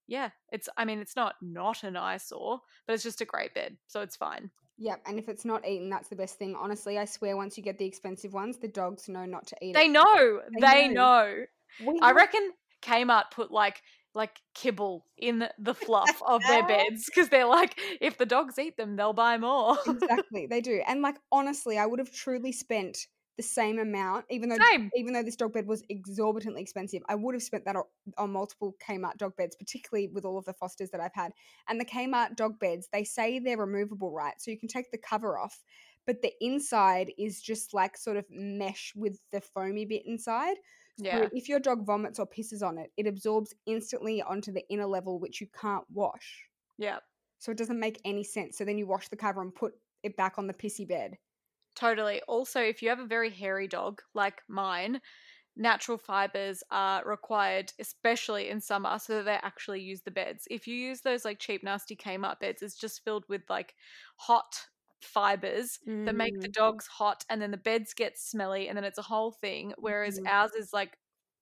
yeah 0.08 0.30
it's 0.52 0.70
i 0.78 0.86
mean 0.86 1.00
it's 1.00 1.16
not 1.16 1.36
not 1.42 1.84
an 1.84 1.98
eyesore 1.98 2.60
but 2.86 2.94
it's 2.94 3.04
just 3.04 3.22
a 3.22 3.26
great 3.26 3.54
bed 3.54 3.76
so 3.88 4.02
it's 4.02 4.16
fine 4.16 4.52
Yep, 4.78 5.02
and 5.06 5.20
if 5.20 5.30
it's 5.30 5.46
not 5.46 5.68
eaten, 5.68 5.92
that's 5.92 6.08
the 6.10 6.16
best 6.16 6.40
thing. 6.40 6.56
Honestly, 6.60 6.98
I 6.98 7.06
swear, 7.06 7.38
once 7.38 7.56
you 7.56 7.62
get 7.62 7.78
the 7.78 7.86
expensive 7.86 8.34
ones, 8.34 8.58
the 8.58 8.68
dogs 8.68 9.08
know 9.08 9.26
not 9.26 9.46
to 9.48 9.56
eat 9.62 9.76
they 9.76 9.86
it. 9.86 9.92
know 9.92 10.40
They 10.60 10.60
they 10.60 10.88
know. 10.88 11.36
know 11.84 11.86
We 11.86 12.00
i 12.02 12.12
reckon 12.14 12.50
kmart 12.82 13.26
put 13.32 13.52
like 13.52 13.82
like 14.14 14.42
kibble 14.54 15.06
in 15.18 15.48
the 15.58 15.74
fluff 15.74 16.22
of 16.28 16.42
their 16.48 16.66
beds 16.68 17.06
because 17.06 17.30
they're 17.30 17.46
like 17.46 17.80
if 18.02 18.18
the 18.18 18.26
dogs 18.26 18.60
eat 18.60 18.76
them 18.78 18.96
they'll 18.96 19.14
buy 19.14 19.38
more 19.38 19.78
exactly 19.88 20.48
they 20.50 20.62
do, 20.62 20.82
and 20.88 21.02
like 21.02 21.16
honestly, 21.32 21.78
I 21.78 21.86
would 21.86 22.00
have 22.00 22.12
truly 22.12 22.52
spent 22.52 23.08
the 23.38 23.44
same 23.44 23.80
amount, 23.80 24.26
even 24.30 24.50
though 24.50 24.58
same 24.70 24.90
even 24.96 25.14
though 25.14 25.24
this 25.24 25.36
dog 25.36 25.54
bed 25.54 25.66
was 25.66 25.84
exorbitantly 25.90 26.62
expensive, 26.62 27.02
I 27.08 27.16
would 27.16 27.34
have 27.34 27.42
spent 27.42 27.66
that 27.66 27.76
on, 27.76 27.84
on 28.18 28.32
multiple 28.32 28.76
Kmart 28.88 29.18
dog 29.18 29.36
beds, 29.38 29.56
particularly 29.56 30.10
with 30.14 30.26
all 30.26 30.38
of 30.38 30.46
the 30.46 30.54
Fosters 30.54 30.90
that 30.92 31.02
I've 31.02 31.14
had. 31.14 31.32
And 31.68 31.80
the 31.80 31.86
Kmart 31.86 32.36
dog 32.36 32.60
beds, 32.60 32.90
they 32.92 33.04
say 33.04 33.40
they're 33.40 33.58
removable, 33.58 34.12
right? 34.12 34.34
So 34.40 34.52
you 34.52 34.60
can 34.60 34.68
take 34.68 34.92
the 34.92 34.98
cover 34.98 35.40
off, 35.40 35.64
but 36.06 36.22
the 36.22 36.34
inside 36.42 37.12
is 37.18 37.42
just 37.42 37.74
like 37.74 37.98
sort 37.98 38.18
of 38.18 38.26
mesh 38.30 38.94
with 38.96 39.20
the 39.32 39.42
foamy 39.42 39.86
bit 39.86 40.04
inside. 40.06 40.58
So 40.98 41.06
yeah 41.06 41.30
if 41.34 41.50
your 41.50 41.60
dog 41.60 41.86
vomits 41.86 42.20
or 42.20 42.28
pisses 42.28 42.62
on 42.62 42.78
it, 42.78 42.92
it 42.98 43.08
absorbs 43.08 43.54
instantly 43.66 44.22
onto 44.22 44.52
the 44.52 44.68
inner 44.70 44.86
level, 44.86 45.20
which 45.20 45.42
you 45.42 45.48
can't 45.60 45.86
wash. 45.92 46.46
yeah 46.78 47.00
So 47.40 47.52
it 47.52 47.58
doesn't 47.58 47.80
make 47.80 48.00
any 48.06 48.24
sense. 48.24 48.58
So 48.58 48.66
then 48.66 48.78
you 48.78 48.88
wash 48.88 49.08
the 49.10 49.18
cover 49.18 49.42
and 49.42 49.54
put 49.54 49.74
it 50.04 50.16
back 50.18 50.38
on 50.38 50.48
the 50.48 50.54
pissy 50.54 50.88
bed. 50.88 51.18
Totally. 51.76 52.22
Also, 52.28 52.60
if 52.62 52.82
you 52.82 52.90
have 52.90 53.00
a 53.00 53.06
very 53.06 53.30
hairy 53.30 53.68
dog 53.68 54.02
like 54.14 54.42
mine, 54.48 55.00
natural 55.56 55.98
fibers 55.98 56.64
are 56.70 57.04
required, 57.06 57.72
especially 57.80 58.50
in 58.50 58.60
summer, 58.60 59.00
so 59.00 59.16
that 59.16 59.26
they 59.26 59.38
actually 59.42 59.82
use 59.82 60.02
the 60.02 60.12
beds. 60.12 60.48
If 60.50 60.68
you 60.68 60.76
use 60.76 61.02
those 61.02 61.26
like 61.26 61.40
cheap, 61.40 61.64
nasty 61.64 61.96
Kmart 61.96 62.40
beds, 62.40 62.62
it's 62.62 62.76
just 62.76 63.04
filled 63.04 63.26
with 63.30 63.42
like 63.50 63.76
hot 64.18 64.56
fibers 65.06 65.80
that 66.06 66.16
make 66.16 66.40
the 66.42 66.48
Mm. 66.48 66.54
dogs 66.54 66.88
hot, 66.88 67.26
and 67.30 67.42
then 67.42 67.52
the 67.52 67.58
beds 67.58 67.94
get 67.94 68.18
smelly, 68.18 68.68
and 68.70 68.78
then 68.78 68.84
it's 68.86 68.98
a 68.98 69.04
whole 69.04 69.32
thing. 69.32 69.74
Whereas 69.78 70.20
Mhm. 70.20 70.26
ours 70.28 70.52
is 70.56 70.74
like 70.74 70.98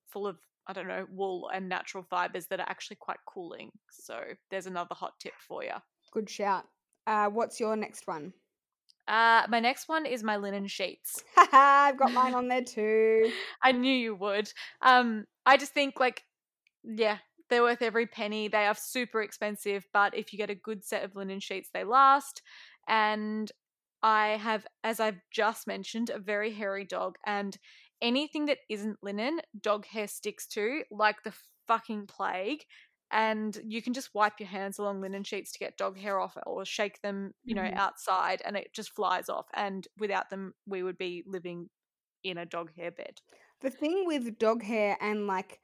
full 0.07 0.27
of 0.27 0.39
I 0.67 0.73
don't 0.73 0.87
know 0.87 1.07
wool 1.09 1.49
and 1.49 1.67
natural 1.69 2.03
fibers 2.03 2.47
that 2.47 2.59
are 2.59 2.69
actually 2.69 2.97
quite 2.97 3.19
cooling. 3.27 3.71
So 3.89 4.33
there's 4.51 4.67
another 4.67 4.93
hot 4.95 5.19
tip 5.19 5.33
for 5.39 5.63
you. 5.63 5.73
Good 6.11 6.29
shout. 6.29 6.67
Uh, 7.07 7.29
what's 7.29 7.59
your 7.59 7.75
next 7.75 8.05
one? 8.05 8.33
Uh, 9.07 9.47
my 9.49 9.59
next 9.59 9.87
one 9.89 10.05
is 10.05 10.23
my 10.23 10.37
linen 10.37 10.67
sheets. 10.67 11.23
I've 11.37 11.97
got 11.97 12.13
mine 12.13 12.35
on 12.35 12.47
there 12.47 12.63
too. 12.63 13.31
I 13.63 13.71
knew 13.71 13.93
you 13.93 14.15
would. 14.15 14.51
Um, 14.81 15.25
I 15.45 15.57
just 15.57 15.73
think 15.73 15.99
like, 15.99 16.23
yeah, 16.83 17.19
they're 17.49 17.63
worth 17.63 17.81
every 17.81 18.07
penny. 18.07 18.47
They 18.47 18.65
are 18.65 18.75
super 18.75 19.21
expensive, 19.21 19.87
but 19.93 20.15
if 20.15 20.31
you 20.33 20.37
get 20.37 20.49
a 20.51 20.55
good 20.55 20.83
set 20.85 21.03
of 21.03 21.15
linen 21.15 21.39
sheets, 21.39 21.69
they 21.73 21.83
last. 21.83 22.41
And 22.87 23.51
I 24.01 24.29
have, 24.29 24.65
as 24.83 24.99
I've 24.99 25.21
just 25.31 25.67
mentioned, 25.67 26.09
a 26.09 26.19
very 26.19 26.51
hairy 26.53 26.85
dog, 26.85 27.17
and 27.25 27.57
anything 28.01 28.45
that 28.45 28.59
isn't 28.69 29.03
linen, 29.03 29.41
dog 29.59 29.85
hair 29.85 30.07
sticks 30.07 30.47
to 30.49 30.83
like 30.91 31.23
the 31.23 31.35
fucking 31.67 32.07
plague. 32.07 32.65
And 33.11 33.59
you 33.65 33.81
can 33.81 33.93
just 33.93 34.13
wipe 34.13 34.39
your 34.39 34.49
hands 34.49 34.77
along 34.77 35.01
linen 35.01 35.23
sheets 35.23 35.51
to 35.53 35.59
get 35.59 35.77
dog 35.77 35.97
hair 35.97 36.19
off 36.19 36.37
or 36.45 36.63
shake 36.65 37.01
them, 37.01 37.33
you 37.43 37.55
know, 37.55 37.69
Mhm. 37.69 37.73
outside 37.75 38.41
and 38.45 38.55
it 38.55 38.73
just 38.73 38.91
flies 38.93 39.29
off. 39.29 39.47
And 39.53 39.87
without 39.97 40.29
them, 40.29 40.53
we 40.67 40.83
would 40.83 40.97
be 40.97 41.23
living 41.25 41.69
in 42.23 42.37
a 42.37 42.45
dog 42.45 42.73
hair 42.75 42.91
bed. 42.91 43.21
The 43.61 43.69
thing 43.71 44.05
with 44.05 44.37
dog 44.37 44.63
hair 44.63 44.97
and 44.99 45.25
like 45.27 45.61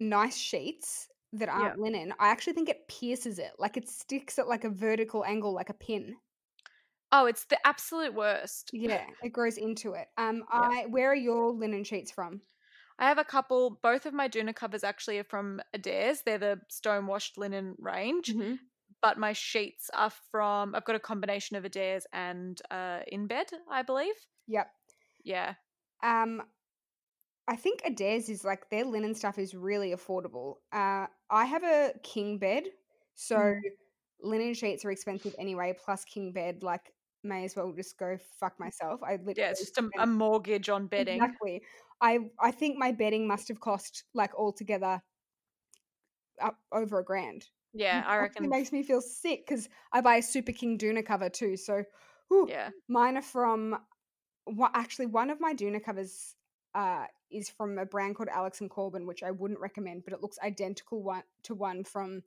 nice 0.00 0.36
sheets 0.36 1.08
that 1.32 1.48
aren't 1.48 1.78
linen, 1.78 2.14
I 2.18 2.28
actually 2.30 2.54
think 2.54 2.68
it 2.68 2.88
pierces 2.88 3.38
it. 3.38 3.52
Like 3.58 3.76
it 3.76 3.88
sticks 3.88 4.38
at 4.38 4.48
like 4.48 4.64
a 4.64 4.70
vertical 4.70 5.24
angle, 5.24 5.52
like 5.54 5.70
a 5.70 5.74
pin. 5.74 6.18
Oh, 7.12 7.26
it's 7.26 7.44
the 7.44 7.64
absolute 7.66 8.14
worst. 8.14 8.72
Yeah, 8.72 9.10
it 9.22 9.30
grows 9.30 9.56
into 9.58 9.94
it. 9.94 10.08
Um, 10.16 10.44
Yep. 10.54 10.72
I 10.72 10.86
where 10.86 11.10
are 11.10 11.14
your 11.14 11.50
linen 11.52 11.84
sheets 11.84 12.10
from? 12.10 12.42
I 12.98 13.08
have 13.08 13.18
a 13.18 13.24
couple. 13.24 13.70
Both 13.82 14.06
of 14.06 14.14
my 14.14 14.28
doona 14.28 14.54
covers 14.54 14.84
actually 14.84 15.18
are 15.18 15.24
from 15.24 15.60
Adairs. 15.72 16.22
They're 16.22 16.38
the 16.38 16.60
stone 16.68 17.06
washed 17.06 17.38
linen 17.38 17.74
range, 17.78 18.36
but 19.02 19.18
my 19.18 19.32
sheets 19.32 19.90
are 19.94 20.10
from. 20.10 20.74
I've 20.74 20.84
got 20.84 20.96
a 20.96 21.00
combination 21.00 21.56
of 21.56 21.64
Adairs 21.64 22.06
and 22.12 22.60
uh, 22.70 23.02
In 23.08 23.26
Bed, 23.26 23.50
I 23.68 23.82
believe. 23.82 24.16
Yep. 24.46 24.70
Yeah, 25.22 25.54
Um, 26.02 26.42
I 27.48 27.56
think 27.56 27.82
Adairs 27.84 28.28
is 28.28 28.44
like 28.44 28.70
their 28.70 28.84
linen 28.84 29.14
stuff 29.14 29.38
is 29.38 29.54
really 29.54 29.90
affordable. 29.90 30.58
Uh, 30.72 31.06
I 31.30 31.44
have 31.46 31.64
a 31.64 31.94
king 32.02 32.38
bed, 32.38 32.64
so 33.14 33.54
Mm. 33.54 33.60
linen 34.20 34.54
sheets 34.54 34.84
are 34.84 34.90
expensive 34.90 35.34
anyway. 35.38 35.74
Plus 35.78 36.04
king 36.04 36.32
bed, 36.32 36.62
like 36.62 36.94
may 37.22 37.44
as 37.44 37.56
well 37.56 37.72
just 37.72 37.98
go 37.98 38.18
fuck 38.38 38.58
myself. 38.58 39.02
I 39.02 39.12
literally 39.12 39.34
yeah. 39.36 39.50
It's 39.50 39.60
just 39.60 39.78
a, 39.78 39.88
a 39.98 40.06
mortgage 40.06 40.68
on 40.68 40.86
bedding. 40.86 41.16
Exactly. 41.16 41.62
I 42.00 42.20
I 42.38 42.50
think 42.50 42.78
my 42.78 42.92
bedding 42.92 43.26
must 43.26 43.48
have 43.48 43.60
cost 43.60 44.04
like 44.14 44.34
altogether 44.34 45.02
up 46.40 46.58
over 46.72 46.98
a 46.98 47.04
grand. 47.04 47.46
Yeah, 47.72 48.02
I 48.06 48.16
actually 48.16 48.46
it 48.46 48.50
makes 48.50 48.72
me 48.72 48.82
feel 48.82 49.00
sick 49.00 49.46
because 49.46 49.68
I 49.92 50.00
buy 50.00 50.16
a 50.16 50.22
Super 50.22 50.52
King 50.52 50.76
doona 50.78 51.04
cover 51.04 51.28
too. 51.28 51.56
So, 51.56 51.84
whew, 52.28 52.48
Yeah, 52.48 52.70
mine 52.88 53.16
are 53.16 53.22
from. 53.22 53.78
What 54.44 54.72
actually 54.74 55.06
one 55.06 55.30
of 55.30 55.40
my 55.40 55.54
doona 55.54 55.84
covers 55.84 56.34
uh, 56.74 57.04
is 57.30 57.48
from 57.48 57.78
a 57.78 57.86
brand 57.86 58.16
called 58.16 58.28
Alex 58.28 58.60
and 58.60 58.70
Corbin, 58.70 59.06
which 59.06 59.22
I 59.22 59.30
wouldn't 59.30 59.60
recommend, 59.60 60.04
but 60.04 60.12
it 60.12 60.22
looks 60.22 60.38
identical 60.42 61.02
one 61.02 61.22
to 61.44 61.54
one 61.54 61.84
from 61.84 62.22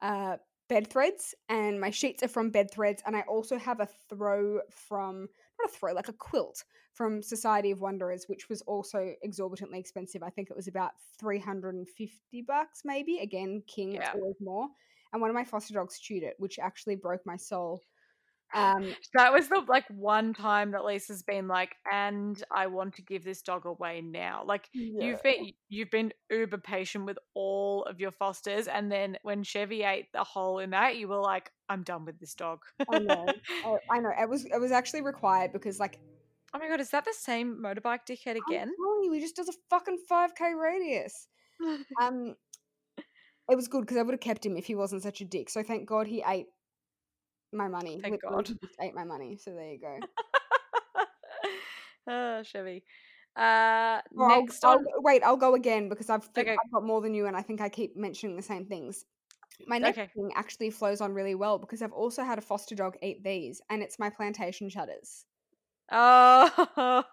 uh, 0.00 0.38
Bed 0.70 0.86
Threads, 0.86 1.34
and 1.48 1.80
my 1.80 1.90
sheets 1.90 2.22
are 2.22 2.28
from 2.28 2.50
Bed 2.50 2.70
Threads, 2.70 3.02
and 3.04 3.16
I 3.16 3.22
also 3.22 3.58
have 3.58 3.80
a 3.80 3.88
throw 4.08 4.60
from 4.70 5.28
not 5.58 5.68
a 5.68 5.72
throw, 5.72 5.92
like 5.92 6.08
a 6.08 6.12
quilt 6.12 6.62
from 6.94 7.22
Society 7.22 7.72
of 7.72 7.80
Wanderers, 7.80 8.26
which 8.28 8.48
was 8.48 8.62
also 8.62 9.12
exorbitantly 9.24 9.80
expensive. 9.80 10.22
I 10.22 10.30
think 10.30 10.48
it 10.48 10.56
was 10.56 10.68
about 10.68 10.92
three 11.18 11.40
hundred 11.40 11.74
and 11.74 11.88
fifty 11.88 12.40
bucks, 12.40 12.82
maybe. 12.84 13.18
Again, 13.18 13.64
king, 13.66 13.96
it's 13.96 14.10
always 14.14 14.36
more. 14.40 14.68
And 15.12 15.20
one 15.20 15.28
of 15.28 15.34
my 15.34 15.42
foster 15.42 15.74
dogs 15.74 15.98
chewed 15.98 16.22
it, 16.22 16.34
which 16.38 16.60
actually 16.60 16.94
broke 16.94 17.26
my 17.26 17.36
soul. 17.36 17.82
Um, 18.54 18.94
that 19.14 19.32
was 19.32 19.48
the 19.48 19.62
like 19.68 19.84
one 19.88 20.34
time 20.34 20.72
that 20.72 20.84
Lisa's 20.84 21.22
been 21.22 21.48
like, 21.48 21.76
and 21.90 22.42
I 22.54 22.66
want 22.66 22.94
to 22.96 23.02
give 23.02 23.24
this 23.24 23.42
dog 23.42 23.66
away 23.66 24.00
now. 24.00 24.42
Like 24.44 24.68
you've 24.72 25.22
been 25.22 25.52
you've 25.68 25.90
been 25.90 26.12
uber 26.30 26.58
patient 26.58 27.06
with 27.06 27.18
all 27.34 27.84
of 27.84 28.00
your 28.00 28.10
fosters, 28.10 28.66
and 28.66 28.90
then 28.90 29.18
when 29.22 29.42
Chevy 29.42 29.82
ate 29.82 30.12
the 30.12 30.24
hole 30.24 30.58
in 30.58 30.70
that, 30.70 30.96
you 30.96 31.08
were 31.08 31.20
like, 31.20 31.50
I'm 31.68 31.82
done 31.82 32.04
with 32.04 32.18
this 32.18 32.34
dog. 32.34 32.60
I 32.92 32.98
know. 32.98 33.26
I, 33.64 33.76
I 33.90 34.00
know. 34.00 34.12
It 34.20 34.28
was 34.28 34.44
it 34.44 34.60
was 34.60 34.72
actually 34.72 35.02
required 35.02 35.52
because 35.52 35.78
like 35.78 35.98
Oh 36.52 36.58
my 36.58 36.68
god, 36.68 36.80
is 36.80 36.90
that 36.90 37.04
the 37.04 37.14
same 37.16 37.62
motorbike 37.62 38.00
dickhead 38.08 38.36
again? 38.36 38.68
I'm 38.68 38.74
telling 38.74 39.04
you, 39.04 39.12
he 39.12 39.20
just 39.20 39.36
does 39.36 39.48
a 39.48 39.52
fucking 39.68 39.98
five 40.08 40.34
k 40.34 40.52
radius. 40.54 41.28
Um, 42.00 42.36
it 43.50 43.54
was 43.56 43.68
good 43.68 43.82
because 43.82 43.98
I 43.98 44.02
would 44.02 44.14
have 44.14 44.20
kept 44.20 44.46
him 44.46 44.56
if 44.56 44.64
he 44.64 44.74
wasn't 44.74 45.02
such 45.02 45.20
a 45.20 45.26
dick. 45.26 45.50
So 45.50 45.62
thank 45.62 45.86
God 45.86 46.06
he 46.06 46.22
ate 46.26 46.46
my 47.52 47.68
money. 47.68 47.98
Thank 48.02 48.22
Literally, 48.22 48.44
God. 48.44 48.46
just 48.62 48.76
ate 48.80 48.94
my 48.94 49.04
money. 49.04 49.36
So 49.36 49.52
there 49.52 49.72
you 49.72 49.78
go. 49.80 49.98
oh, 52.08 52.42
Chevy. 52.44 52.84
Uh, 53.36 54.00
I'll- 54.18 54.28
next 54.28 54.64
I'll, 54.64 54.78
go- 54.78 54.84
wait, 54.98 55.22
I'll 55.24 55.36
go 55.36 55.54
again 55.54 55.88
because 55.88 56.10
I've 56.10 56.28
Okay. 56.36 56.50
I've 56.52 56.72
got 56.72 56.84
more 56.84 57.00
than 57.00 57.14
you, 57.14 57.26
and 57.26 57.36
I 57.36 57.42
think 57.42 57.60
I 57.60 57.68
keep 57.68 57.96
mentioning 57.96 58.36
the 58.36 58.42
same 58.42 58.66
things. 58.66 59.04
My 59.66 59.78
next 59.78 59.98
Okay. 59.98 60.10
thing 60.14 60.30
actually 60.34 60.70
flows 60.70 61.00
on 61.00 61.12
really 61.12 61.34
well 61.34 61.58
because 61.58 61.82
I've 61.82 61.92
also 61.92 62.22
had 62.24 62.38
a 62.38 62.42
foster 62.42 62.74
dog 62.74 62.96
eat 63.02 63.22
these, 63.22 63.60
and 63.70 63.82
it's 63.82 63.98
my 63.98 64.10
plantation 64.10 64.68
shutters. 64.70 65.26
Oh, 65.92 67.04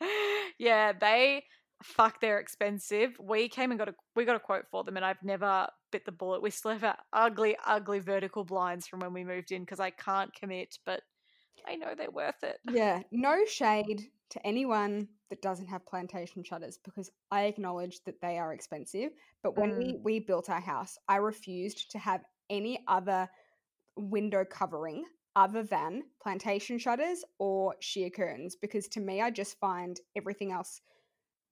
yeah, 0.58 0.92
they 0.92 1.44
fuck. 1.82 2.20
They're 2.20 2.38
expensive. 2.38 3.16
We 3.20 3.48
came 3.48 3.70
and 3.70 3.78
got 3.78 3.88
a 3.88 3.94
we 4.14 4.24
got 4.24 4.36
a 4.36 4.40
quote 4.40 4.66
for 4.70 4.84
them, 4.84 4.96
and 4.96 5.04
I've 5.04 5.22
never 5.22 5.68
bit 5.90 6.04
the 6.04 6.12
bullet. 6.12 6.42
We 6.42 6.50
still 6.50 6.72
have 6.72 6.84
our 6.84 6.98
ugly, 7.12 7.56
ugly 7.66 8.00
vertical 8.00 8.44
blinds 8.44 8.86
from 8.86 9.00
when 9.00 9.12
we 9.12 9.24
moved 9.24 9.52
in 9.52 9.62
because 9.62 9.80
I 9.80 9.90
can't 9.90 10.32
commit, 10.34 10.78
but 10.84 11.02
I 11.66 11.76
know 11.76 11.94
they're 11.94 12.10
worth 12.10 12.42
it. 12.42 12.60
Yeah, 12.64 13.02
no 13.10 13.44
shade 13.46 14.10
to 14.30 14.46
anyone 14.46 15.08
that 15.30 15.42
doesn't 15.42 15.66
have 15.68 15.86
plantation 15.86 16.42
shutters 16.44 16.78
because 16.84 17.10
I 17.30 17.44
acknowledge 17.44 18.02
that 18.04 18.20
they 18.20 18.38
are 18.38 18.52
expensive. 18.52 19.10
But 19.42 19.56
when 19.56 19.70
Mm. 19.70 19.76
we, 19.76 19.96
we 20.02 20.20
built 20.20 20.50
our 20.50 20.60
house, 20.60 20.98
I 21.08 21.16
refused 21.16 21.90
to 21.92 21.98
have 21.98 22.24
any 22.50 22.84
other 22.88 23.28
window 23.96 24.44
covering 24.44 25.04
other 25.36 25.62
than 25.62 26.02
plantation 26.22 26.78
shutters 26.78 27.24
or 27.38 27.76
sheer 27.80 28.10
curtains 28.10 28.56
because 28.56 28.88
to 28.88 29.00
me, 29.00 29.20
I 29.22 29.30
just 29.30 29.58
find 29.60 29.98
everything 30.16 30.52
else 30.52 30.80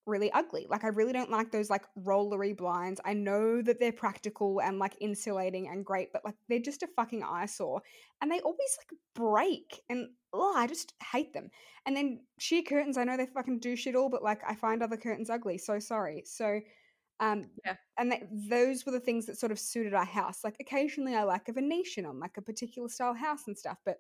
really 0.07 0.31
ugly. 0.33 0.67
Like 0.71 0.85
I 0.85 0.89
really 0.89 1.13
don't 1.13 1.31
like 1.31 1.51
those 1.51 1.69
like 1.71 1.85
rollery 1.99 2.57
blinds. 2.57 3.01
I 3.05 3.13
know 3.15 3.61
that 3.63 3.81
they're 3.81 3.93
practical 3.93 4.61
and 4.61 4.79
like 4.79 4.97
insulating 5.01 5.69
and 5.69 5.85
great, 5.85 6.13
but 6.13 6.25
like 6.25 6.37
they're 6.49 6.61
just 6.61 6.83
a 6.83 6.89
fucking 6.97 7.23
eyesore. 7.25 7.83
And 8.21 8.31
they 8.31 8.41
always 8.41 8.79
like 8.79 8.99
break 9.15 9.83
and 9.89 10.09
oh, 10.33 10.55
I 10.57 10.67
just 10.67 10.95
hate 11.13 11.33
them. 11.33 11.51
And 11.87 11.97
then 11.97 12.25
sheer 12.39 12.63
curtains, 12.63 12.97
I 12.97 13.05
know 13.05 13.17
they 13.17 13.27
fucking 13.27 13.61
do 13.61 13.77
shit 13.77 13.97
all, 13.97 14.09
but 14.11 14.23
like 14.23 14.43
I 14.47 14.55
find 14.55 14.83
other 14.83 14.97
curtains 14.97 15.31
ugly. 15.31 15.59
So 15.59 15.79
sorry. 15.79 16.23
So 16.25 16.61
um 17.21 17.51
Yeah. 17.65 17.77
and 17.99 18.13
th- 18.13 18.25
those 18.51 18.87
were 18.87 18.93
the 18.93 19.01
things 19.01 19.27
that 19.27 19.39
sort 19.39 19.53
of 19.53 19.59
suited 19.59 19.95
our 19.95 20.05
house. 20.05 20.45
Like 20.45 20.57
occasionally 20.61 21.15
I 21.15 21.25
like 21.25 21.49
a 21.49 21.53
Venetian 21.53 22.07
on 22.07 22.21
like 22.21 22.37
a 22.37 22.43
particular 22.43 22.89
style 22.89 23.15
house 23.15 23.47
and 23.47 23.57
stuff, 23.59 23.79
but 23.85 23.99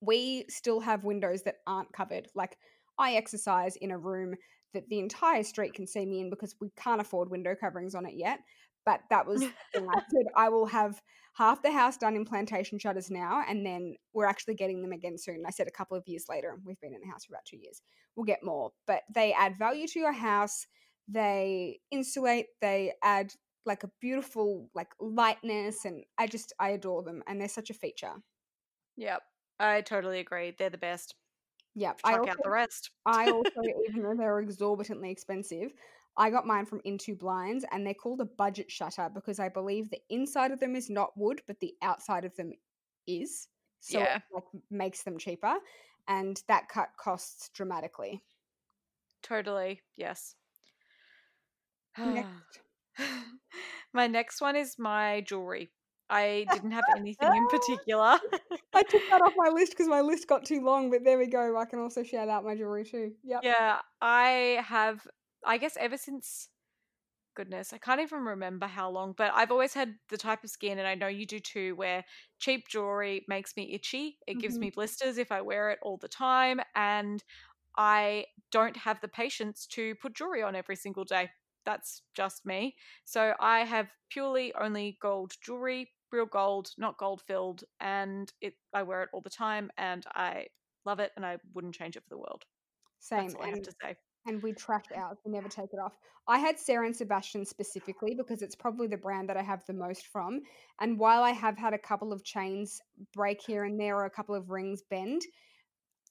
we 0.00 0.44
still 0.48 0.80
have 0.80 1.04
windows 1.04 1.42
that 1.42 1.56
aren't 1.66 1.92
covered. 1.92 2.28
Like 2.34 2.58
I 2.98 3.14
exercise 3.14 3.76
in 3.76 3.90
a 3.90 3.98
room 3.98 4.34
that 4.74 4.88
the 4.88 4.98
entire 4.98 5.42
street 5.42 5.74
can 5.74 5.86
see 5.86 6.04
me 6.04 6.20
in 6.20 6.30
because 6.30 6.54
we 6.60 6.70
can't 6.76 7.00
afford 7.00 7.30
window 7.30 7.54
coverings 7.58 7.94
on 7.94 8.06
it 8.06 8.14
yet. 8.16 8.40
But 8.84 9.00
that 9.10 9.26
was. 9.26 9.42
I 9.74 10.00
said 10.10 10.26
I 10.36 10.48
will 10.48 10.66
have 10.66 11.00
half 11.34 11.62
the 11.62 11.72
house 11.72 11.96
done 11.96 12.16
in 12.16 12.24
plantation 12.24 12.78
shutters 12.78 13.10
now, 13.10 13.42
and 13.48 13.64
then 13.64 13.94
we're 14.12 14.26
actually 14.26 14.54
getting 14.54 14.82
them 14.82 14.92
again 14.92 15.18
soon. 15.18 15.44
I 15.46 15.50
said 15.50 15.68
a 15.68 15.72
couple 15.72 15.96
of 15.96 16.04
years 16.06 16.26
later, 16.28 16.50
and 16.50 16.62
we've 16.64 16.80
been 16.80 16.94
in 16.94 17.00
the 17.00 17.10
house 17.10 17.24
for 17.24 17.34
about 17.34 17.44
two 17.44 17.58
years. 17.58 17.80
We'll 18.16 18.24
get 18.24 18.42
more, 18.42 18.70
but 18.86 19.02
they 19.14 19.32
add 19.32 19.58
value 19.58 19.86
to 19.88 19.98
your 19.98 20.12
house. 20.12 20.66
They 21.06 21.80
insulate. 21.90 22.46
They 22.60 22.92
add 23.02 23.32
like 23.64 23.84
a 23.84 23.90
beautiful 24.00 24.70
like 24.74 24.88
lightness, 25.00 25.84
and 25.84 26.02
I 26.18 26.26
just 26.26 26.52
I 26.58 26.70
adore 26.70 27.02
them, 27.02 27.22
and 27.26 27.40
they're 27.40 27.48
such 27.48 27.70
a 27.70 27.74
feature. 27.74 28.14
Yep, 28.96 29.22
I 29.60 29.80
totally 29.82 30.20
agree. 30.20 30.54
They're 30.58 30.70
the 30.70 30.78
best. 30.78 31.14
Yeah, 31.78 31.92
I 32.02 32.14
also, 32.14 32.30
out 32.30 32.42
the 32.42 32.50
rest. 32.50 32.90
I 33.06 33.28
also, 33.30 33.62
even 33.88 34.02
though 34.02 34.14
they're 34.16 34.40
exorbitantly 34.40 35.10
expensive, 35.10 35.72
I 36.16 36.30
got 36.30 36.46
mine 36.46 36.66
from 36.66 36.80
Into 36.84 37.14
Blinds, 37.14 37.64
and 37.70 37.86
they're 37.86 37.94
called 37.94 38.20
a 38.20 38.24
budget 38.24 38.70
shutter 38.70 39.08
because 39.12 39.38
I 39.38 39.48
believe 39.48 39.88
the 39.88 40.02
inside 40.10 40.50
of 40.50 40.58
them 40.60 40.74
is 40.74 40.90
not 40.90 41.16
wood, 41.16 41.42
but 41.46 41.60
the 41.60 41.74
outside 41.82 42.24
of 42.24 42.34
them 42.36 42.52
is. 43.06 43.48
So 43.80 44.00
Yeah. 44.00 44.16
it 44.16 44.22
like 44.34 44.44
makes 44.70 45.04
them 45.04 45.18
cheaper, 45.18 45.58
and 46.08 46.42
that 46.48 46.68
cut 46.68 46.90
costs 46.98 47.48
dramatically. 47.50 48.24
Totally. 49.22 49.82
Yes. 49.96 50.34
Next. 52.04 52.60
my 53.92 54.06
next 54.08 54.40
one 54.40 54.56
is 54.56 54.78
my 54.78 55.20
jewelry. 55.20 55.70
I 56.10 56.46
didn't 56.50 56.72
have 56.72 56.86
anything 56.94 57.34
in 57.34 57.48
particular. 57.48 58.18
I 58.74 58.82
took 58.82 59.02
that 59.10 59.20
off 59.22 59.34
my 59.36 59.48
list 59.50 59.72
because 59.72 59.88
my 59.88 60.00
list 60.00 60.26
got 60.28 60.44
too 60.46 60.60
long, 60.62 60.90
but 60.90 61.04
there 61.04 61.18
we 61.18 61.26
go. 61.26 61.56
I 61.56 61.64
can 61.66 61.78
also 61.80 62.02
shout 62.02 62.28
out 62.28 62.44
my 62.44 62.54
jewelry 62.56 62.84
too. 62.84 63.16
Yeah. 63.22 63.40
yeah, 63.40 63.80
I 64.00 64.62
have, 64.66 65.06
I 65.44 65.58
guess, 65.58 65.76
ever 65.76 65.96
since, 65.96 66.48
goodness, 67.34 67.72
I 67.72 67.78
can't 67.78 68.00
even 68.00 68.24
remember 68.24 68.66
how 68.68 68.90
long, 68.90 69.14
but 69.16 69.32
I've 69.34 69.52
always 69.52 69.74
had 69.74 69.98
the 70.10 70.18
type 70.18 70.44
of 70.44 70.50
skin, 70.50 70.78
and 70.78 70.88
I 70.88 70.96
know 70.96 71.08
you 71.08 71.26
do 71.26 71.40
too, 71.40 71.76
where 71.76 72.04
cheap 72.38 72.68
jewelry 72.68 73.24
makes 73.28 73.56
me 73.56 73.74
itchy. 73.74 74.18
It 74.28 74.40
gives 74.40 74.60
Mhm. 74.60 74.62
me 74.62 74.70
blisters 74.70 75.18
if 75.18 75.32
I 75.32 75.42
wear 75.42 75.70
it 75.70 75.80
all 75.82 75.98
the 75.98 76.08
time, 76.08 76.60
and 76.76 77.24
I 77.76 78.26
don't 78.52 78.76
have 78.78 79.00
the 79.00 79.08
patience 79.08 79.66
to 79.68 79.94
put 79.96 80.14
jewelry 80.14 80.42
on 80.42 80.56
every 80.56 80.76
single 80.76 81.04
day. 81.04 81.30
That's 81.64 82.02
just 82.14 82.46
me. 82.46 82.76
So 83.04 83.34
I 83.40 83.60
have 83.60 83.92
purely 84.10 84.54
only 84.54 84.98
gold 85.02 85.34
jewelry, 85.42 85.92
real 86.12 86.26
gold, 86.26 86.70
not 86.78 86.98
gold 86.98 87.20
filled, 87.22 87.64
and 87.80 88.32
it 88.40 88.54
I 88.72 88.82
wear 88.82 89.02
it 89.02 89.10
all 89.12 89.20
the 89.20 89.30
time 89.30 89.70
and 89.76 90.04
I 90.14 90.48
love 90.84 91.00
it 91.00 91.12
and 91.16 91.24
I 91.26 91.38
wouldn't 91.54 91.74
change 91.74 91.96
it 91.96 92.02
for 92.04 92.08
the 92.10 92.18
world. 92.18 92.44
Same. 93.00 93.22
That's 93.22 93.34
all 93.34 93.42
I 93.42 93.48
have 93.48 93.62
to 93.62 93.72
say. 93.82 93.96
and 94.26 94.42
we 94.42 94.52
trash 94.52 94.84
ours. 94.94 95.18
We 95.24 95.32
never 95.32 95.48
take 95.48 95.72
it 95.72 95.78
off. 95.78 95.96
I 96.26 96.38
had 96.38 96.58
Sarah 96.58 96.86
and 96.86 96.96
Sebastian 96.96 97.44
specifically 97.44 98.14
because 98.14 98.42
it's 98.42 98.54
probably 98.56 98.86
the 98.86 98.96
brand 98.98 99.28
that 99.28 99.36
I 99.36 99.42
have 99.42 99.64
the 99.66 99.72
most 99.72 100.06
from. 100.08 100.40
And 100.80 100.98
while 100.98 101.22
I 101.22 101.30
have 101.30 101.56
had 101.56 101.72
a 101.74 101.78
couple 101.78 102.12
of 102.12 102.24
chains 102.24 102.80
break 103.12 103.40
here 103.40 103.64
and 103.64 103.80
there 103.80 103.96
or 103.96 104.04
a 104.04 104.10
couple 104.10 104.34
of 104.34 104.50
rings 104.50 104.82
bend, 104.82 105.22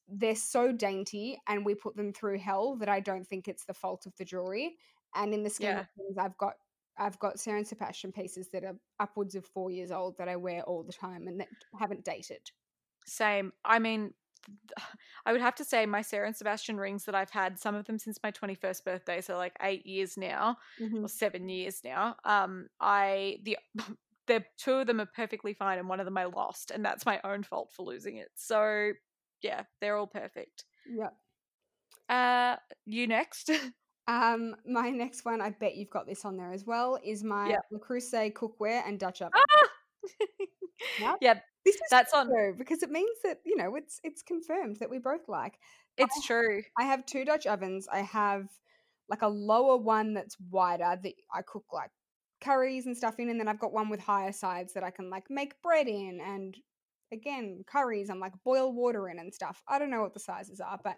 they're 0.08 0.36
so 0.36 0.72
dainty 0.72 1.40
and 1.48 1.66
we 1.66 1.76
put 1.76 1.96
them 1.96 2.14
through 2.14 2.40
hell 2.40 2.76
that 2.78 2.90
I 2.90 3.00
don't 3.00 3.28
think 3.28 3.48
it's 3.48 3.66
the 3.66 3.74
fault 3.74 4.06
of 4.06 4.16
the 4.18 4.26
jewelry. 4.26 4.78
And 5.16 5.34
in 5.34 5.44
the 5.44 5.50
scheme 5.50 5.70
Yeah. 5.70 5.80
of 5.80 5.88
things, 5.98 6.18
I've 6.18 6.38
got 6.38 6.54
I've 7.00 7.20
got 7.20 7.40
Sarah 7.40 7.58
and 7.58 7.68
Sebastian 7.68 8.12
pieces 8.12 8.50
that 8.54 8.64
are 8.64 8.76
upwards 9.00 9.36
of 9.36 9.46
four 9.46 9.72
years 9.72 9.92
old 9.92 10.18
that 10.18 10.28
I 10.30 10.36
wear 10.36 10.62
all 10.64 10.84
the 10.84 10.94
time 10.94 11.28
and 11.28 11.40
that 11.40 11.48
haven't 11.80 12.04
dated. 12.06 12.42
Same. 13.06 13.54
I 13.64 13.80
mean, 13.80 14.14
I 15.26 15.32
would 15.32 15.42
have 15.42 15.56
to 15.56 15.66
say 15.66 15.86
my 15.86 16.02
Sarah 16.02 16.28
and 16.28 16.36
Sebastian 16.36 16.78
rings 16.78 17.06
that 17.06 17.16
I've 17.16 17.30
had, 17.30 17.60
some 17.60 17.76
of 17.76 17.86
them 17.86 18.00
since 18.00 18.18
my 18.24 18.32
21st 18.32 18.84
birthday, 18.86 19.22
so 19.22 19.36
like 19.38 19.56
eight 19.62 19.86
years 19.86 20.18
now, 20.18 20.58
Mhm. 20.80 21.04
or 21.04 21.10
seven 21.10 21.50
years 21.50 21.82
now. 21.84 22.16
Um, 22.24 22.68
I 22.80 23.40
the 23.44 23.58
the 24.28 24.44
two 24.58 24.74
of 24.74 24.88
them 24.88 25.00
are 25.00 25.06
perfectly 25.06 25.54
fine, 25.54 25.80
and 25.80 25.88
one 25.88 26.00
of 26.00 26.06
them 26.06 26.18
I 26.18 26.26
lost, 26.26 26.72
and 26.72 26.84
that's 26.84 27.06
my 27.06 27.20
own 27.24 27.44
fault 27.44 27.72
for 27.74 27.84
losing 27.86 28.18
it. 28.18 28.30
So 28.36 28.92
yeah, 29.42 29.64
they're 29.82 29.96
all 29.98 30.08
perfect. 30.08 30.66
Yeah. 30.90 31.10
Uh, 32.10 32.58
you 32.86 33.08
next. 33.08 33.50
Um, 34.08 34.56
my 34.66 34.90
next 34.90 35.26
one, 35.26 35.42
I 35.42 35.50
bet 35.50 35.76
you've 35.76 35.90
got 35.90 36.08
this 36.08 36.24
on 36.26 36.38
there 36.38 36.52
as 36.54 36.66
well, 36.66 36.98
is 37.04 37.24
my 37.24 37.50
Yeah. 37.50 37.58
Le 37.72 37.80
Creuset 37.80 38.34
cookware 38.34 38.82
and 38.88 39.00
Dutch 39.00 39.22
oven. 39.22 39.34
ah! 39.36 39.68
Yep. 41.00 41.18
Yeah, 41.22 41.40
This 41.66 41.76
is 41.76 41.82
that's 41.90 42.14
on. 42.14 42.30
because 42.56 42.84
it 42.84 42.92
means 42.92 43.18
that 43.24 43.40
you 43.44 43.56
know 43.58 43.76
it's 43.76 44.00
it's 44.04 44.22
confirmed 44.22 44.78
that 44.80 44.90
we 44.92 45.00
both 45.00 45.28
like. 45.28 45.58
It's 45.98 46.24
true. 46.26 46.62
I 46.80 46.84
have 46.84 47.04
two 47.08 47.26
Dutch 47.26 47.48
ovens. 47.48 47.88
I 47.92 48.02
have 48.02 48.48
like 49.10 49.24
a 49.24 49.28
lower 49.28 49.76
one 49.78 50.14
that's 50.14 50.38
wider 50.52 50.98
that 51.02 51.14
I 51.34 51.42
cook 51.42 51.66
like 51.74 51.90
curries 52.42 52.86
and 52.86 52.96
stuff 52.96 53.20
in, 53.20 53.30
and 53.30 53.40
then 53.40 53.48
I've 53.48 53.60
got 53.60 53.74
one 53.74 53.90
with 53.90 54.00
higher 54.00 54.32
sides 54.32 54.74
that 54.74 54.84
I 54.84 54.92
can 54.92 55.10
like 55.10 55.26
make 55.32 55.60
bread 55.64 55.88
in 55.88 56.20
and 56.24 56.56
again 57.12 57.64
curries 57.66 58.10
and 58.10 58.20
like 58.20 58.34
boil 58.46 58.72
water 58.72 59.10
in 59.10 59.18
and 59.18 59.34
stuff. 59.34 59.64
I 59.68 59.80
don't 59.80 59.90
know 59.90 60.02
what 60.04 60.14
the 60.14 60.20
sizes 60.20 60.60
are, 60.62 60.80
but 60.84 60.98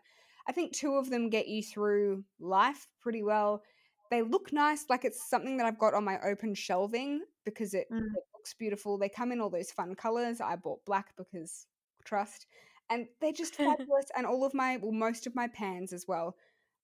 I 0.49 0.51
think 0.51 0.73
two 0.73 0.95
of 0.95 1.11
them 1.11 1.29
get 1.29 1.47
you 1.47 1.61
through 1.61 2.23
life 2.39 2.87
pretty 2.99 3.21
well. 3.21 3.61
They 4.09 4.23
look 4.23 4.51
nice, 4.51 4.85
like 4.89 5.05
it's 5.05 5.29
something 5.29 5.57
that 5.57 5.67
I've 5.67 5.77
got 5.77 5.93
on 5.93 6.03
my 6.03 6.17
open 6.21 6.55
shelving 6.55 7.21
because 7.45 7.75
it, 7.75 7.85
Mm. 7.91 7.99
it 7.99 8.23
looks 8.33 8.55
beautiful. 8.55 8.97
They 8.97 9.09
come 9.09 9.31
in 9.31 9.39
all 9.39 9.51
those 9.51 9.69
fun 9.71 9.93
colors. 9.93 10.41
I 10.41 10.55
bought 10.55 10.83
black 10.85 11.15
because 11.17 11.67
trust, 12.03 12.47
and 12.89 13.07
they're 13.21 13.31
just 13.31 13.53
fabulous. 13.87 14.07
and 14.17 14.25
all 14.25 14.43
of 14.43 14.55
my, 14.55 14.77
well, 14.77 14.91
most 14.91 15.27
of 15.27 15.35
my 15.35 15.47
pans 15.49 15.93
as 15.93 16.07
well, 16.07 16.35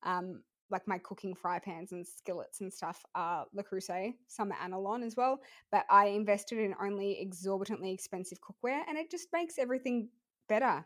um, 0.03 0.43
like 0.69 0.87
my 0.87 0.99
cooking 0.99 1.33
fry 1.33 1.57
pans 1.57 1.91
and 1.91 2.05
skillets 2.05 2.61
and 2.61 2.71
stuff 2.71 3.03
are 3.15 3.47
Le 3.53 3.63
Creuset. 3.63 4.13
Some 4.27 4.51
are 4.51 4.57
Anolon 4.57 5.03
as 5.03 5.15
well, 5.15 5.39
but 5.71 5.87
I 5.89 6.05
invested 6.07 6.59
in 6.59 6.75
only 6.79 7.19
exorbitantly 7.19 7.91
expensive 7.91 8.37
cookware, 8.41 8.83
and 8.87 8.95
it 8.95 9.09
just 9.09 9.29
makes 9.33 9.57
everything 9.57 10.09
better. 10.47 10.85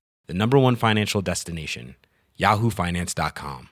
the 0.27 0.33
number 0.33 0.57
one 0.57 0.75
financial 0.75 1.21
destination, 1.21 1.95
yahoofinance.com. 2.39 3.69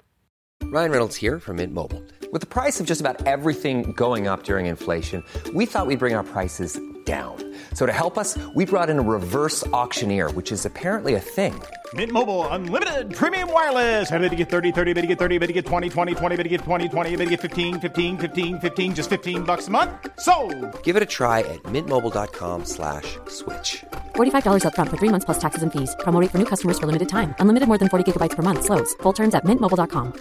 Ryan 0.63 0.91
Reynolds 0.91 1.15
here 1.15 1.39
from 1.39 1.55
Mint 1.55 1.73
Mobile. 1.73 2.03
With 2.31 2.41
the 2.41 2.47
price 2.47 2.79
of 2.79 2.85
just 2.85 3.01
about 3.01 3.25
everything 3.25 3.93
going 3.93 4.27
up 4.27 4.43
during 4.43 4.67
inflation, 4.67 5.23
we 5.53 5.65
thought 5.65 5.87
we'd 5.87 5.99
bring 5.99 6.13
our 6.13 6.23
prices 6.23 6.79
down. 7.05 7.55
So 7.73 7.87
to 7.87 7.93
help 7.93 8.17
us, 8.17 8.37
we 8.53 8.65
brought 8.65 8.89
in 8.89 8.99
a 8.99 9.01
reverse 9.01 9.65
auctioneer, 9.67 10.29
which 10.31 10.51
is 10.51 10.65
apparently 10.65 11.15
a 11.15 11.19
thing. 11.19 11.59
Mint 11.93 12.11
Mobile 12.11 12.47
unlimited 12.49 13.15
premium 13.15 13.51
wireless. 13.51 14.11
Ready 14.11 14.29
to 14.29 14.35
get 14.35 14.49
30, 14.49 14.71
30, 14.71 14.93
bit 14.93 15.01
to 15.01 15.07
get 15.07 15.17
30, 15.17 15.37
bit 15.39 15.47
to 15.47 15.53
get 15.53 15.65
20, 15.65 15.89
20, 15.89 16.13
20, 16.13 16.35
bit 16.35 16.43
to 16.43 16.49
get 16.49 16.61
20, 16.61 16.89
20, 16.89 17.15
bit 17.15 17.25
to 17.25 17.29
get 17.31 17.41
15, 17.41 17.79
15, 17.79 18.17
15, 18.19 18.59
15 18.59 18.93
just 18.95 19.09
15 19.09 19.43
bucks 19.43 19.67
a 19.67 19.71
month. 19.71 19.89
So, 20.19 20.35
Give 20.83 20.95
it 20.95 21.01
a 21.01 21.07
try 21.07 21.39
at 21.39 21.63
mintmobile.com 21.63 22.65
slash 22.65 23.17
switch. 23.27 23.83
$45 24.15 24.63
upfront 24.65 24.89
for 24.91 24.97
three 24.97 25.09
months 25.09 25.25
plus 25.25 25.39
taxes 25.39 25.63
and 25.63 25.73
fees. 25.73 25.95
Promo 26.01 26.21
rate 26.21 26.29
for 26.29 26.37
new 26.37 26.45
customers 26.45 26.77
for 26.77 26.85
limited 26.85 27.09
time. 27.09 27.33
Unlimited 27.39 27.67
more 27.67 27.79
than 27.79 27.89
40 27.89 28.05
gigabytes 28.05 28.35
per 28.35 28.43
month. 28.43 28.65
Slows. 28.65 28.93
Full 29.01 29.13
terms 29.13 29.33
at 29.33 29.43
mintmobile.com. 29.45 30.13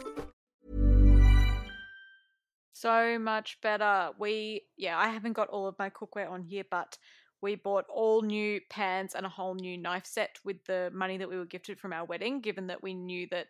so 2.80 3.18
much 3.18 3.58
better. 3.60 4.10
We, 4.18 4.62
yeah, 4.76 4.96
I 4.98 5.08
haven't 5.08 5.32
got 5.32 5.48
all 5.48 5.66
of 5.66 5.76
my 5.78 5.90
cookware 5.90 6.30
on 6.30 6.42
here, 6.44 6.64
but 6.70 6.96
we 7.40 7.54
bought 7.54 7.84
all 7.88 8.22
new 8.22 8.60
pans 8.70 9.14
and 9.14 9.24
a 9.26 9.28
whole 9.30 9.54
new 9.54 9.78
knife 9.78 10.06
set 10.06 10.38
with 10.44 10.64
the 10.66 10.90
money 10.92 11.18
that 11.18 11.28
we 11.28 11.36
were 11.36 11.44
gifted 11.46 11.78
from 11.80 11.92
our 11.92 12.04
wedding, 12.04 12.40
given 12.40 12.66
that 12.68 12.82
we 12.82 12.94
knew 12.94 13.26
that 13.30 13.48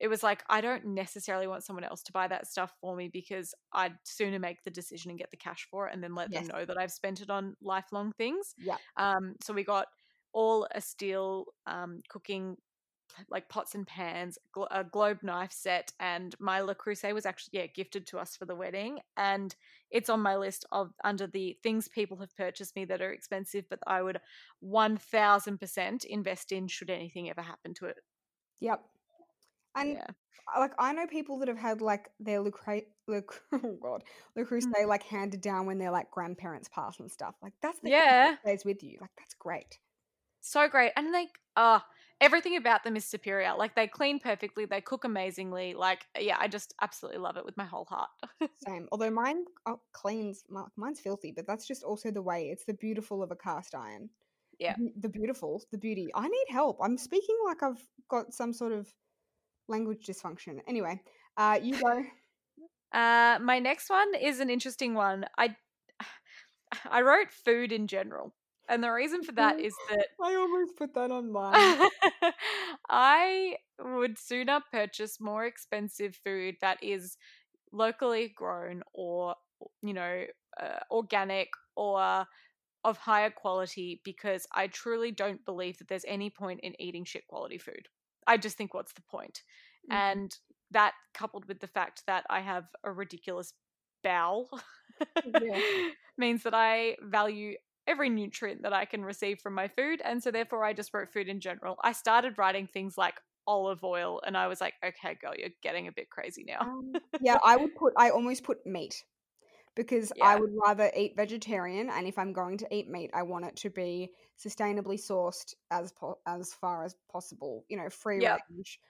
it 0.00 0.08
was 0.08 0.22
like, 0.22 0.44
I 0.48 0.60
don't 0.60 0.86
necessarily 0.86 1.48
want 1.48 1.64
someone 1.64 1.84
else 1.84 2.02
to 2.04 2.12
buy 2.12 2.28
that 2.28 2.46
stuff 2.46 2.72
for 2.80 2.94
me 2.94 3.08
because 3.08 3.52
I'd 3.72 3.96
sooner 4.04 4.38
make 4.38 4.62
the 4.62 4.70
decision 4.70 5.10
and 5.10 5.18
get 5.18 5.30
the 5.32 5.36
cash 5.36 5.66
for 5.70 5.88
it 5.88 5.94
and 5.94 6.02
then 6.02 6.14
let 6.14 6.32
Yes. 6.32 6.46
them 6.46 6.46
know 6.46 6.64
that 6.64 6.78
I've 6.78 6.92
spent 6.92 7.20
it 7.20 7.30
on 7.30 7.56
lifelong 7.60 8.12
things. 8.12 8.54
Yeah. 8.58 8.78
Um, 8.96 9.34
so 9.42 9.52
we 9.52 9.64
got 9.64 9.88
all 10.32 10.68
a 10.72 10.80
steel 10.80 11.46
um, 11.66 12.00
cooking 12.08 12.56
like 13.28 13.48
pots 13.48 13.74
and 13.74 13.86
pans, 13.86 14.38
a 14.70 14.84
globe 14.84 15.22
knife 15.22 15.52
set, 15.52 15.92
and 15.98 16.34
my 16.38 16.60
Le 16.60 16.74
Creuset 16.74 17.14
was 17.14 17.26
actually 17.26 17.58
yeah 17.58 17.66
gifted 17.66 18.06
to 18.08 18.18
us 18.18 18.36
for 18.36 18.44
the 18.44 18.54
wedding, 18.54 19.00
and 19.16 19.54
it's 19.90 20.10
on 20.10 20.20
my 20.20 20.36
list 20.36 20.64
of 20.72 20.92
under 21.04 21.26
the 21.26 21.56
things 21.62 21.88
people 21.88 22.18
have 22.18 22.34
purchased 22.36 22.76
me 22.76 22.84
that 22.86 23.00
are 23.02 23.12
expensive, 23.12 23.64
but 23.70 23.78
I 23.86 24.02
would 24.02 24.20
one 24.60 24.96
thousand 24.96 25.58
percent 25.58 26.04
invest 26.04 26.52
in 26.52 26.68
should 26.68 26.90
anything 26.90 27.30
ever 27.30 27.42
happen 27.42 27.74
to 27.74 27.86
it. 27.86 27.96
Yep. 28.60 28.80
And 29.76 29.92
Yeah. 29.94 30.06
Like 30.58 30.72
I 30.78 30.92
know 30.94 31.06
people 31.06 31.38
that 31.40 31.48
have 31.48 31.58
had 31.58 31.82
like 31.82 32.08
their 32.20 32.40
Lucre, 32.40 32.80
Luc- 33.06 33.42
oh 33.52 33.76
god, 33.82 34.02
Le 34.34 34.44
Creuset 34.44 34.86
like 34.86 35.02
handed 35.02 35.42
down 35.42 35.66
when 35.66 35.78
their 35.78 35.90
like 35.90 36.10
grandparents 36.10 36.68
pass 36.68 36.98
and 37.00 37.10
stuff. 37.10 37.34
Like 37.42 37.52
that's 37.60 37.78
the 37.80 37.90
Yeah. 37.90 38.30
that 38.30 38.40
stays 38.40 38.64
with 38.64 38.82
you. 38.82 38.96
Like 39.00 39.10
that's 39.18 39.34
great. 39.34 39.78
So 40.40 40.66
great, 40.68 40.92
and 40.96 41.12
like 41.12 41.28
uh 41.56 41.80
everything 42.20 42.56
about 42.56 42.84
them 42.84 42.96
is 42.96 43.04
superior. 43.04 43.52
Like 43.56 43.74
they 43.74 43.86
clean 43.86 44.18
perfectly, 44.18 44.64
they 44.64 44.80
cook 44.80 45.04
amazingly. 45.04 45.74
Like 45.74 46.06
yeah, 46.18 46.36
I 46.38 46.48
just 46.48 46.74
absolutely 46.82 47.20
love 47.20 47.36
it 47.36 47.44
with 47.44 47.56
my 47.56 47.64
whole 47.64 47.84
heart. 47.86 48.10
Same. 48.66 48.88
Although 48.92 49.10
mine 49.10 49.44
oh, 49.66 49.80
cleans, 49.92 50.44
mine's 50.76 51.00
filthy, 51.00 51.32
but 51.34 51.46
that's 51.46 51.66
just 51.66 51.82
also 51.84 52.10
the 52.10 52.22
way. 52.22 52.48
It's 52.50 52.64
the 52.64 52.74
beautiful 52.74 53.22
of 53.22 53.30
a 53.30 53.36
cast 53.36 53.74
iron. 53.74 54.10
Yeah. 54.58 54.74
The- 54.76 54.92
The 55.02 55.08
beautiful, 55.08 55.62
the 55.70 55.78
beauty. 55.78 56.08
I 56.14 56.28
need 56.28 56.46
help. 56.50 56.78
I'm 56.82 56.98
speaking 56.98 57.36
like 57.46 57.62
I've 57.62 57.82
got 58.08 58.34
some 58.34 58.52
sort 58.52 58.72
of 58.72 58.92
language 59.68 60.06
dysfunction. 60.06 60.60
Anyway, 60.66 61.00
uh, 61.36 61.58
you 61.62 61.80
go. 61.80 62.04
Uh, 62.90 63.38
my 63.42 63.58
next 63.58 63.90
one 63.90 64.14
is 64.14 64.40
an 64.40 64.48
interesting 64.48 64.94
one. 64.94 65.26
I 65.36 65.54
I 66.90 67.02
wrote 67.02 67.30
food 67.30 67.70
in 67.70 67.86
general. 67.86 68.32
And 68.68 68.82
the 68.82 68.90
reason 68.90 69.22
for 69.22 69.32
that 69.32 69.60
is 69.60 69.74
that 69.88 70.08
I 70.22 70.34
almost 70.34 70.76
put 70.76 70.94
that 70.94 71.10
on 71.10 71.30
mine. 71.32 71.76
I 72.88 73.56
would 73.80 74.18
sooner 74.18 74.60
purchase 74.70 75.20
more 75.20 75.44
expensive 75.44 76.16
food 76.16 76.56
that 76.60 76.82
is 76.82 77.16
locally 77.72 78.32
grown 78.34 78.82
or, 78.92 79.34
you 79.82 79.94
know, 79.94 80.24
uh, 80.60 80.80
organic 80.90 81.48
or 81.76 82.26
of 82.84 82.98
higher 82.98 83.30
quality 83.30 84.00
because 84.04 84.46
I 84.52 84.68
truly 84.68 85.10
don't 85.10 85.44
believe 85.44 85.78
that 85.78 85.88
there's 85.88 86.04
any 86.06 86.30
point 86.30 86.60
in 86.62 86.80
eating 86.80 87.04
shit 87.04 87.26
quality 87.28 87.58
food. 87.58 87.88
I 88.26 88.36
just 88.36 88.56
think 88.56 88.74
what's 88.74 88.92
the 88.92 89.02
point? 89.02 89.42
Mhm. 89.88 89.96
And 89.96 90.36
that 90.70 90.94
coupled 91.14 91.46
with 91.46 91.60
the 91.60 91.66
fact 91.66 92.02
that 92.06 92.24
I 92.30 92.40
have 92.40 92.64
a 92.84 92.92
ridiculous 92.92 93.52
bowel 94.04 94.48
Yeah. 95.24 95.60
means 96.18 96.42
that 96.44 96.54
I 96.54 96.96
value 97.02 97.56
every 97.88 98.10
nutrient 98.10 98.62
that 98.62 98.72
I 98.72 98.84
can 98.84 99.04
receive 99.04 99.40
from 99.40 99.54
my 99.54 99.68
food. 99.68 100.02
And 100.04 100.22
so 100.22 100.30
therefore 100.30 100.64
I 100.64 100.74
just 100.74 100.94
wrote 100.94 101.12
food 101.12 101.28
in 101.28 101.40
general. 101.40 101.76
I 101.82 101.92
started 101.92 102.38
writing 102.38 102.68
things 102.68 102.98
like 102.98 103.20
olive 103.46 103.82
oil 103.84 104.20
and 104.26 104.36
I 104.36 104.46
was 104.48 104.60
like, 104.60 104.74
okay, 104.84 105.14
girl, 105.20 105.34
you're 105.36 105.50
getting 105.62 105.88
a 105.88 105.92
bit 105.92 106.10
crazy 106.10 106.44
now. 106.46 106.68
Um, 106.68 107.00
yeah, 107.18 107.38
I 107.44 107.56
would 107.56 107.74
put. 107.74 107.92
I 107.96 108.10
almost 108.10 108.44
put 108.44 108.66
meat 108.66 109.04
because 109.76 110.12
I 110.20 110.36
would 110.36 110.50
rather 110.64 110.90
eat 110.96 111.16
vegetarian, 111.16 111.90
and 111.90 112.06
if 112.06 112.18
I'm 112.18 112.32
going 112.32 112.58
to 112.58 112.74
eat 112.74 112.88
meat, 112.88 113.10
I 113.14 113.22
want 113.24 113.46
it 113.46 113.56
to 113.58 113.70
be 113.70 114.12
sustainably 114.38 114.98
sourced 114.98 115.54
as 115.70 115.92
po- 115.92 116.20
as 116.26 116.54
far 116.54 116.84
as 116.84 116.96
possible. 117.10 117.64
You 117.68 117.78
know, 117.78 117.90
free 117.90 118.20
Yep. 118.20 118.40
range, 118.50 118.80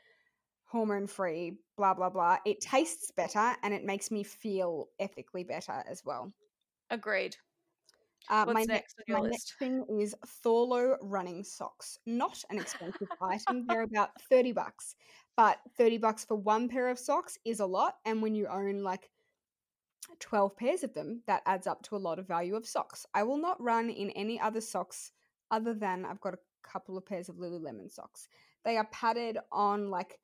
hormone 0.65 1.07
free, 1.09 1.59
blah 1.77 1.95
blah 1.95 2.11
blah. 2.11 2.39
It 2.47 2.61
tastes 2.61 3.11
better, 3.13 3.57
and 3.63 3.75
it 3.75 3.85
makes 3.85 4.11
me 4.11 4.25
feel 4.25 4.91
ethically 5.01 5.45
better 5.45 5.85
as 5.89 6.05
well. 6.05 6.35
Agreed. 6.91 7.39
Uh, 8.31 8.45
my 8.47 8.53
What's 8.53 8.69
ne- 8.69 8.75
next 8.75 8.97
my 9.09 9.21
list? 9.21 9.31
next 9.33 9.55
thing 9.59 9.85
is 10.01 10.15
Thorlo 10.45 10.97
running 11.01 11.43
socks. 11.45 11.99
Not 12.07 12.45
an 12.51 12.59
expensive 12.59 13.09
item. 13.23 13.67
They're 13.67 13.83
about 13.83 14.11
30 14.29 14.53
bucks. 14.53 14.97
But 15.37 15.59
30 15.77 15.99
bucks 15.99 16.25
for 16.25 16.37
one 16.37 16.69
pair 16.69 16.89
of 16.89 16.99
socks 16.99 17.39
is 17.45 17.61
a 17.61 17.67
lot. 17.67 17.97
And 18.05 18.21
when 18.21 18.35
you 18.35 18.47
own 18.49 18.83
like 18.83 19.09
12 20.21 20.57
pairs 20.57 20.85
of 20.85 20.95
them, 20.95 21.23
that 21.27 21.43
adds 21.47 21.67
up 21.67 21.83
to 21.85 21.97
a 21.97 21.99
lot 21.99 22.19
of 22.19 22.27
value 22.27 22.57
of 22.57 22.67
socks. 22.67 23.07
I 23.15 23.23
will 23.23 23.39
not 23.39 23.61
run 23.63 23.89
in 23.89 24.11
any 24.11 24.41
other 24.41 24.61
socks 24.61 25.13
other 25.51 25.75
than 25.75 26.05
I've 26.05 26.21
got 26.21 26.35
a 26.35 26.39
couple 26.63 26.99
of 26.99 27.07
pairs 27.07 27.29
of 27.29 27.37
Lululemon 27.37 27.91
socks. 27.91 28.29
They 28.65 28.77
are 28.77 28.89
padded 28.93 29.39
on 29.53 29.91
like 29.91 30.19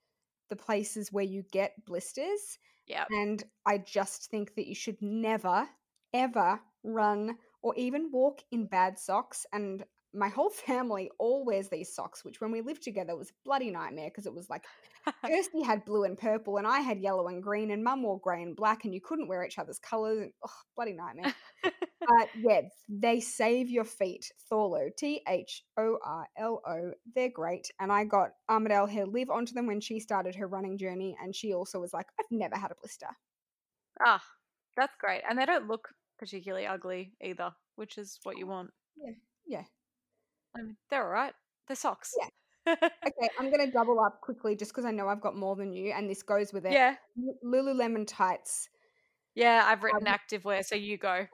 the 0.50 0.56
places 0.56 1.12
where 1.12 1.24
you 1.24 1.44
get 1.52 1.72
blisters. 1.86 2.58
Yeah. 2.86 3.04
And 3.10 3.42
I 3.64 3.78
just 3.78 4.30
think 4.30 4.54
that 4.56 4.66
you 4.66 4.74
should 4.74 5.00
never, 5.00 5.66
ever 6.12 6.60
run 6.82 7.36
or 7.64 7.74
even 7.76 8.10
walk 8.12 8.42
in 8.52 8.66
bad 8.66 8.98
socks. 8.98 9.46
And 9.52 9.82
my 10.12 10.28
whole 10.28 10.50
family 10.66 11.10
all 11.18 11.44
wears 11.44 11.68
these 11.68 11.92
socks, 11.92 12.24
which 12.24 12.40
when 12.40 12.52
we 12.52 12.60
lived 12.60 12.82
together 12.82 13.16
was 13.16 13.30
a 13.30 13.34
bloody 13.44 13.70
nightmare 13.70 14.10
because 14.10 14.26
it 14.26 14.34
was 14.34 14.48
like 14.48 14.64
Kirsty 15.26 15.62
had 15.62 15.84
blue 15.84 16.04
and 16.04 16.16
purple, 16.16 16.58
and 16.58 16.66
I 16.66 16.80
had 16.80 17.00
yellow 17.00 17.26
and 17.28 17.42
green, 17.42 17.70
and 17.70 17.82
Mum 17.82 18.02
wore 18.02 18.20
grey 18.20 18.42
and 18.42 18.54
black, 18.54 18.84
and 18.84 18.94
you 18.94 19.00
couldn't 19.00 19.28
wear 19.28 19.44
each 19.44 19.58
other's 19.58 19.78
colours. 19.78 20.18
And, 20.18 20.32
oh, 20.46 20.52
bloody 20.76 20.92
nightmare. 20.92 21.34
but 21.62 22.28
yeah, 22.38 22.60
they 22.88 23.20
save 23.20 23.70
your 23.70 23.84
feet. 23.84 24.30
Thorlo, 24.50 24.88
T 24.96 25.22
H 25.26 25.62
O 25.78 25.98
R 26.04 26.26
L 26.38 26.60
O. 26.66 26.92
They're 27.14 27.30
great. 27.30 27.70
And 27.80 27.90
I 27.90 28.04
got 28.04 28.30
Armadale 28.48 28.86
Hill 28.86 29.10
live 29.10 29.30
onto 29.30 29.54
them 29.54 29.66
when 29.66 29.80
she 29.80 30.00
started 30.00 30.34
her 30.34 30.46
running 30.46 30.76
journey, 30.76 31.16
and 31.22 31.34
she 31.34 31.54
also 31.54 31.80
was 31.80 31.94
like, 31.94 32.06
I've 32.20 32.26
never 32.30 32.56
had 32.56 32.70
a 32.70 32.76
blister. 32.80 33.08
ah, 34.04 34.22
that's 34.76 34.94
great. 35.00 35.22
And 35.28 35.38
they 35.38 35.46
don't 35.46 35.68
look 35.68 35.88
particularly 36.18 36.66
ugly 36.66 37.14
either, 37.20 37.52
which 37.76 37.98
is 37.98 38.18
what 38.22 38.38
you 38.38 38.46
want. 38.46 38.70
Yeah. 39.46 39.64
I 40.56 40.62
mean, 40.62 40.76
they're 40.90 41.02
all 41.04 41.10
right. 41.10 41.34
They're 41.66 41.76
socks. 41.76 42.14
Yeah. 42.18 42.28
Okay, 43.06 43.28
I'm 43.38 43.50
gonna 43.50 43.70
double 43.70 44.00
up 44.00 44.22
quickly 44.22 44.56
just 44.56 44.70
because 44.72 44.86
I 44.86 44.90
know 44.90 45.06
I've 45.06 45.20
got 45.20 45.36
more 45.36 45.54
than 45.54 45.74
you, 45.74 45.92
and 45.92 46.08
this 46.08 46.22
goes 46.22 46.50
with 46.52 46.64
it. 46.64 46.72
yeah. 46.72 46.96
Lu- 47.16 47.36
Lululemon 47.44 48.06
tights. 48.06 48.70
Yeah, 49.34 49.64
I've 49.66 49.82
written 49.82 50.06
Um, 50.08 50.14
activewear, 50.14 50.64
so 50.64 50.74
you 50.76 50.96
go. 50.96 51.26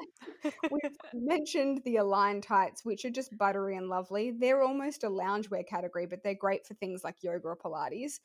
We've 0.73 0.97
mentioned 1.15 1.83
the 1.85 1.97
Align 1.99 2.41
tights, 2.41 2.85
which 2.85 3.05
are 3.05 3.11
just 3.11 3.37
buttery 3.39 3.77
and 3.77 3.89
lovely. 3.89 4.33
They're 4.33 4.63
almost 4.63 5.05
a 5.05 5.09
loungewear 5.09 5.65
category, 5.69 6.07
but 6.07 6.23
they're 6.25 6.35
great 6.35 6.67
for 6.67 6.75
things 6.75 7.05
like 7.05 7.23
yoga 7.23 7.47
or 7.49 7.57
Pilates. 7.57 8.19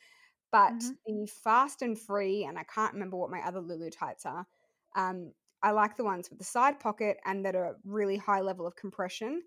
But 0.52 0.74
Mhm. 0.74 0.98
the 1.06 1.28
fast 1.28 1.82
and 1.84 2.00
free, 2.00 2.46
and 2.46 2.58
I 2.58 2.64
can't 2.64 2.94
remember 2.94 3.18
what 3.18 3.30
my 3.30 3.42
other 3.46 3.60
Lulu 3.60 3.90
tights 3.92 4.26
are. 4.26 4.48
Um, 4.96 5.34
I 5.66 5.72
like 5.72 5.98
the 5.98 6.04
ones 6.04 6.30
with 6.30 6.38
the 6.38 6.46
side 6.46 6.80
pocket 6.80 7.18
and 7.26 7.44
that 7.44 7.56
are 7.56 7.76
really 7.84 8.18
high 8.18 8.42
level 8.42 8.68
of 8.68 8.76
compression. 8.76 9.42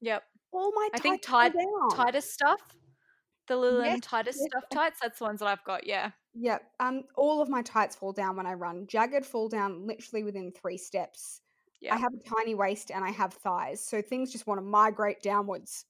Yep. 0.00 0.22
All 0.52 0.72
my 0.74 0.88
I 0.94 0.98
think 0.98 1.20
tight, 1.20 1.52
down. 1.52 1.90
tightest 1.92 2.32
stuff. 2.32 2.62
The 3.46 3.54
Lululemon 3.54 3.84
Yes, 3.84 4.00
tightest 4.00 4.38
yes, 4.40 4.48
stuff 4.48 4.64
tights. 4.72 4.98
That's 5.02 5.18
the 5.18 5.24
ones 5.26 5.40
that 5.40 5.48
I've 5.48 5.62
got. 5.64 5.86
Yeah. 5.86 6.12
Yep. 6.32 6.62
Um, 6.80 7.02
all 7.14 7.42
of 7.42 7.50
my 7.50 7.60
tights 7.60 7.94
fall 7.94 8.12
down 8.12 8.36
when 8.36 8.46
I 8.46 8.54
run. 8.54 8.86
Jagged 8.86 9.26
fall 9.26 9.50
down 9.50 9.86
literally 9.86 10.22
within 10.24 10.50
three 10.50 10.78
steps. 10.78 11.42
Yeah. 11.82 11.94
I 11.94 11.98
have 11.98 12.12
a 12.14 12.28
tiny 12.36 12.54
waist 12.54 12.90
and 12.90 13.04
I 13.04 13.10
have 13.10 13.34
thighs, 13.34 13.84
so 13.84 14.00
things 14.00 14.32
just 14.32 14.46
want 14.46 14.58
to 14.58 14.62
migrate 14.62 15.22
downwards. 15.22 15.84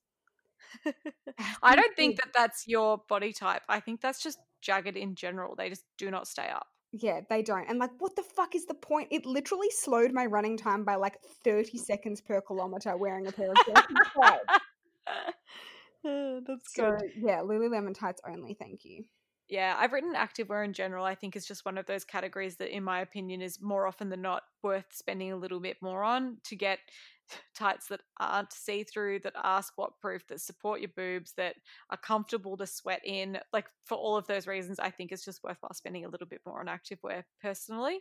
I 1.62 1.76
don't 1.76 1.94
think 1.96 2.16
that 2.16 2.33
that's 2.35 2.66
your 2.66 3.02
body 3.09 3.33
type. 3.33 3.62
I 3.68 3.78
think 3.78 4.00
that's 4.00 4.22
just 4.22 4.38
jagged 4.61 4.96
in 4.96 5.14
general. 5.14 5.54
They 5.54 5.68
just 5.68 5.85
do 5.96 6.11
not 6.11 6.26
stay 6.26 6.48
up. 6.48 6.66
Yeah, 6.92 7.20
they 7.29 7.42
don't. 7.42 7.68
And 7.68 7.79
like, 7.79 7.90
what 7.98 8.16
the 8.16 8.22
fuck 8.22 8.55
is 8.55 8.66
the 8.66 8.74
point? 8.74 9.09
It 9.11 9.24
literally 9.24 9.70
slowed 9.70 10.12
my 10.12 10.26
running 10.26 10.57
time 10.57 10.85
by 10.85 10.96
like 10.96 11.18
30 11.44 11.79
seconds 11.79 12.20
per 12.20 12.40
kilometer 12.40 12.96
wearing 12.96 13.26
a 13.26 13.33
pair 13.33 13.50
of 13.50 13.57
tights. 14.14 14.40
Oh, 16.03 16.40
that's 16.46 16.74
So 16.74 16.96
yeah, 17.14 17.40
Lululemon 17.40 17.94
tights 17.94 18.22
only, 18.26 18.55
thank 18.55 18.85
you. 18.85 19.05
Yeah, 19.50 19.76
I've 19.79 19.92
written 19.92 20.14
activewear 20.14 20.64
in 20.64 20.72
general. 20.72 21.05
I 21.05 21.14
think 21.14 21.37
is 21.37 21.44
just 21.44 21.64
one 21.66 21.76
of 21.76 21.85
those 21.87 22.05
categories 22.05 22.57
that, 22.57 22.74
in 22.74 22.85
my 22.85 23.00
opinion, 23.00 23.42
is 23.42 23.61
more 23.61 23.87
often 23.87 24.09
than 24.09 24.22
not 24.22 24.44
worth 24.62 24.87
spending 24.92 25.33
a 25.33 25.37
little 25.37 25.61
bit 25.61 25.76
more 25.83 26.03
on 26.05 26.38
to 26.44 26.57
get 26.57 26.79
tights 27.55 27.88
that 27.88 28.01
aren't 28.19 28.53
see 28.53 28.85
through, 28.85 29.21
that 29.21 29.35
are 29.37 29.62
squat 29.62 29.93
proof, 30.01 30.27
that 30.29 30.40
support 30.40 30.81
your 30.81 30.90
boobs, 30.97 31.33
that 31.37 31.57
are 31.90 31.97
comfortable 31.97 32.57
to 32.57 32.66
sweat 32.66 33.01
in. 33.05 33.38
Like 33.53 33.66
for 33.85 33.97
all 33.97 34.16
of 34.16 34.27
those 34.27 34.47
reasons, 34.47 34.79
I 34.79 34.90
think 34.90 35.12
it's 35.12 35.25
just 35.25 35.43
worthwhile 35.45 35.75
spending 35.75 36.05
a 36.05 36.09
little 36.09 36.27
bit 36.27 36.40
more 36.47 36.61
on 36.61 36.66
activewear 36.66 37.25
personally. 37.43 38.01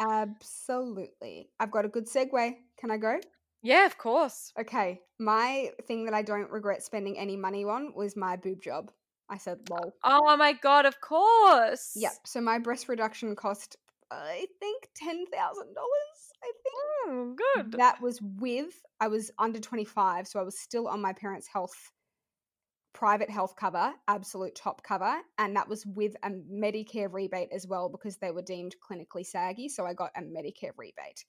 Absolutely. 0.00 1.50
I've 1.58 1.70
got 1.70 1.84
a 1.84 1.88
good 1.88 2.06
segue. 2.06 2.54
Can 2.78 2.90
I 2.90 2.96
go? 2.98 3.18
Yeah, 3.62 3.86
of 3.86 3.98
course. 3.98 4.52
Okay. 4.60 5.00
My 5.18 5.70
thing 5.86 6.04
that 6.04 6.14
I 6.14 6.22
don't 6.22 6.50
regret 6.50 6.82
spending 6.82 7.18
any 7.18 7.36
money 7.36 7.64
on 7.64 7.92
was 7.94 8.16
my 8.16 8.36
boob 8.36 8.62
job. 8.62 8.90
I 9.28 9.38
said 9.38 9.58
lol. 9.68 9.92
Oh 10.04 10.36
my 10.36 10.52
god, 10.52 10.86
of 10.86 11.00
course. 11.00 11.92
Yep. 11.96 12.12
So 12.24 12.40
my 12.40 12.58
breast 12.58 12.88
reduction 12.88 13.34
cost 13.34 13.76
I 14.10 14.46
think 14.60 14.88
ten 14.94 15.26
thousand 15.26 15.74
dollars. 15.74 16.32
I 16.42 16.52
think. 16.62 16.76
Mm, 17.08 17.36
good. 17.36 17.72
That 17.72 18.00
was 18.00 18.20
with 18.22 18.82
I 19.00 19.08
was 19.08 19.30
under 19.38 19.58
25, 19.58 20.26
so 20.28 20.40
I 20.40 20.42
was 20.42 20.58
still 20.58 20.88
on 20.88 21.00
my 21.00 21.12
parents' 21.12 21.48
health 21.48 21.74
private 22.96 23.28
health 23.28 23.54
cover, 23.56 23.92
absolute 24.08 24.54
top 24.54 24.82
cover, 24.82 25.18
and 25.36 25.54
that 25.54 25.68
was 25.68 25.84
with 25.84 26.16
a 26.22 26.30
Medicare 26.30 27.12
rebate 27.12 27.50
as 27.52 27.66
well 27.66 27.90
because 27.90 28.16
they 28.16 28.30
were 28.30 28.40
deemed 28.40 28.74
clinically 28.80 29.24
saggy, 29.24 29.68
so 29.68 29.84
I 29.84 29.92
got 29.92 30.12
a 30.16 30.22
Medicare 30.22 30.72
rebate. 30.78 31.26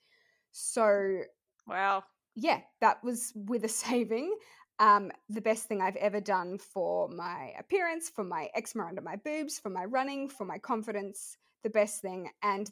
So, 0.54 1.24
wow. 1.68 2.04
yeah, 2.36 2.62
that 2.80 3.04
was 3.04 3.34
with 3.36 3.66
a 3.66 3.70
saving. 3.84 4.34
Um, 4.80 5.12
the 5.28 5.42
best 5.42 5.66
thing 5.66 5.82
I've 5.82 5.98
ever 5.98 6.22
done 6.22 6.58
for 6.58 7.10
my 7.10 7.52
appearance, 7.60 8.10
for 8.10 8.24
my 8.24 8.48
eczema 8.56 8.86
under 8.86 9.02
my 9.02 9.18
boobs, 9.18 9.60
for 9.60 9.70
my 9.70 9.84
running, 9.84 10.30
for 10.30 10.46
my 10.46 10.60
confidence, 10.60 11.36
the 11.64 11.70
best 11.70 12.02
thing. 12.02 12.30
And 12.44 12.70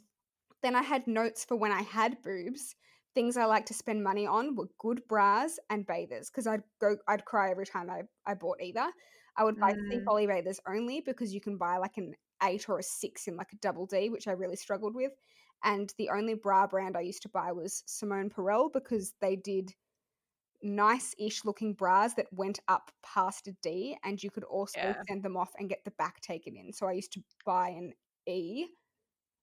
then 0.62 0.74
I 0.76 0.82
had 0.82 1.06
notes 1.06 1.44
for 1.44 1.56
when 1.56 1.72
I 1.72 1.82
had 1.82 2.22
boobs. 2.22 2.74
Things 3.14 3.36
I 3.36 3.46
like 3.46 3.66
to 3.66 3.74
spend 3.74 4.04
money 4.04 4.26
on 4.26 4.56
were 4.56 4.68
good 4.78 5.02
bras 5.08 5.58
and 5.70 5.86
bathers 5.86 6.30
because 6.30 6.46
I'd 6.46 6.62
go, 6.80 6.96
I'd 7.08 7.24
cry 7.24 7.50
every 7.50 7.66
time 7.66 7.88
I, 7.90 8.02
I 8.26 8.34
bought 8.34 8.60
either. 8.60 8.92
I 9.36 9.44
would 9.44 9.58
buy 9.58 9.74
Mm. 9.78 10.04
Poly 10.06 10.26
bathers 10.26 10.60
only 10.68 11.00
because 11.00 11.32
you 11.34 11.40
can 11.40 11.56
buy 11.56 11.78
like 11.78 11.96
an 11.96 12.14
eight 12.42 12.68
or 12.68 12.78
a 12.78 12.82
six 12.82 13.26
in 13.26 13.36
like 13.36 13.52
a 13.52 13.56
double 13.56 13.86
D, 13.86 14.10
which 14.10 14.28
I 14.28 14.32
really 14.32 14.56
struggled 14.56 14.94
with. 14.94 15.12
And 15.64 15.92
the 15.98 16.10
only 16.10 16.34
bra 16.34 16.66
brand 16.66 16.96
I 16.96 17.00
used 17.00 17.22
to 17.22 17.28
buy 17.30 17.52
was 17.52 17.82
Simone 17.86 18.30
Perele 18.30 18.72
because 18.72 19.14
they 19.20 19.36
did 19.36 19.74
nice 20.62 21.14
ish 21.18 21.44
looking 21.44 21.74
bras 21.74 22.14
that 22.14 22.26
went 22.32 22.60
up 22.68 22.90
past 23.02 23.46
a 23.46 23.52
D 23.62 23.96
and 24.04 24.22
you 24.22 24.30
could 24.30 24.44
also 24.44 24.80
Yeah. 24.82 25.02
send 25.06 25.22
them 25.22 25.36
off 25.36 25.52
and 25.58 25.68
get 25.68 25.84
the 25.84 25.90
back 25.92 26.20
taken 26.20 26.56
in. 26.56 26.72
So 26.72 26.86
I 26.86 26.92
used 26.92 27.12
to 27.12 27.22
buy 27.44 27.68
an 27.70 27.92
E 28.26 28.66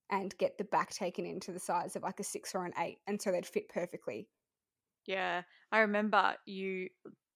and 0.09 0.37
get 0.37 0.57
the 0.57 0.63
back 0.65 0.91
taken 0.91 1.25
into 1.25 1.51
the 1.51 1.59
size 1.59 1.95
of 1.95 2.03
like 2.03 2.19
a 2.19 2.23
six 2.23 2.53
or 2.53 2.65
an 2.65 2.73
eight. 2.79 2.97
And 3.07 3.21
so 3.21 3.31
they'd 3.31 3.45
fit 3.45 3.69
perfectly. 3.69 4.27
Yeah, 5.05 5.41
I 5.71 5.79
remember 5.79 6.35
you 6.45 6.89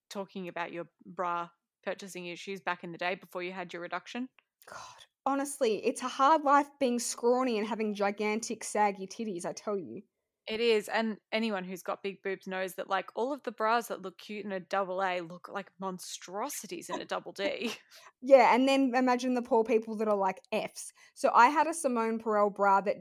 talking 0.10 0.48
about 0.48 0.72
your 0.72 0.86
bra 1.06 1.50
purchasing 1.84 2.28
issues 2.28 2.62
back 2.62 2.84
in 2.84 2.92
the 2.92 2.98
day 2.98 3.16
before 3.16 3.44
you 3.44 3.52
had 3.52 3.74
your 3.74 3.82
reduction. 3.82 4.30
God, 4.70 5.06
honestly, 5.26 5.78
it's 5.86 6.04
a 6.04 6.08
hard 6.08 6.44
life 6.44 6.68
being 6.80 7.00
scrawny 7.00 7.58
and 7.58 7.68
having 7.68 7.96
gigantic, 7.96 8.64
saggy 8.64 9.08
titties, 9.08 9.46
I 9.46 9.54
tell 9.54 9.78
you. 9.78 10.02
It 10.48 10.62
is, 10.62 10.88
and 10.88 11.18
anyone 11.34 11.66
who's 11.66 11.84
got 11.84 12.02
big 12.02 12.24
boobs 12.24 12.48
knows 12.48 12.76
that 12.76 12.90
like 12.90 13.10
all 13.16 13.34
of 13.34 13.44
the 13.44 13.52
bras 13.52 13.88
that 13.90 14.02
look 14.02 14.18
cute 14.18 14.46
in 14.46 14.54
a 14.54 14.62
double 14.62 15.04
A 15.04 15.20
look 15.20 15.50
like 15.50 15.70
monstrosities 15.80 16.90
in 16.90 17.00
a 17.00 17.06
double 17.06 17.34
D. 17.34 17.74
Yeah, 18.22 18.54
and 18.56 18.68
then 18.68 18.94
imagine 18.96 19.34
the 19.34 19.42
poor 19.42 19.64
people 19.64 19.96
that 19.98 20.08
are 20.08 20.16
like 20.16 20.42
Fs. 20.52 20.92
So 21.14 21.32
I 21.34 21.48
had 21.48 21.68
a 21.68 21.74
Simone 21.74 22.20
Perele 22.20 22.54
bra 22.54 22.82
that 22.82 22.98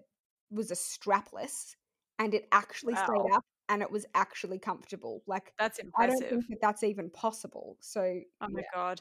was 0.51 0.71
a 0.71 0.75
strapless, 0.75 1.75
and 2.19 2.35
it 2.35 2.47
actually 2.53 2.95
Wow. 2.95 3.07
stayed 3.07 3.33
up, 3.33 3.45
and 3.69 3.81
it 3.83 3.91
was 3.91 4.07
actually 4.15 4.59
comfortable. 4.59 5.23
Like 5.27 5.53
That's 5.59 5.79
impressive. 5.79 5.99
I 5.99 6.07
don't 6.21 6.29
think 6.31 6.47
that 6.49 6.59
that's 6.61 6.83
even 6.83 7.11
possible. 7.11 7.77
So 7.81 8.21
Oh 8.41 8.49
my 8.51 8.61
yeah. 8.61 8.67
god. 8.75 9.01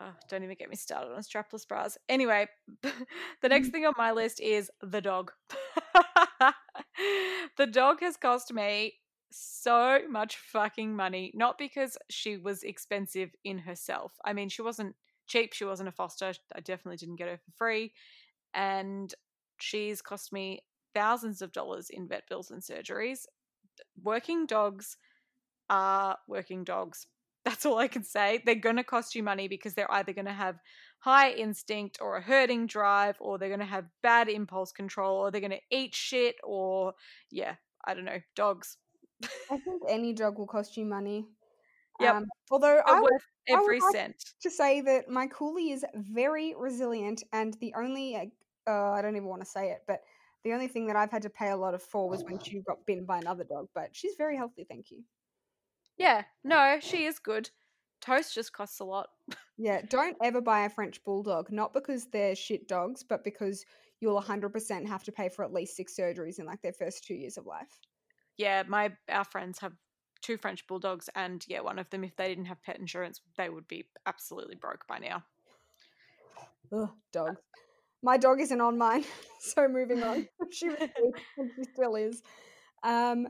Oh, 0.00 0.12
don't 0.28 0.44
even 0.44 0.56
get 0.58 0.68
me 0.70 0.76
started 0.76 1.12
on 1.14 1.22
strapless 1.22 1.66
bras. 1.66 1.96
Anyway, 2.08 2.46
the 3.42 3.48
next 3.48 3.68
thing 3.70 3.86
on 3.86 3.94
my 3.96 4.12
list 4.12 4.40
is 4.40 4.70
the 4.82 5.00
dog. 5.00 5.32
the 7.56 7.66
dog 7.66 8.00
has 8.00 8.16
cost 8.16 8.52
me 8.52 8.94
so 9.30 10.00
much 10.08 10.36
fucking 10.36 10.94
money, 10.94 11.32
not 11.34 11.58
because 11.58 11.96
she 12.10 12.36
was 12.36 12.62
expensive 12.62 13.30
in 13.44 13.58
herself. 13.58 14.12
I 14.24 14.32
mean, 14.32 14.48
she 14.48 14.62
wasn't 14.62 14.94
cheap, 15.26 15.52
she 15.52 15.64
wasn't 15.64 15.88
a 15.88 15.92
foster. 15.92 16.32
I 16.54 16.60
definitely 16.60 16.96
didn't 16.96 17.16
get 17.16 17.28
her 17.28 17.38
for 17.38 17.52
free. 17.56 17.92
And 18.54 19.12
she's 19.58 20.00
cost 20.02 20.32
me 20.32 20.60
thousands 20.94 21.42
of 21.42 21.52
dollars 21.52 21.90
in 21.90 22.08
vet 22.08 22.28
bills 22.28 22.50
and 22.50 22.62
surgeries. 22.62 23.26
Working 24.02 24.46
dogs 24.46 24.96
are 25.68 26.16
working 26.28 26.64
dogs. 26.64 27.06
That's 27.46 27.64
all 27.64 27.78
I 27.78 27.86
can 27.86 28.02
say. 28.02 28.42
They're 28.44 28.56
going 28.56 28.76
to 28.76 28.82
cost 28.82 29.14
you 29.14 29.22
money 29.22 29.46
because 29.46 29.74
they're 29.74 29.90
either 29.92 30.12
going 30.12 30.26
to 30.26 30.32
have 30.32 30.56
high 30.98 31.30
instinct 31.30 31.98
or 32.00 32.16
a 32.16 32.20
herding 32.20 32.66
drive, 32.66 33.16
or 33.20 33.38
they're 33.38 33.48
going 33.48 33.60
to 33.60 33.66
have 33.66 33.84
bad 34.02 34.28
impulse 34.28 34.72
control, 34.72 35.16
or 35.16 35.30
they're 35.30 35.40
going 35.40 35.52
to 35.52 35.60
eat 35.70 35.94
shit, 35.94 36.34
or 36.42 36.94
yeah, 37.30 37.54
I 37.86 37.94
don't 37.94 38.04
know, 38.04 38.18
dogs. 38.34 38.78
I 39.50 39.58
think 39.58 39.82
any 39.88 40.12
dog 40.12 40.38
will 40.38 40.48
cost 40.48 40.76
you 40.76 40.84
money. 40.84 41.24
Yeah. 42.00 42.16
Um, 42.16 42.26
although 42.50 42.80
I 42.84 42.94
would 42.94 43.02
worth 43.02 43.22
I 43.48 43.52
would 43.52 43.60
every 43.60 43.80
like 43.80 43.92
cent. 43.92 44.24
to 44.42 44.50
say 44.50 44.80
that 44.80 45.08
my 45.08 45.28
Koolie 45.28 45.72
is 45.72 45.84
very 45.94 46.52
resilient, 46.58 47.22
and 47.32 47.54
the 47.60 47.72
only 47.78 48.16
uh, 48.16 48.70
uh, 48.70 48.90
I 48.90 49.02
don't 49.02 49.14
even 49.14 49.28
want 49.28 49.42
to 49.42 49.48
say 49.48 49.70
it, 49.70 49.82
but 49.86 50.00
the 50.42 50.52
only 50.52 50.66
thing 50.66 50.88
that 50.88 50.96
I've 50.96 51.12
had 51.12 51.22
to 51.22 51.30
pay 51.30 51.50
a 51.50 51.56
lot 51.56 51.74
of 51.74 51.82
for 51.82 52.08
was 52.10 52.24
when 52.24 52.40
she 52.40 52.60
got 52.66 52.84
bitten 52.86 53.04
by 53.04 53.18
another 53.18 53.44
dog. 53.44 53.68
But 53.72 53.90
she's 53.92 54.14
very 54.18 54.36
healthy, 54.36 54.66
thank 54.68 54.90
you. 54.90 55.04
Yeah, 55.98 56.24
no, 56.44 56.78
she 56.80 57.06
is 57.06 57.18
good. 57.18 57.50
Toast 58.00 58.34
just 58.34 58.52
costs 58.52 58.80
a 58.80 58.84
lot. 58.84 59.08
Yeah, 59.58 59.80
don't 59.88 60.18
ever 60.22 60.42
buy 60.42 60.66
a 60.66 60.68
French 60.68 61.02
bulldog, 61.02 61.50
not 61.50 61.72
because 61.72 62.08
they're 62.12 62.36
shit 62.36 62.68
dogs, 62.68 63.02
but 63.02 63.24
because 63.24 63.64
you'll 64.00 64.20
100% 64.20 64.86
have 64.86 65.02
to 65.04 65.12
pay 65.12 65.30
for 65.30 65.46
at 65.46 65.52
least 65.54 65.76
six 65.76 65.96
surgeries 65.98 66.38
in 66.38 66.44
like 66.44 66.60
their 66.60 66.74
first 66.74 67.04
two 67.04 67.14
years 67.14 67.38
of 67.38 67.46
life. 67.46 67.80
Yeah, 68.36 68.64
my 68.68 68.92
our 69.08 69.24
friends 69.24 69.58
have 69.60 69.72
two 70.20 70.36
French 70.36 70.66
bulldogs, 70.66 71.08
and 71.14 71.42
yeah, 71.48 71.60
one 71.60 71.78
of 71.78 71.88
them, 71.88 72.04
if 72.04 72.14
they 72.16 72.28
didn't 72.28 72.44
have 72.44 72.62
pet 72.62 72.78
insurance, 72.78 73.22
they 73.38 73.48
would 73.48 73.66
be 73.66 73.86
absolutely 74.04 74.56
broke 74.56 74.86
by 74.86 74.98
now. 74.98 75.24
Ugh, 76.72 76.90
dogs. 77.12 77.40
My 78.02 78.18
dog 78.18 78.40
isn't 78.40 78.60
on 78.60 78.76
mine, 78.76 79.04
so 79.40 79.68
moving 79.68 80.02
on. 80.02 80.28
she 80.52 80.68
was 80.68 80.78
she 81.56 81.64
still 81.72 81.96
is. 81.96 82.22
Um, 82.82 83.28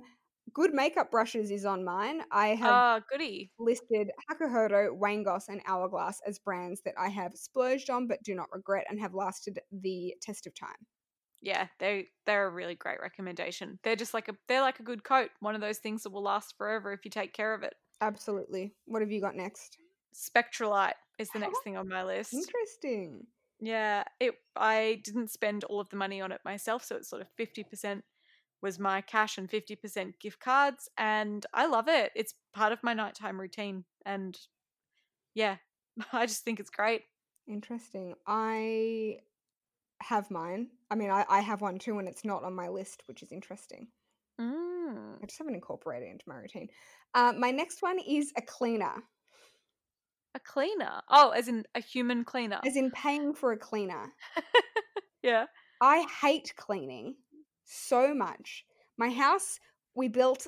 good 0.53 0.75
makeup 0.75 1.11
brushes 1.11 1.51
is 1.51 1.65
on 1.65 1.85
mine. 1.85 2.23
I 2.31 2.49
have 2.49 2.79
Ah, 2.79 3.01
goody. 3.11 3.53
listed 3.59 4.11
Hakuhodo, 4.31 4.97
Wayne 4.97 5.23
Goss, 5.25 5.49
and 5.49 5.63
Hourglass 5.67 6.21
as 6.27 6.39
brands 6.39 6.83
that 6.83 6.95
I 6.99 7.09
have 7.09 7.37
splurged 7.37 7.91
on 7.91 8.07
but 8.09 8.23
do 8.23 8.35
not 8.35 8.53
regret 8.53 8.87
and 8.91 9.01
have 9.01 9.15
lasted 9.15 9.61
the 9.73 10.15
test 10.23 10.47
of 10.47 10.55
time. 10.55 10.87
Yeah, 11.41 11.69
they 11.79 12.09
they're 12.25 12.47
a 12.47 12.51
really 12.51 12.75
great 12.75 13.01
recommendation. 13.01 13.79
They're 13.83 13.97
just 13.97 14.15
like 14.15 14.29
a 14.29 14.37
they're 14.49 14.63
like 14.63 14.81
a 14.81 14.85
good 14.85 15.05
coat. 15.05 15.31
One 15.41 15.55
of 15.55 15.61
those 15.61 15.79
things 15.79 16.03
that 16.03 16.11
will 16.11 16.23
last 16.23 16.57
forever 16.57 16.93
if 16.93 17.05
you 17.05 17.11
take 17.11 17.33
care 17.35 17.55
of 17.55 17.63
it. 17.63 17.75
Absolutely. 18.01 18.75
What 18.87 19.03
have 19.03 19.11
you 19.11 19.21
got 19.21 19.35
next? 19.37 19.79
Spectralite 20.15 20.95
is 21.19 21.31
the 21.31 21.39
next 21.39 21.61
thing 21.65 21.77
on 21.77 21.89
my 21.89 22.03
list. 22.05 22.33
Interesting. 22.33 23.27
Yeah, 23.61 24.05
it. 24.21 24.35
I 24.55 25.01
didn't 25.05 25.31
spend 25.31 25.65
all 25.65 25.81
of 25.81 25.89
the 25.89 25.97
money 25.97 26.21
on 26.21 26.33
it 26.33 26.41
myself, 26.45 26.85
so 26.85 26.97
it's 26.97 27.09
sort 27.09 27.23
of 27.23 27.29
fifty 27.37 27.65
percent 27.65 28.05
was 28.63 28.79
my 28.79 29.01
cash 29.01 29.39
and 29.39 29.51
fifty 29.51 29.77
percent 29.77 30.19
gift 30.21 30.41
cards, 30.41 30.89
and 30.97 31.45
I 31.55 31.67
love 31.67 31.89
it. 31.89 32.13
It's 32.15 32.35
part 32.55 32.73
of 32.73 32.83
my 32.83 32.95
nighttime 32.95 33.41
routine, 33.41 33.85
and 34.05 34.37
yeah, 35.35 35.57
I 36.13 36.27
just 36.27 36.45
think 36.45 36.61
it's 36.61 36.71
great. 36.71 37.03
Interesting. 37.49 38.15
I 38.27 39.19
have 40.03 40.31
mine. 40.31 40.69
I 40.91 40.95
mean, 40.95 41.11
I, 41.11 41.25
I 41.29 41.41
have 41.41 41.61
one 41.61 41.79
too, 41.79 41.99
and 41.99 42.09
it's 42.09 42.25
not 42.25 42.45
on 42.45 42.55
my 42.55 42.69
list, 42.69 43.03
which 43.07 43.23
is 43.23 43.33
interesting. 43.33 43.89
Mm. 44.41 45.23
I 45.23 45.27
just 45.27 45.39
haven't 45.39 45.55
incorporated 45.55 46.09
it 46.09 46.13
into 46.13 46.25
my 46.29 46.37
routine. 46.37 46.69
Uh, 47.15 47.33
my 47.39 47.51
next 47.51 47.83
one 47.83 47.99
is 47.99 48.33
a 48.37 48.43
cleaner, 48.43 48.95
A 50.35 50.41
cleaner. 50.41 51.01
Oh, 51.09 51.31
as 51.31 51.49
in 51.49 51.65
a 51.75 51.81
human 51.81 52.25
cleaner. 52.25 52.61
as 52.67 52.77
in 52.77 52.91
paying 52.91 53.33
for 53.33 53.53
a 53.53 53.57
cleaner. 53.57 54.13
yeah. 55.23 55.47
I 55.81 56.07
hate 56.21 56.53
cleaning 56.57 57.15
so 57.67 58.15
much. 58.15 58.65
My 58.97 59.11
house 59.11 59.61
we 59.95 60.09
built 60.09 60.47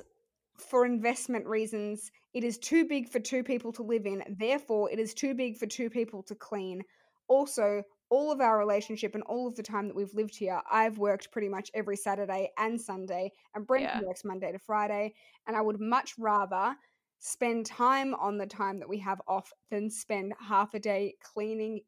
for 0.57 0.85
investment 0.85 1.45
reasons. 1.47 2.11
It 2.33 2.43
is 2.43 2.57
too 2.57 2.85
big 2.85 3.09
for 3.09 3.19
two 3.19 3.43
people 3.43 3.71
to 3.73 3.83
live 3.83 4.05
in. 4.05 4.23
Therefore, 4.37 4.91
it 4.91 4.99
is 4.99 5.13
too 5.13 5.33
big 5.33 5.57
for 5.57 5.65
two 5.65 5.89
people 5.89 6.21
to 6.23 6.35
clean. 6.35 6.83
Also, 7.27 7.83
all 8.09 8.31
of 8.31 8.41
our 8.41 8.57
relationship 8.57 9.13
and 9.15 9.23
all 9.23 9.47
of 9.47 9.55
the 9.55 9.63
time 9.63 9.87
that 9.87 9.95
we've 9.95 10.13
lived 10.13 10.35
here, 10.35 10.61
I've 10.69 10.97
worked 10.97 11.31
pretty 11.31 11.49
much 11.49 11.69
every 11.73 11.95
Saturday 11.95 12.49
and 12.57 12.79
Sunday, 12.79 13.31
and 13.55 13.65
Brendan 13.67 13.91
Yeah. 13.95 14.01
works 14.01 14.25
Monday 14.25 14.51
to 14.51 14.59
Friday. 14.59 15.13
And 15.47 15.55
I 15.55 15.61
would 15.61 15.79
much 15.79 16.15
rather 16.17 16.75
spend 17.19 17.65
time 17.65 18.13
on 18.15 18.37
the 18.37 18.47
time 18.47 18.79
that 18.79 18.89
we 18.89 18.97
have 18.99 19.21
off 19.27 19.51
than 19.69 19.89
spend 19.89 20.33
half 20.39 20.73
a 20.73 20.79
day 20.79 21.15
cleaning 21.21 21.81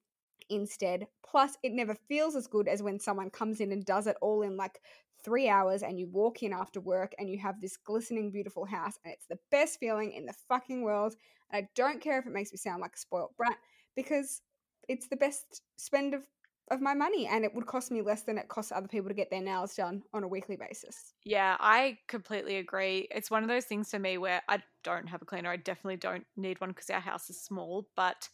instead. 0.50 1.08
Plus, 1.24 1.58
it 1.63 1.72
never 1.72 1.96
feels 1.96 2.36
as 2.36 2.48
good 2.48 2.67
as 2.67 2.84
when 2.84 3.00
someone 3.00 3.30
comes 3.30 3.62
in 3.62 3.72
and 3.72 3.86
does 3.86 4.08
it 4.08 4.17
all 4.22 4.41
in 4.41 4.58
like 4.58 4.80
three 5.24 5.50
hours 5.50 5.84
and 5.84 6.00
you 6.00 6.08
walk 6.08 6.44
in 6.44 6.54
after 6.54 6.80
work 6.80 7.14
and 7.18 7.30
you 7.30 7.38
have 7.40 7.60
this 7.62 7.78
glistening, 7.78 8.32
beautiful 8.32 8.66
house, 8.66 8.98
and 9.04 9.14
it's 9.14 9.28
the 9.28 9.40
best 9.50 9.80
feeling 9.80 10.14
in 10.14 10.26
the 10.26 10.34
fucking 10.48 10.82
world. 10.82 11.16
And 11.52 11.64
I 11.64 11.70
don't 11.76 12.02
care 12.02 12.20
if 12.20 12.26
it 12.26 12.34
makes 12.34 12.52
me 12.52 12.58
sound 12.58 12.82
like 12.82 12.96
a 12.96 13.00
spoiled 13.00 13.36
brat 13.38 13.58
because 13.96 14.42
it's 14.88 15.08
the 15.08 15.16
best 15.16 15.62
spend 15.78 16.14
of, 16.14 16.24
of 16.70 16.82
my 16.82 16.94
money 16.94 17.28
and 17.28 17.44
it 17.44 17.54
would 17.54 17.66
cost 17.66 17.92
me 17.92 18.02
less 18.02 18.24
than 18.24 18.38
it 18.38 18.48
costs 18.48 18.72
other 18.72 18.88
people 18.88 19.10
to 19.10 19.16
get 19.16 19.30
their 19.30 19.42
nails 19.42 19.76
done 19.76 20.02
on 20.14 20.24
a 20.24 20.28
weekly 20.28 20.56
basis. 20.56 21.14
Yeah, 21.24 21.58
I 21.60 21.98
completely 22.08 22.58
agree. 22.58 23.08
It's 23.12 23.30
one 23.30 23.44
of 23.44 23.50
those 23.50 23.66
things 23.66 23.92
for 23.92 24.00
me 24.00 24.18
where 24.18 24.42
I 24.50 24.62
don't 24.84 25.08
have 25.08 25.22
a 25.22 25.26
cleaner. 25.26 25.52
I 25.52 25.58
definitely 25.58 25.98
don't 25.98 26.26
need 26.36 26.60
one 26.60 26.72
because 26.72 26.90
our 26.90 27.00
house 27.00 27.30
is 27.30 27.40
small. 27.42 27.88
But 27.96 28.28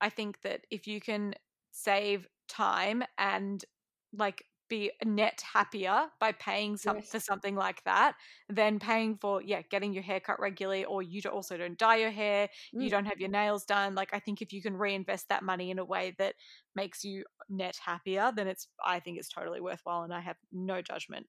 I 0.00 0.08
think 0.08 0.40
that 0.42 0.66
if 0.70 0.86
you 0.86 1.00
can 1.00 1.34
save 1.70 2.26
time 2.48 3.04
and 3.18 3.64
like 4.12 4.44
be 4.72 4.90
net 5.04 5.40
happier 5.52 6.08
by 6.20 6.32
paying 6.32 6.76
some 6.76 7.00
Yes. 7.00 7.12
for 7.12 7.20
something 7.20 7.54
like 7.54 7.82
that 7.84 8.16
than 8.48 8.78
paying 8.78 9.16
for 9.18 9.42
yeah 9.42 9.62
getting 9.70 9.92
your 9.92 10.02
hair 10.02 10.20
cut 10.20 10.40
regularly 10.40 10.84
or 10.84 11.02
you 11.02 11.20
also 11.30 11.56
don't 11.56 11.78
dye 11.78 11.96
your 11.96 12.10
hair 12.10 12.48
you 12.78 12.88
Mm. 12.88 12.90
don't 12.90 13.06
have 13.06 13.20
your 13.20 13.28
nails 13.30 13.64
done 13.64 13.94
like 13.94 14.14
i 14.14 14.18
think 14.18 14.40
if 14.42 14.52
you 14.52 14.62
can 14.62 14.76
reinvest 14.76 15.28
that 15.28 15.42
money 15.44 15.70
in 15.70 15.78
a 15.78 15.84
way 15.84 16.14
that 16.18 16.34
makes 16.74 17.04
you 17.04 17.24
net 17.48 17.76
happier 17.84 18.32
then 18.34 18.48
it's 18.48 18.68
i 18.84 18.98
think 19.00 19.18
it's 19.18 19.28
totally 19.28 19.60
worthwhile 19.60 20.02
and 20.02 20.14
i 20.14 20.20
have 20.20 20.36
no 20.50 20.80
judgment 20.82 21.26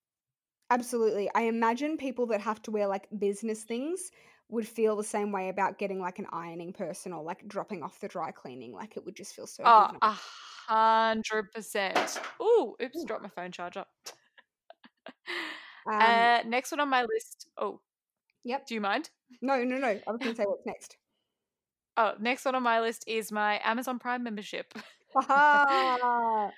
Absolutely. 0.69 1.29
I 1.35 1.41
imagine 1.43 1.97
people 1.97 2.25
that 2.27 2.41
have 2.41 2.61
to 2.63 2.71
wear 2.71 2.87
like 2.87 3.07
business 3.19 3.63
things 3.63 4.11
would 4.49 4.67
feel 4.67 4.95
the 4.95 5.03
same 5.03 5.31
way 5.31 5.49
about 5.49 5.77
getting 5.77 5.99
like 5.99 6.19
an 6.19 6.27
ironing 6.31 6.73
person 6.73 7.13
or 7.13 7.23
like 7.23 7.47
dropping 7.47 7.83
off 7.83 7.99
the 7.99 8.07
dry 8.07 8.31
cleaning. 8.31 8.71
Like 8.73 8.97
it 8.97 9.05
would 9.05 9.15
just 9.15 9.35
feel 9.35 9.47
so 9.47 9.63
Oh, 9.65 9.91
hundred 10.67 11.51
percent. 11.51 12.19
Ooh, 12.41 12.75
oops, 12.81 13.03
dropped 13.05 13.23
my 13.23 13.29
phone 13.29 13.51
charger. 13.51 13.85
Um, 15.85 16.01
uh, 16.01 16.39
next 16.45 16.71
one 16.71 16.79
on 16.79 16.87
my 16.87 17.01
list. 17.01 17.49
Oh, 17.57 17.81
yep. 18.45 18.65
do 18.65 18.73
you 18.73 18.79
mind? 18.79 19.09
No, 19.41 19.61
no, 19.65 19.75
no. 19.75 19.87
I 19.87 20.11
was 20.11 20.17
going 20.17 20.31
to 20.31 20.35
say 20.35 20.43
what's 20.47 20.65
next. 20.65 20.95
Oh, 21.97 22.13
next 22.21 22.45
one 22.45 22.55
on 22.55 22.63
my 22.63 22.79
list 22.79 23.03
is 23.05 23.33
my 23.33 23.59
Amazon 23.65 23.99
Prime 23.99 24.23
membership. 24.23 24.73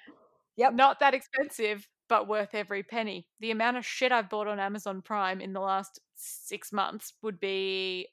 Yep. 0.58 0.74
Not 0.74 0.99
that 1.01 1.14
expensive, 1.14 1.88
but 2.08 2.28
worth 2.28 2.53
every 2.53 2.84
penny. 2.84 3.28
The 3.39 3.51
amount 3.51 3.78
of 3.78 3.86
shit 3.86 4.12
I've 4.12 4.30
bought 4.30 4.47
on 4.47 4.60
Amazon 4.60 5.01
Prime 5.01 5.41
in 5.41 5.53
the 5.53 5.60
last 5.60 5.99
six 6.16 6.72
months 6.72 7.14
would 7.22 7.39
be 7.39 8.08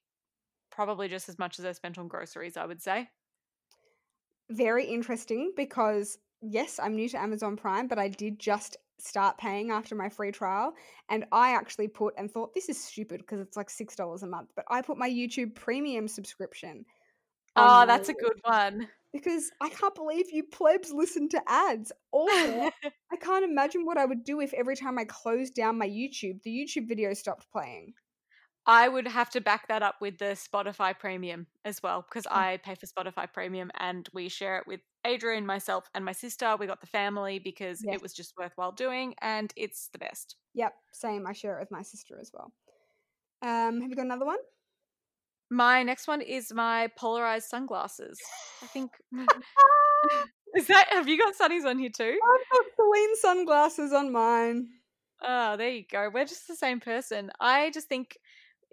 probably 0.70 1.08
just 1.08 1.28
as 1.28 1.38
much 1.38 1.58
as 1.58 1.64
I 1.64 1.72
spent 1.72 1.98
on 1.98 2.08
groceries, 2.08 2.56
I 2.56 2.66
would 2.66 2.82
say. 2.82 3.08
Very 4.50 4.84
interesting 4.84 5.52
because 5.56 6.18
yes, 6.40 6.78
I'm 6.82 6.94
new 6.96 7.08
to 7.08 7.20
Amazon 7.20 7.56
Prime, 7.56 7.88
but 7.88 7.98
I 7.98 8.08
did 8.08 8.38
just 8.38 8.76
start 8.98 9.38
paying 9.38 9.70
after 9.70 9.94
my 9.94 10.08
free 10.08 10.32
trial. 10.32 10.74
And 11.08 11.24
I 11.32 11.54
actually 11.54 11.88
put 11.88 12.14
and 12.16 12.30
thought 12.30 12.54
this 12.54 12.68
is 12.68 12.82
stupid 12.82 13.18
because 13.18 13.40
it's 13.40 13.56
like 13.56 13.68
$6 13.68 14.22
a 14.22 14.26
month, 14.26 14.50
but 14.54 14.64
I 14.68 14.82
put 14.82 14.98
my 14.98 15.08
YouTube 15.08 15.54
premium 15.54 16.08
subscription. 16.08 16.84
on 17.56 17.84
Oh, 17.84 17.86
that's 17.86 18.08
a 18.08 18.14
good 18.14 18.38
one. 18.42 18.88
because 19.12 19.50
I 19.60 19.68
can't 19.68 19.94
believe 19.94 20.26
you 20.30 20.44
plebs 20.44 20.92
listen 20.92 21.28
to 21.30 21.42
ads. 21.46 21.92
Also, 22.12 22.32
I 23.12 23.16
can't 23.20 23.44
imagine 23.44 23.84
what 23.84 23.98
I 23.98 24.06
would 24.06 24.24
do 24.24 24.40
if 24.40 24.54
every 24.54 24.76
time 24.76 24.98
I 24.98 25.04
closed 25.04 25.54
down 25.54 25.78
my 25.78 25.88
YouTube, 25.88 26.42
the 26.42 26.50
YouTube 26.50 26.88
video 26.88 27.12
stopped 27.14 27.50
playing. 27.52 27.92
I 28.66 28.88
would 28.88 29.08
have 29.08 29.28
to 29.30 29.40
back 29.40 29.66
that 29.68 29.82
up 29.82 29.96
with 30.00 30.18
the 30.18 30.36
Spotify 30.36 30.96
Premium 30.96 31.46
as 31.64 31.82
well 31.82 32.02
because 32.08 32.26
Oh. 32.30 32.34
I 32.36 32.58
pay 32.58 32.74
for 32.76 32.86
Spotify 32.86 33.32
Premium 33.32 33.70
and 33.78 34.08
we 34.12 34.28
share 34.28 34.58
it 34.58 34.66
with 34.68 34.80
Adrian, 35.04 35.44
myself, 35.44 35.88
and 35.94 36.04
my 36.04 36.12
sister. 36.12 36.56
We 36.56 36.66
got 36.68 36.80
the 36.80 36.86
family 36.86 37.40
because 37.40 37.82
Yes. 37.84 37.96
it 37.96 38.02
was 38.02 38.12
just 38.14 38.36
worthwhile 38.38 38.70
doing 38.72 39.14
and 39.20 39.52
it's 39.56 39.88
the 39.88 39.98
best. 39.98 40.36
Yep, 40.54 40.74
same. 40.92 41.26
I 41.26 41.32
share 41.32 41.56
it 41.56 41.60
with 41.60 41.70
my 41.72 41.82
sister 41.82 42.18
as 42.20 42.30
well. 42.32 42.52
Um, 43.42 43.80
have 43.80 43.90
you 43.90 43.96
got 43.96 44.04
another 44.04 44.26
one? 44.26 44.38
My 45.50 45.82
next 45.82 46.06
one 46.06 46.20
is 46.22 46.52
my 46.52 46.88
polarized 46.96 47.48
sunglasses. 47.48 48.20
I 48.62 48.66
think 48.66 48.92
is 50.54 50.68
that 50.68 50.86
have 50.90 51.08
you 51.08 51.18
got 51.18 51.34
sunnies 51.36 51.64
on 51.64 51.78
here 51.78 51.90
too? 51.90 52.18
I've 52.22 52.50
got 52.52 52.64
Celine 52.76 53.16
sunglasses 53.16 53.92
on 53.92 54.12
mine. 54.12 54.68
Oh, 55.20 55.56
there 55.56 55.68
you 55.70 55.84
go. 55.90 56.10
We're 56.12 56.24
just 56.24 56.48
the 56.48 56.56
same 56.56 56.80
person. 56.80 57.30
I 57.40 57.70
just 57.70 57.88
think 57.88 58.16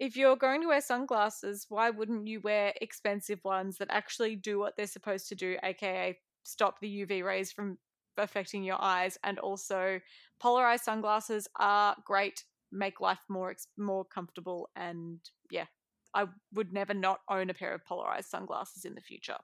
if 0.00 0.16
you're 0.16 0.34
going 0.34 0.62
to 0.62 0.68
wear 0.68 0.80
sunglasses, 0.80 1.66
why 1.68 1.90
wouldn't 1.90 2.26
you 2.26 2.40
wear 2.40 2.72
expensive 2.80 3.38
ones 3.44 3.76
that 3.76 3.88
actually 3.90 4.34
do 4.34 4.58
what 4.58 4.74
they're 4.76 4.86
supposed 4.86 5.28
to 5.28 5.34
do, 5.34 5.58
aka 5.62 6.18
stop 6.42 6.80
the 6.80 7.04
UV 7.04 7.22
rays 7.22 7.52
from 7.52 7.76
affecting 8.16 8.64
your 8.64 8.80
eyes? 8.80 9.18
And 9.22 9.38
also, 9.38 10.00
polarized 10.40 10.84
sunglasses 10.84 11.46
are 11.56 11.94
great, 12.06 12.44
make 12.72 13.00
life 13.02 13.20
more 13.28 13.54
more 13.76 14.06
comfortable, 14.06 14.70
and 14.74 15.20
yeah, 15.50 15.66
I 16.14 16.26
would 16.54 16.72
never 16.72 16.94
not 16.94 17.20
own 17.28 17.50
a 17.50 17.54
pair 17.54 17.74
of 17.74 17.84
polarized 17.84 18.30
sunglasses 18.30 18.86
in 18.86 18.94
the 18.94 19.02
future. 19.02 19.36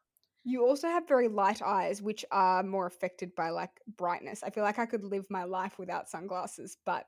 You 0.42 0.64
also 0.64 0.88
have 0.88 1.06
very 1.06 1.28
light 1.28 1.60
eyes, 1.60 2.00
which 2.00 2.24
are 2.30 2.62
more 2.62 2.86
affected 2.86 3.34
by 3.34 3.50
like 3.50 3.72
brightness. 3.98 4.42
I 4.42 4.48
feel 4.48 4.64
like 4.64 4.78
I 4.78 4.86
could 4.86 5.04
live 5.04 5.26
my 5.28 5.44
life 5.44 5.78
without 5.78 6.08
sunglasses, 6.08 6.78
but 6.86 7.04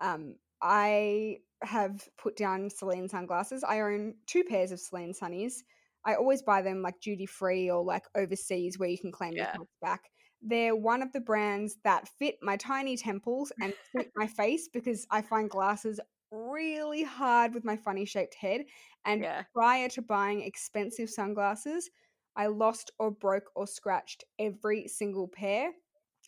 um, 0.00 0.34
I 0.60 1.38
have 1.66 2.08
put 2.16 2.36
down 2.36 2.70
Celine 2.70 3.08
sunglasses. 3.08 3.64
I 3.64 3.80
own 3.80 4.14
two 4.26 4.44
pairs 4.44 4.72
of 4.72 4.80
Celine 4.80 5.12
sunnies. 5.12 5.62
I 6.04 6.14
always 6.14 6.42
buy 6.42 6.62
them 6.62 6.82
like 6.82 7.00
duty 7.00 7.26
free 7.26 7.70
or 7.70 7.82
like 7.84 8.04
overseas 8.14 8.78
where 8.78 8.88
you 8.88 8.98
can 8.98 9.12
claim 9.12 9.36
your 9.36 9.46
Yeah. 9.46 9.56
points 9.56 9.72
back. 9.80 10.10
They're 10.42 10.76
one 10.76 11.02
of 11.02 11.12
the 11.12 11.20
brands 11.20 11.78
that 11.84 12.08
fit 12.08 12.36
my 12.42 12.56
tiny 12.56 12.96
temples 12.96 13.52
and 13.60 13.74
suit 13.92 14.08
my 14.14 14.26
face 14.26 14.68
because 14.68 15.06
I 15.10 15.22
find 15.22 15.50
glasses 15.50 15.98
really 16.30 17.02
hard 17.02 17.54
with 17.54 17.64
my 17.64 17.76
funny 17.76 18.04
shaped 18.04 18.34
head. 18.34 18.66
And 19.04 19.24
Yeah. 19.24 19.44
prior 19.54 19.88
to 19.90 20.02
buying 20.02 20.42
expensive 20.42 21.10
sunglasses, 21.10 21.90
I 22.36 22.46
lost 22.48 22.90
or 22.98 23.10
broke 23.10 23.50
or 23.56 23.66
scratched 23.66 24.24
every 24.38 24.88
single 24.88 25.28
pair. 25.28 25.72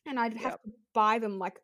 And 0.07 0.19
I'd 0.19 0.37
have 0.39 0.53
Yep. 0.53 0.61
to 0.65 0.73
buy 0.95 1.19
them 1.19 1.39
like 1.39 1.61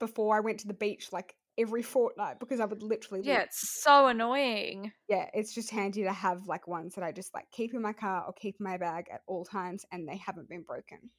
before 0.00 0.36
I 0.36 0.40
went 0.40 0.60
to 0.60 0.66
the 0.68 0.74
beach, 0.74 1.12
like 1.12 1.36
every 1.58 1.82
fortnight, 1.82 2.38
because 2.40 2.60
I 2.60 2.64
would 2.64 2.82
literally 2.82 3.22
Yeah, 3.24 3.40
it's 3.40 3.82
so 3.82 4.06
annoying. 4.06 4.92
yeah, 5.08 5.28
it's 5.32 5.54
just 5.54 5.70
handy 5.70 6.02
to 6.04 6.12
have 6.12 6.46
like 6.46 6.66
ones 6.66 6.94
that 6.94 7.04
I 7.04 7.12
just 7.12 7.32
like 7.34 7.50
keep 7.52 7.74
in 7.74 7.82
my 7.82 7.92
car 7.92 8.24
or 8.26 8.32
keep 8.32 8.56
in 8.58 8.64
my 8.64 8.76
bag 8.76 9.06
at 9.12 9.20
all 9.26 9.44
times 9.44 9.84
and 9.92 10.08
they 10.08 10.16
haven't 10.16 10.48
been 10.48 10.62
broken. 10.62 11.10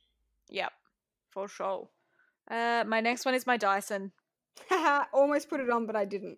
Yep, 0.50 0.72
for 1.32 1.48
sure. 1.48 1.90
Uh, 2.50 2.84
my 2.88 3.02
next 3.02 3.26
one 3.26 3.34
is 3.34 3.48
my 3.48 3.58
Dyson. 3.58 4.12
Almost 5.14 5.50
put 5.50 5.60
it 5.60 5.70
on, 5.70 5.86
but 5.86 5.96
I 5.96 6.06
didn't. 6.06 6.38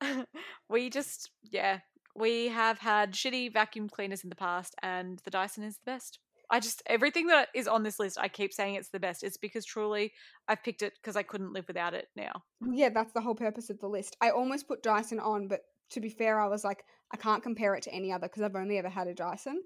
we 0.68 0.90
just, 0.90 1.30
yeah, 1.42 1.80
we 2.16 2.48
have 2.48 2.78
had 2.78 3.12
shitty 3.12 3.52
vacuum 3.52 3.88
cleaners 3.88 4.24
in 4.24 4.30
the 4.30 4.36
past, 4.36 4.74
and 4.82 5.20
the 5.24 5.30
Dyson 5.30 5.62
is 5.62 5.76
the 5.76 5.92
best. 5.92 6.18
I 6.50 6.60
just, 6.60 6.82
everything 6.86 7.28
that 7.28 7.48
is 7.54 7.68
on 7.68 7.82
this 7.82 7.98
list, 7.98 8.18
I 8.20 8.28
keep 8.28 8.52
saying 8.52 8.74
it's 8.74 8.88
the 8.90 9.00
best. 9.00 9.22
It's 9.22 9.36
because 9.36 9.64
truly 9.64 10.12
I've 10.48 10.62
picked 10.62 10.82
it 10.82 10.94
because 11.00 11.16
I 11.16 11.22
couldn't 11.22 11.52
live 11.52 11.66
without 11.68 11.94
it 11.94 12.08
now. 12.16 12.42
Yeah, 12.72 12.88
that's 12.88 13.12
the 13.12 13.20
whole 13.20 13.34
purpose 13.34 13.70
of 13.70 13.78
the 13.78 13.86
list. 13.88 14.16
I 14.20 14.30
almost 14.30 14.66
put 14.68 14.82
Dyson 14.82 15.20
on, 15.20 15.48
but 15.48 15.60
to 15.90 16.00
be 16.00 16.08
fair, 16.10 16.40
I 16.40 16.48
was 16.48 16.64
like, 16.64 16.84
I 17.12 17.16
can't 17.16 17.42
compare 17.42 17.74
it 17.74 17.82
to 17.84 17.92
any 17.92 18.12
other 18.12 18.26
because 18.28 18.42
I've 18.42 18.56
only 18.56 18.78
ever 18.78 18.88
had 18.88 19.06
a 19.08 19.14
Dyson. 19.14 19.62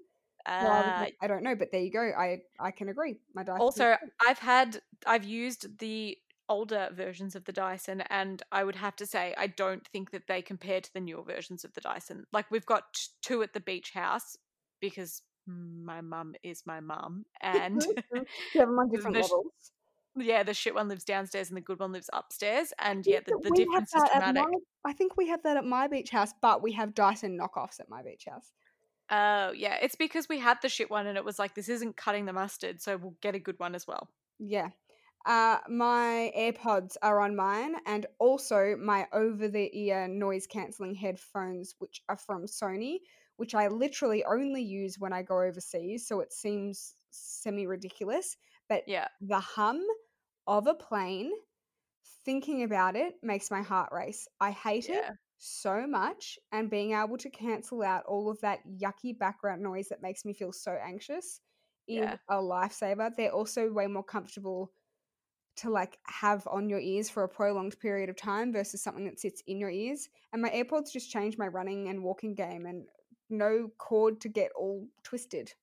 So 0.47 0.53
I, 0.53 0.79
Uh, 0.79 0.99
like, 1.01 1.15
I 1.21 1.27
don't 1.27 1.41
know, 1.43 1.55
but 1.55 1.71
there 1.71 1.81
you 1.81 1.91
go. 1.91 2.01
I 2.17 2.41
I 2.59 2.69
can 2.71 2.89
agree. 2.89 3.15
My 3.33 3.43
Dyson. 3.43 3.61
also. 3.61 3.95
I've 4.27 4.39
had, 4.39 4.79
I've 5.07 5.23
used 5.23 5.79
the 5.79 6.17
older 6.47 6.89
versions 6.93 7.35
of 7.35 7.45
the 7.45 7.51
Dyson, 7.51 8.01
and 8.11 8.43
I 8.51 8.63
would 8.63 8.75
have 8.75 8.95
to 8.97 9.07
say, 9.07 9.33
I 9.39 9.47
don't 9.47 9.87
think 9.87 10.11
that 10.11 10.27
they 10.27 10.43
compare 10.43 10.81
to 10.81 10.93
the 10.93 11.01
newer 11.01 11.23
versions 11.23 11.63
of 11.65 11.73
the 11.73 11.81
Dyson. 11.81 12.25
Like, 12.31 12.51
we've 12.51 12.65
got 12.67 12.93
t- 12.93 13.07
two 13.23 13.41
at 13.41 13.53
the 13.53 13.59
beach 13.59 13.89
house 13.91 14.37
because 14.79 15.23
my 15.47 16.01
mum 16.01 16.33
is 16.43 16.63
my 16.65 16.79
mum, 16.79 17.25
and 17.41 17.83
you 18.13 18.23
have 18.59 18.67
them 18.69 18.79
on 18.79 18.89
different 18.89 19.15
the 19.15 19.21
levels. 19.21 19.45
yeah, 20.17 20.43
the 20.43 20.53
shit 20.53 20.73
one 20.75 20.87
lives 20.87 21.03
downstairs 21.03 21.49
and 21.49 21.57
the 21.57 21.61
good 21.61 21.79
one 21.79 21.91
lives 21.91 22.09
upstairs, 22.13 22.73
and 22.79 23.05
yeah, 23.05 23.19
the, 23.25 23.37
the 23.41 23.51
difference 23.51 23.93
is 23.95 24.03
dramatic. 24.11 24.43
my- 24.43 24.89
I 24.89 24.93
think 24.93 25.17
we 25.17 25.27
have 25.29 25.43
that 25.43 25.57
at 25.57 25.65
my 25.65 25.87
beach 25.87 26.09
house, 26.11 26.31
but 26.41 26.61
we 26.61 26.71
have 26.73 26.93
Dyson 26.93 27.37
knockoffs 27.39 27.79
at 27.79 27.89
my 27.89 28.03
beach 28.03 28.25
house. 28.29 28.51
Oh, 29.11 29.51
yeah, 29.51 29.77
it's 29.81 29.95
because 29.95 30.27
we 30.27 30.39
had 30.39 30.57
the 30.61 30.69
shit 30.69 30.89
one, 30.89 31.05
and 31.07 31.17
it 31.17 31.25
was 31.25 31.37
like 31.37 31.53
this 31.55 31.69
isn't 31.69 31.95
cutting 31.97 32.25
the 32.25 32.33
mustard, 32.33 32.81
so 32.81 32.97
we'll 32.97 33.15
get 33.21 33.35
a 33.35 33.39
good 33.39 33.59
one 33.59 33.75
as 33.75 33.85
well. 33.87 34.09
Yeah. 34.39 34.69
Uh, 35.27 35.57
my 35.69 36.31
AirPods 36.37 36.97
are 37.01 37.19
on 37.19 37.35
mine, 37.35 37.75
and 37.87 38.05
also 38.19 38.75
my 38.79 39.07
over 39.11 39.47
the 39.47 39.69
ear 39.75 40.07
noise 40.07 40.45
cancelling 40.47 40.93
headphones, 40.95 41.75
which 41.79 42.01
are 42.09 42.17
from 42.17 42.45
Sony, 42.45 42.97
which 43.37 43.55
I 43.55 43.67
literally 43.67 44.23
only 44.25 44.61
use 44.63 44.99
when 44.99 45.13
I 45.13 45.23
go 45.23 45.41
overseas. 45.41 46.07
So 46.07 46.19
it 46.21 46.33
seems 46.33 46.95
semi 47.11 47.67
ridiculous. 47.67 48.37
But 48.69 48.83
Yeah, 48.85 49.07
the 49.21 49.39
hum 49.39 49.85
of 50.47 50.67
a 50.67 50.73
plane, 50.75 51.31
thinking 52.25 52.63
about 52.63 52.95
it, 52.95 53.15
makes 53.21 53.51
my 53.51 53.61
heart 53.61 53.91
race. 53.91 54.27
I 54.39 54.51
hate 54.51 54.89
it 54.89 55.05
so 55.37 55.85
much, 55.85 56.39
and 56.51 56.69
being 56.69 56.93
able 56.93 57.17
to 57.17 57.29
cancel 57.29 57.83
out 57.83 58.05
all 58.05 58.29
of 58.29 58.39
that 58.41 58.59
yucky 58.67 59.17
background 59.17 59.61
noise 59.61 59.89
that 59.89 60.01
makes 60.01 60.23
me 60.25 60.33
feel 60.33 60.51
so 60.53 60.71
anxious 60.81 61.41
is 61.87 62.11
Yeah. 62.11 62.17
a 62.29 62.35
lifesaver. 62.37 63.11
They're 63.15 63.31
also 63.31 63.71
way 63.71 63.87
more 63.87 64.03
comfortable 64.03 64.71
to 65.57 65.69
like 65.69 65.99
have 66.07 66.47
on 66.47 66.69
your 66.69 66.79
ears 66.79 67.09
for 67.09 67.23
a 67.23 67.29
prolonged 67.29 67.79
period 67.79 68.09
of 68.09 68.15
time 68.17 68.51
versus 68.51 68.81
something 68.83 69.05
that 69.05 69.19
sits 69.19 69.41
in 69.47 69.59
your 69.59 69.69
ears. 69.69 70.09
And 70.33 70.41
my 70.41 70.49
AirPods 70.49 70.91
just 70.91 71.11
changed 71.11 71.39
my 71.39 71.47
running 71.47 71.87
and 71.87 72.03
walking 72.03 72.35
game 72.35 72.65
and 72.65 72.87
no 73.29 73.71
cord 73.77 74.21
to 74.21 74.29
get 74.29 74.51
all 74.57 74.87
twisted. 75.03 75.53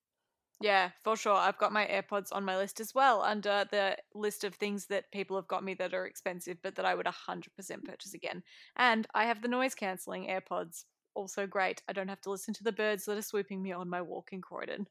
yeah, 0.61 0.91
for 1.03 1.15
sure. 1.17 1.35
I've 1.35 1.57
got 1.57 1.73
my 1.73 1.85
AirPods 1.85 2.29
on 2.31 2.45
my 2.45 2.55
list 2.57 2.79
as 2.79 2.93
well, 2.95 3.21
under 3.21 3.65
the 3.69 3.97
list 4.15 4.43
of 4.43 4.55
things 4.55 4.85
that 4.87 5.11
people 5.11 5.35
have 5.35 5.47
got 5.47 5.63
me 5.63 5.73
that 5.75 5.93
are 5.93 6.05
expensive, 6.05 6.57
but 6.63 6.75
that 6.75 6.85
I 6.85 6.95
would 6.95 7.05
100% 7.05 7.83
purchase 7.83 8.13
again. 8.13 8.43
And 8.77 9.07
I 9.13 9.25
have 9.25 9.41
the 9.41 9.47
noise 9.47 9.75
cancelling 9.75 10.27
AirPods. 10.27 10.85
Also 11.15 11.45
great. 11.45 11.81
I 11.87 11.93
don't 11.93 12.07
have 12.07 12.21
to 12.21 12.31
listen 12.31 12.53
to 12.55 12.63
the 12.63 12.71
birds 12.71 13.05
that 13.05 13.17
are 13.17 13.21
swooping 13.21 13.61
me 13.61 13.71
on 13.71 13.89
my 13.89 14.01
walk 14.01 14.29
in 14.31 14.41
Croydon. 14.41 14.87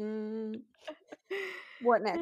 Mm, 0.00 0.62
what 1.82 2.02
next? 2.02 2.20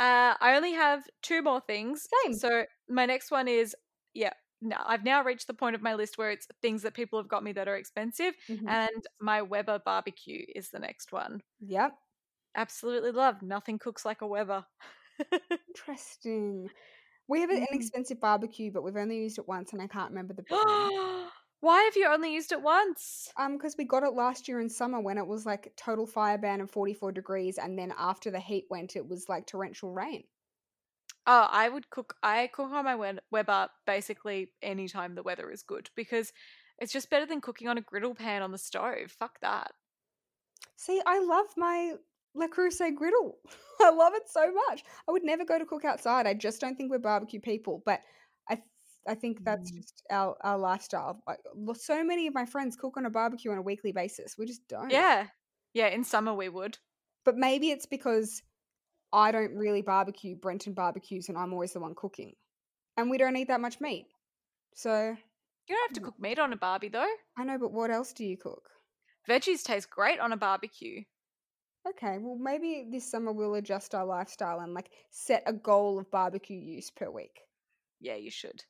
Uh, 0.00 0.34
I 0.40 0.54
only 0.56 0.72
have 0.72 1.04
two 1.22 1.42
more 1.42 1.60
things. 1.60 2.08
Same. 2.24 2.34
So 2.34 2.64
my 2.88 3.06
next 3.06 3.30
one 3.30 3.48
is 3.48 3.74
yeah. 4.14 4.32
No, 4.62 4.76
I've 4.84 5.04
now 5.04 5.22
reached 5.22 5.46
the 5.46 5.54
point 5.54 5.76
of 5.76 5.82
my 5.82 5.94
list 5.94 6.18
where 6.18 6.30
it's 6.32 6.48
things 6.60 6.82
that 6.82 6.94
people 6.94 7.18
have 7.18 7.28
got 7.28 7.44
me 7.44 7.52
that 7.52 7.68
are 7.68 7.76
expensive, 7.76 8.34
Mhm. 8.48 8.78
and 8.82 9.06
my 9.20 9.40
Weber 9.42 9.78
barbecue 9.78 10.44
is 10.54 10.70
the 10.70 10.80
next 10.80 11.12
one. 11.12 11.42
Yep. 11.60 11.98
Absolutely 12.54 13.10
love. 13.10 13.42
Nothing 13.42 13.78
cooks 13.78 14.04
like 14.04 14.20
a 14.20 14.26
Weber. 14.26 14.66
Interesting. 15.68 16.70
We 17.28 17.40
have 17.42 17.50
an 17.50 17.60
Mm. 17.70 17.70
inexpensive 17.70 18.20
barbecue, 18.20 18.72
but 18.72 18.82
we've 18.82 18.96
only 18.96 19.18
used 19.22 19.38
it 19.38 19.48
once, 19.48 19.72
and 19.72 19.82
I 19.82 19.86
can't 19.88 20.10
remember 20.10 20.34
the 20.34 20.42
brand. 20.44 20.94
Why 21.60 21.82
have 21.84 21.96
you 21.96 22.06
only 22.06 22.34
used 22.34 22.50
it 22.52 22.62
once? 22.62 23.32
um, 23.36 23.56
because 23.56 23.76
we 23.78 23.84
got 23.84 24.02
it 24.02 24.12
last 24.12 24.48
year 24.48 24.60
in 24.60 24.68
summer 24.68 25.00
when 25.00 25.18
it 25.18 25.26
was 25.26 25.46
like 25.46 25.74
total 25.76 26.06
fire 26.06 26.38
ban 26.38 26.60
and 26.60 26.70
forty 26.70 26.92
four 26.94 27.12
degrees, 27.12 27.58
and 27.58 27.78
then 27.78 27.92
after 27.96 28.30
the 28.30 28.40
heat 28.40 28.66
went, 28.70 28.96
it 28.96 29.06
was 29.08 29.28
like 29.28 29.46
torrential 29.46 29.92
rain. 29.92 30.24
Oh, 31.30 31.46
I 31.50 31.68
would 31.68 31.90
cook. 31.90 32.14
I 32.22 32.46
cook 32.48 32.72
on 32.72 32.84
my 32.86 32.96
We- 32.96 33.18
Weber 33.30 33.68
basically 33.86 34.50
anytime 34.62 35.14
the 35.14 35.22
weather 35.22 35.50
is 35.50 35.62
good 35.62 35.90
because 35.94 36.32
it's 36.78 36.92
just 36.92 37.10
better 37.10 37.26
than 37.26 37.40
cooking 37.42 37.68
on 37.68 37.76
a 37.76 37.82
griddle 37.82 38.14
pan 38.14 38.40
on 38.42 38.50
the 38.50 38.56
stove. 38.58 39.10
Fuck 39.10 39.38
that. 39.42 39.70
See, 40.76 41.00
I 41.04 41.18
love 41.18 41.46
my 41.56 41.94
Le 42.34 42.48
Creuset 42.48 42.94
griddle. 42.94 43.38
I 43.80 43.90
love 43.90 44.14
it 44.14 44.22
so 44.28 44.50
much. 44.52 44.84
I 45.08 45.12
would 45.12 45.24
never 45.24 45.44
go 45.44 45.58
to 45.58 45.66
cook 45.66 45.84
outside. 45.84 46.26
I 46.26 46.34
just 46.34 46.60
don't 46.60 46.76
think 46.76 46.90
we're 46.90 46.98
barbecue 46.98 47.40
people, 47.40 47.82
but 47.84 48.00
I 48.48 48.54
th- 48.54 48.66
I 49.06 49.14
think 49.14 49.44
that's 49.44 49.70
Mm. 49.70 49.76
just 49.76 50.02
our, 50.10 50.36
our 50.42 50.56
lifestyle. 50.58 51.22
Like, 51.26 51.40
so 51.74 52.02
many 52.04 52.26
of 52.26 52.34
my 52.34 52.46
friends 52.46 52.76
cook 52.76 52.96
on 52.96 53.06
a 53.06 53.10
barbecue 53.10 53.50
on 53.50 53.58
a 53.58 53.62
weekly 53.62 53.92
basis. 53.92 54.36
We 54.38 54.46
just 54.46 54.66
don't. 54.68 54.90
Yeah. 54.90 55.26
Yeah, 55.74 55.88
in 55.88 56.04
summer 56.04 56.32
we 56.32 56.48
would. 56.48 56.78
But 57.24 57.36
maybe 57.36 57.70
it's 57.70 57.86
because 57.86 58.42
I 59.12 59.32
don't 59.32 59.54
really 59.56 59.82
barbecue. 59.82 60.36
Brenton 60.36 60.74
barbecues, 60.74 61.28
and 61.28 61.38
I'm 61.38 61.52
always 61.52 61.72
the 61.72 61.80
one 61.80 61.94
cooking, 61.94 62.34
and 62.96 63.10
we 63.10 63.18
don't 63.18 63.36
eat 63.36 63.48
that 63.48 63.60
much 63.60 63.80
meat. 63.80 64.06
So 64.74 65.16
You 65.68 65.74
don't 65.76 65.88
have 65.90 65.94
to 65.94 66.00
Mm. 66.00 66.04
cook 66.04 66.18
meat 66.18 66.38
on 66.38 66.52
a 66.52 66.56
barbie 66.56 66.88
though. 66.88 67.14
I 67.36 67.44
know, 67.44 67.58
but 67.58 67.72
what 67.72 67.90
else 67.90 68.12
do 68.14 68.24
you 68.24 68.36
cook? 68.38 68.70
Veggies 69.28 69.62
taste 69.62 69.90
great 69.90 70.18
on 70.18 70.32
a 70.32 70.36
barbecue. 70.36 71.04
Okay, 71.88 72.18
well 72.18 72.36
maybe 72.36 72.86
this 72.90 73.10
summer 73.10 73.32
we'll 73.32 73.54
adjust 73.54 73.94
our 73.94 74.04
lifestyle 74.04 74.60
and 74.60 74.74
like 74.74 74.90
set 75.10 75.42
a 75.46 75.52
goal 75.52 75.98
of 75.98 76.10
barbecue 76.10 76.58
use 76.58 76.90
per 76.90 77.10
week. 77.10 77.40
Yeah, 78.00 78.16
you 78.16 78.30
should. 78.30 78.64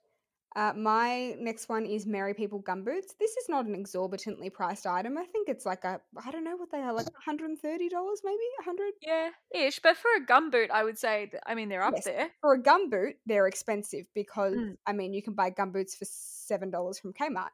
Uh, 0.57 0.73
my 0.75 1.35
next 1.39 1.69
one 1.69 1.85
is 1.85 2.07
Merry 2.07 2.33
People 2.35 2.63
gumboots. 2.63 3.17
This 3.21 3.33
is 3.37 3.49
not 3.49 3.67
an 3.67 3.75
exorbitantly 3.75 4.51
priced 4.51 4.87
item. 4.87 5.19
I 5.19 5.25
think 5.27 5.49
it's 5.49 5.67
like 5.67 5.85
a 5.85 6.01
I 6.25 6.31
don't 6.31 6.43
know 6.45 6.57
what 6.57 6.71
they 6.73 6.79
are, 6.79 6.93
like 6.93 7.07
one 7.13 7.23
hundred 7.25 7.51
and 7.51 7.59
thirty 7.59 7.89
dollars, 7.89 8.21
maybe 8.25 8.39
a 8.61 8.65
hundred. 8.65 8.93
Yeah, 9.03 9.29
ish. 9.55 9.79
But 9.81 9.97
for 9.99 10.09
a 10.17 10.25
gumboot, 10.27 10.71
I 10.71 10.85
would 10.85 10.99
say, 10.99 11.29
that, 11.33 11.43
I 11.47 11.55
mean, 11.55 11.69
they're 11.69 11.83
up 11.83 11.95
Yes. 11.95 12.05
there. 12.05 12.31
For 12.41 12.55
a 12.55 12.63
gumboot, 12.63 13.15
they're 13.27 13.47
expensive 13.47 14.07
because 14.15 14.55
Mm. 14.55 14.77
I 14.87 14.93
mean 14.95 15.13
you 15.13 15.23
can 15.23 15.35
buy 15.35 15.51
gumboots 15.51 15.97
for 15.97 16.07
seven 16.07 16.71
dollars 16.71 16.99
from 16.99 17.13
Kmart. 17.13 17.51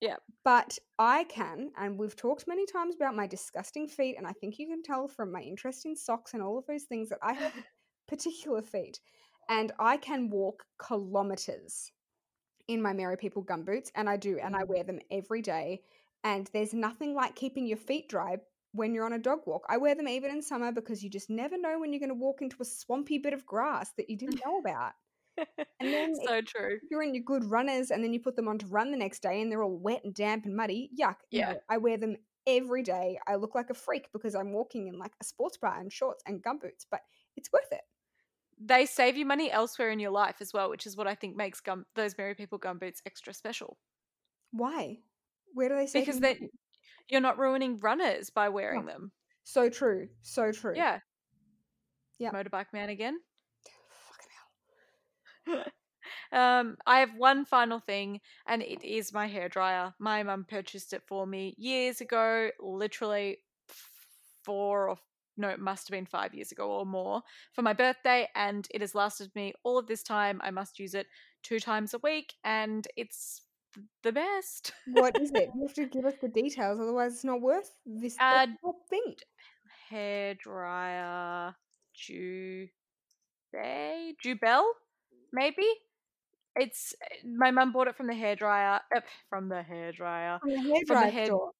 Yeah. 0.00 0.16
But 0.44 0.78
I 0.98 1.24
can, 1.24 1.70
and 1.76 1.98
we've 1.98 2.16
talked 2.16 2.48
many 2.48 2.64
times 2.66 2.94
about 2.96 3.14
my 3.16 3.26
disgusting 3.26 3.88
feet, 3.88 4.16
and 4.16 4.26
I 4.26 4.32
think 4.32 4.58
you 4.58 4.66
can 4.68 4.82
tell 4.82 5.06
from 5.08 5.32
my 5.32 5.40
interest 5.42 5.84
in 5.86 5.96
socks 5.96 6.34
and 6.34 6.42
all 6.42 6.56
of 6.56 6.66
those 6.66 6.84
things 6.84 7.08
that 7.10 7.18
I 7.22 7.32
have 7.34 7.52
particular 8.08 8.62
feet. 8.62 9.00
And 9.50 9.72
I 9.78 9.96
can 9.96 10.30
walk 10.30 10.64
kilometers 10.78 11.90
in 12.68 12.80
my 12.82 12.92
Merry 12.92 13.16
People 13.16 13.42
gumboots, 13.42 13.90
and 13.94 14.08
I 14.08 14.16
do, 14.16 14.38
and 14.38 14.54
I 14.54 14.62
Mm. 14.62 14.68
wear 14.68 14.84
them 14.84 15.00
every 15.10 15.42
day. 15.42 15.82
And 16.24 16.46
there's 16.52 16.74
nothing 16.74 17.14
like 17.14 17.34
keeping 17.34 17.66
your 17.66 17.76
feet 17.78 18.08
dry 18.08 18.38
when 18.72 18.94
you're 18.94 19.06
on 19.06 19.12
a 19.14 19.18
dog 19.18 19.46
walk. 19.46 19.64
I 19.68 19.78
wear 19.78 19.94
them 19.94 20.08
even 20.08 20.30
in 20.30 20.42
summer 20.42 20.72
because 20.72 21.02
you 21.02 21.08
just 21.10 21.30
never 21.30 21.56
know 21.56 21.78
when 21.80 21.92
you're 21.92 22.00
going 22.00 22.10
to 22.10 22.14
walk 22.14 22.42
into 22.42 22.56
a 22.60 22.64
swampy 22.64 23.18
bit 23.18 23.32
of 23.32 23.46
grass 23.46 23.92
that 23.96 24.10
you 24.10 24.16
didn't 24.16 24.40
know 24.44 24.58
about. 24.58 24.92
And 25.80 25.92
then 25.92 26.14
so 26.26 26.40
true. 26.42 26.80
You're 26.90 27.02
in 27.02 27.14
your 27.14 27.22
good 27.24 27.44
runners 27.44 27.90
and 27.90 28.02
then 28.02 28.12
you 28.12 28.20
put 28.20 28.34
them 28.36 28.48
on 28.48 28.58
to 28.58 28.66
run 28.66 28.90
the 28.90 28.96
next 28.96 29.22
day 29.22 29.40
and 29.40 29.50
they're 29.50 29.62
all 29.62 29.78
wet 29.78 30.02
and 30.04 30.12
damp 30.12 30.44
and 30.44 30.56
muddy, 30.56 30.90
yuck. 30.98 31.16
Yeah. 31.30 31.54
I 31.68 31.78
wear 31.78 31.96
them 31.96 32.16
every 32.46 32.82
day. 32.82 33.18
I 33.26 33.36
look 33.36 33.54
like 33.54 33.70
a 33.70 33.74
freak 33.74 34.08
because 34.12 34.34
I'm 34.34 34.52
walking 34.52 34.88
in 34.88 34.98
like 34.98 35.12
a 35.20 35.24
sports 35.24 35.56
bra 35.56 35.78
and 35.78 35.92
shorts 35.92 36.22
and 36.26 36.42
gumboots, 36.42 36.84
but 36.90 37.00
it's 37.36 37.52
worth 37.52 37.70
it. 37.70 37.82
They 38.60 38.86
save 38.86 39.16
you 39.16 39.24
money 39.24 39.50
elsewhere 39.50 39.90
in 39.90 40.00
your 40.00 40.10
life 40.10 40.36
as 40.40 40.52
well, 40.52 40.70
which 40.70 40.86
is 40.86 40.96
what 40.96 41.06
I 41.06 41.14
think 41.14 41.36
makes 41.36 41.60
gum 41.60 41.86
those 41.94 42.16
Merry 42.18 42.34
People 42.34 42.58
gum 42.58 42.78
boots 42.78 43.02
extra 43.06 43.32
special. 43.32 43.78
Why? 44.52 44.98
Where 45.54 45.68
do 45.68 45.76
they 45.76 45.86
say? 45.86 46.00
Because 46.00 46.20
then 46.20 46.50
you're 47.08 47.20
not 47.20 47.38
ruining 47.38 47.78
runners 47.78 48.30
by 48.30 48.48
wearing 48.48 48.86
Yeah. 48.86 48.92
them. 48.92 49.12
So 49.44 49.68
true. 49.70 50.08
So 50.22 50.52
true. 50.52 50.74
Yeah. 50.76 51.00
Yeah. 52.18 52.32
Motorbike 52.32 52.72
man 52.72 52.88
again. 52.88 53.18
Fucking 55.46 55.64
hell. 55.64 55.64
um, 56.60 56.76
I 56.86 57.00
have 57.00 57.14
one 57.16 57.44
final 57.44 57.80
thing, 57.80 58.20
and 58.46 58.62
it 58.62 58.84
is 58.84 59.12
my 59.12 59.28
hairdryer. 59.28 59.94
My 59.98 60.22
mum 60.22 60.44
purchased 60.48 60.92
it 60.92 61.02
for 61.06 61.26
me 61.26 61.54
years 61.56 62.00
ago, 62.00 62.50
literally 62.60 63.38
four 64.44 64.90
or 64.90 64.98
no, 65.38 65.48
it 65.48 65.60
must 65.60 65.88
have 65.88 65.92
been 65.92 66.06
five 66.06 66.34
years 66.34 66.52
ago 66.52 66.70
or 66.70 66.84
more 66.84 67.22
for 67.52 67.62
my 67.62 67.72
birthday, 67.72 68.28
and 68.34 68.66
it 68.72 68.80
has 68.80 68.94
lasted 68.94 69.30
me 69.34 69.52
all 69.64 69.78
of 69.78 69.86
this 69.86 70.02
time. 70.02 70.40
I 70.42 70.50
must 70.50 70.78
use 70.78 70.94
it 70.94 71.06
two 71.42 71.60
times 71.60 71.94
a 71.94 71.98
week, 72.02 72.34
and 72.44 72.86
it's 72.96 73.42
the 74.02 74.12
best. 74.12 74.72
What 74.92 75.20
is 75.20 75.30
it? 75.34 75.50
You 75.54 75.66
have 75.66 75.74
to 75.74 75.86
give 75.96 76.04
us 76.04 76.14
the 76.20 76.28
details, 76.28 76.80
otherwise 76.80 77.14
it's 77.14 77.24
not 77.24 77.40
worth 77.40 77.70
this 77.86 78.16
Uh, 78.20 78.46
thing. 78.90 79.14
Hairdryer, 79.90 81.54
Jubei, 81.96 82.68
Jubel, 84.24 84.62
maybe. 85.32 85.66
It's 86.56 86.92
my 87.24 87.50
mum 87.52 87.72
bought 87.72 87.86
it 87.88 87.96
from 87.96 88.08
the 88.08 88.14
hairdryer, 88.14 88.80
uh, 88.94 89.00
from 89.30 89.48
the 89.48 89.62
hairdryer, 89.70 90.40
From 90.40 90.50
the 90.50 90.84
from 90.88 91.04
the 91.04 91.10
hair- 91.10 91.26
store. 91.26 91.52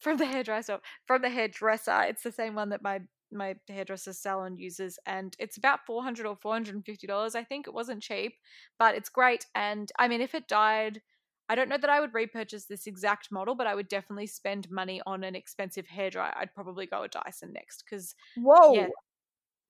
From 0.00 0.16
the 0.16 0.26
hairdresser, 0.26 0.80
from 1.06 1.22
the 1.22 1.30
hairdresser. 1.30 2.02
It's 2.02 2.22
the 2.22 2.32
same 2.32 2.54
one 2.54 2.70
that 2.70 2.82
my 2.82 3.00
my 3.32 3.54
hairdresser 3.68 4.12
salon 4.12 4.56
uses, 4.56 4.98
and 5.06 5.36
it's 5.38 5.56
about 5.56 5.86
four 5.86 6.02
hundred 6.02 6.26
or 6.26 6.36
four 6.36 6.52
hundred 6.52 6.74
and 6.74 6.84
fifty 6.84 7.06
dollars. 7.06 7.34
I 7.34 7.44
think 7.44 7.66
it 7.66 7.74
wasn't 7.74 8.02
cheap, 8.02 8.34
but 8.78 8.94
it's 8.94 9.08
great. 9.08 9.46
And 9.54 9.90
I 9.98 10.08
mean, 10.08 10.20
if 10.20 10.34
it 10.34 10.48
died, 10.48 11.00
I 11.48 11.54
don't 11.54 11.68
know 11.68 11.78
that 11.78 11.90
I 11.90 12.00
would 12.00 12.14
repurchase 12.14 12.66
this 12.66 12.86
exact 12.86 13.28
model, 13.30 13.54
but 13.54 13.66
I 13.66 13.74
would 13.74 13.88
definitely 13.88 14.26
spend 14.26 14.70
money 14.70 15.00
on 15.06 15.22
an 15.24 15.36
expensive 15.36 15.86
hairdryer. 15.86 16.32
I'd 16.36 16.54
probably 16.54 16.86
go 16.86 17.02
with 17.02 17.12
Dyson 17.12 17.52
next 17.52 17.84
because 17.84 18.14
Whoa. 18.36 18.74
yeah, 18.74 18.88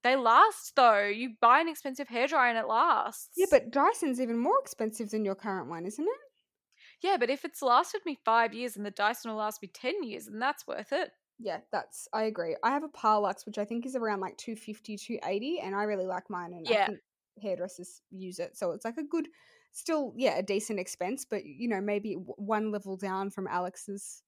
they 0.02 0.16
last 0.16 0.72
though. 0.76 1.06
You 1.06 1.34
buy 1.40 1.60
an 1.60 1.68
expensive 1.68 2.08
hairdryer 2.08 2.48
and 2.48 2.58
it 2.58 2.66
lasts. 2.66 3.30
Yeah, 3.36 3.46
but 3.50 3.70
Dyson's 3.70 4.20
even 4.20 4.38
more 4.38 4.58
expensive 4.60 5.10
than 5.10 5.24
your 5.24 5.34
current 5.34 5.68
one, 5.68 5.86
isn't 5.86 6.04
it? 6.04 6.29
Yeah, 7.00 7.16
but 7.18 7.30
if 7.30 7.44
it's 7.44 7.62
lasted 7.62 8.02
me 8.06 8.16
five 8.24 8.54
years 8.54 8.76
and 8.76 8.84
the 8.86 8.90
Dyson 8.90 9.30
will 9.30 9.38
last 9.38 9.62
me 9.62 9.68
ten 9.68 10.02
years, 10.02 10.26
then 10.26 10.38
that's 10.38 10.66
worth 10.66 10.92
it. 10.92 11.12
Yeah, 11.38 11.60
that's 11.72 12.06
I 12.12 12.24
agree. 12.24 12.56
I 12.62 12.70
have 12.70 12.82
a 12.84 12.88
Parlux 12.88 13.46
which 13.46 13.56
I 13.58 13.64
think 13.64 13.86
is 13.86 13.96
around 13.96 14.20
like 14.20 14.36
250, 14.36 14.96
280 14.96 15.58
and 15.60 15.74
I 15.74 15.84
really 15.84 16.06
like 16.06 16.28
mine 16.28 16.52
and 16.52 16.68
I 16.68 16.76
Yeah. 16.76 16.86
think 16.86 17.00
hairdressers 17.40 18.02
use 18.10 18.38
it. 18.38 18.56
So 18.56 18.72
it's 18.72 18.84
like 18.84 18.98
a 18.98 19.02
good 19.04 19.28
still 19.72 20.12
yeah, 20.16 20.36
a 20.36 20.42
decent 20.42 20.78
expense, 20.78 21.24
but 21.24 21.44
you 21.46 21.66
know, 21.68 21.80
maybe 21.80 22.14
one 22.14 22.70
level 22.70 22.96
down 22.96 23.30
from 23.30 23.46
Alex's 23.48 24.22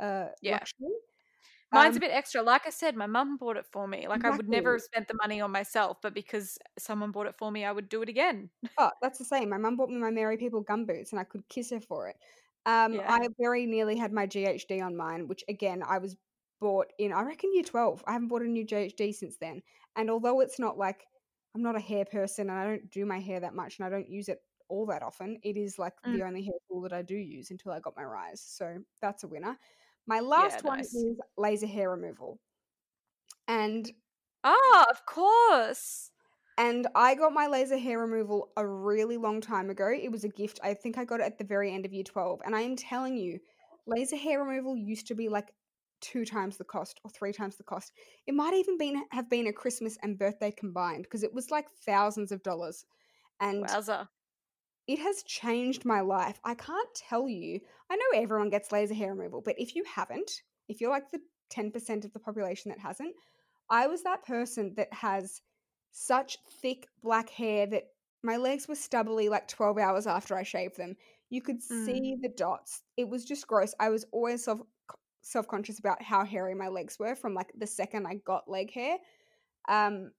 uh 0.00 0.30
Yeah. 0.40 0.60
luxury. 0.62 0.90
Mine's 1.72 1.96
a 1.96 2.00
Um, 2.00 2.00
bit 2.00 2.10
extra. 2.10 2.42
Like 2.42 2.66
I 2.66 2.70
said, 2.70 2.96
my 2.96 3.06
mum 3.06 3.36
bought 3.36 3.56
it 3.56 3.66
for 3.66 3.86
me. 3.86 4.08
Like 4.08 4.24
I 4.24 4.30
would 4.30 4.48
never 4.48 4.72
have 4.74 4.82
spent 4.82 5.08
the 5.08 5.14
money 5.14 5.40
on 5.40 5.52
myself, 5.52 5.98
but 6.02 6.14
because 6.14 6.58
someone 6.78 7.12
bought 7.12 7.26
it 7.28 7.36
for 7.38 7.50
me, 7.52 7.64
I 7.64 7.72
would 7.72 7.88
do 7.88 8.02
it 8.02 8.08
again. 8.08 8.50
Oh, 8.78 8.90
that's 9.02 9.18
the 9.18 9.24
same. 9.24 9.48
My 9.50 9.58
mum 9.58 9.76
bought 9.76 9.90
me 9.90 9.96
my 9.98 10.10
Merry 10.10 10.36
People 10.36 10.64
gumboots 10.64 11.10
and 11.12 11.20
I 11.20 11.24
could 11.24 11.48
kiss 11.48 11.70
her 11.70 11.80
for 11.80 12.08
it. 12.08 12.16
Um, 12.66 13.00
Yeah. 13.00 13.06
I 13.06 13.28
very 13.38 13.66
nearly 13.66 13.96
had 13.96 14.12
my 14.12 14.26
GHD 14.26 14.80
on 14.80 14.96
mine, 14.96 15.28
which 15.28 15.44
again 15.48 15.82
I 15.82 15.98
was 15.98 16.16
bought 16.60 16.92
in 16.98 17.12
I 17.12 17.22
reckon 17.22 17.52
year 17.54 17.62
twelve. 17.64 18.02
I 18.06 18.12
haven't 18.12 18.28
bought 18.28 18.42
a 18.42 18.46
new 18.46 18.64
GHD 18.64 19.12
since 19.12 19.36
then. 19.38 19.62
And 19.96 20.10
although 20.10 20.40
it's 20.40 20.58
not 20.58 20.78
like 20.78 21.06
I'm 21.54 21.62
not 21.62 21.76
a 21.76 21.80
hair 21.80 22.04
person 22.04 22.48
and 22.50 22.58
I 22.58 22.64
don't 22.66 22.90
do 22.90 23.04
my 23.06 23.18
hair 23.20 23.40
that 23.40 23.54
much 23.54 23.78
and 23.78 23.86
I 23.86 23.90
don't 23.90 24.08
use 24.08 24.28
it 24.28 24.38
all 24.68 24.86
that 24.86 25.02
often, 25.02 25.38
it 25.42 25.56
is 25.56 25.78
like 25.78 25.94
Mm. 26.06 26.20
the 26.20 26.22
only 26.22 26.42
hair 26.44 26.54
tool 26.68 26.80
that 26.82 26.92
I 26.92 27.02
do 27.02 27.16
use 27.16 27.50
until 27.50 27.72
I 27.72 27.80
got 27.80 27.96
my 27.96 28.04
rise. 28.04 28.40
So 28.40 28.78
that's 29.00 29.24
a 29.24 29.28
winner. 29.28 29.58
My 30.06 30.20
last 30.20 30.64
one 30.64 30.78
nice. 30.78 30.94
is 30.94 31.18
laser 31.36 31.66
hair 31.66 31.90
removal. 31.90 32.38
And 33.48 33.90
Ah, 34.44 34.86
of 34.90 35.04
course. 35.06 36.10
and 36.56 36.86
I 36.94 37.14
got 37.14 37.32
my 37.32 37.46
laser 37.46 37.78
hair 37.78 37.98
removal 37.98 38.52
a 38.56 38.66
really 38.66 39.16
long 39.16 39.40
time 39.40 39.70
ago. 39.70 39.88
It 39.90 40.10
was 40.10 40.24
a 40.24 40.28
gift. 40.28 40.60
I 40.62 40.74
think 40.74 40.98
I 40.98 41.04
got 41.04 41.20
it 41.20 41.24
at 41.26 41.38
the 41.38 41.44
very 41.44 41.72
end 41.72 41.84
of 41.86 41.92
year 41.92 42.04
12. 42.04 42.40
And 42.44 42.54
I 42.54 42.62
am 42.62 42.76
telling 42.76 43.16
you, 43.16 43.38
laser 43.86 44.16
hair 44.16 44.42
removal 44.42 44.76
used 44.76 45.06
to 45.08 45.14
be 45.14 45.28
like 45.28 45.52
two 46.00 46.24
times 46.24 46.56
the 46.56 46.64
cost 46.64 47.00
or 47.04 47.10
three 47.10 47.32
times 47.32 47.56
the 47.56 47.64
cost. 47.64 47.92
It 48.26 48.34
might 48.34 48.54
even 48.54 48.78
been 48.78 49.04
have 49.10 49.28
been 49.28 49.46
a 49.46 49.52
Christmas 49.52 49.98
and 50.02 50.18
birthday 50.18 50.50
combined 50.50 51.04
because 51.04 51.22
it 51.22 51.34
was 51.34 51.50
like 51.50 51.66
thousands 51.84 52.32
of 52.32 52.42
dollars. 52.42 52.84
And 53.40 53.66
Wowza. 53.66 54.08
It 54.86 54.98
has 54.98 55.22
changed 55.22 55.84
my 55.84 56.00
life. 56.00 56.40
I 56.44 56.54
can't 56.54 56.88
tell 56.94 57.28
you. 57.28 57.60
I 57.90 57.96
know 57.96 58.20
everyone 58.20 58.50
gets 58.50 58.72
laser 58.72 58.94
hair 58.94 59.14
removal, 59.14 59.40
but 59.40 59.54
if 59.58 59.74
you 59.76 59.84
haven't, 59.84 60.42
if 60.68 60.80
you're 60.80 60.90
like 60.90 61.10
the 61.10 61.20
10% 61.50 62.04
of 62.04 62.12
the 62.12 62.20
population 62.20 62.70
that 62.70 62.78
hasn't, 62.80 63.14
I 63.68 63.86
was 63.86 64.02
that 64.02 64.24
person 64.24 64.74
that 64.76 64.92
has 64.92 65.42
such 65.92 66.38
thick 66.62 66.86
black 67.02 67.30
hair 67.30 67.66
that 67.66 67.84
my 68.22 68.36
legs 68.36 68.68
were 68.68 68.74
stubbly 68.74 69.28
like 69.28 69.48
12 69.48 69.78
hours 69.78 70.06
after 70.06 70.36
I 70.36 70.42
shaved 70.42 70.76
them. 70.76 70.96
You 71.30 71.40
could 71.42 71.58
Mm. 71.60 71.84
see 71.84 72.16
the 72.20 72.28
dots. 72.28 72.82
It 72.96 73.08
was 73.08 73.24
just 73.24 73.46
gross. 73.46 73.74
I 73.80 73.90
was 73.90 74.04
always 74.12 74.44
self 74.44 74.60
self-conscious 75.22 75.78
about 75.78 76.02
how 76.02 76.24
hairy 76.24 76.54
my 76.54 76.68
legs 76.68 76.98
were 76.98 77.14
from 77.14 77.34
like 77.34 77.52
the 77.56 77.66
second 77.66 78.06
I 78.06 78.14
got 78.24 78.48
leg 78.48 78.72
hair. 78.72 78.96
Um 79.68 80.12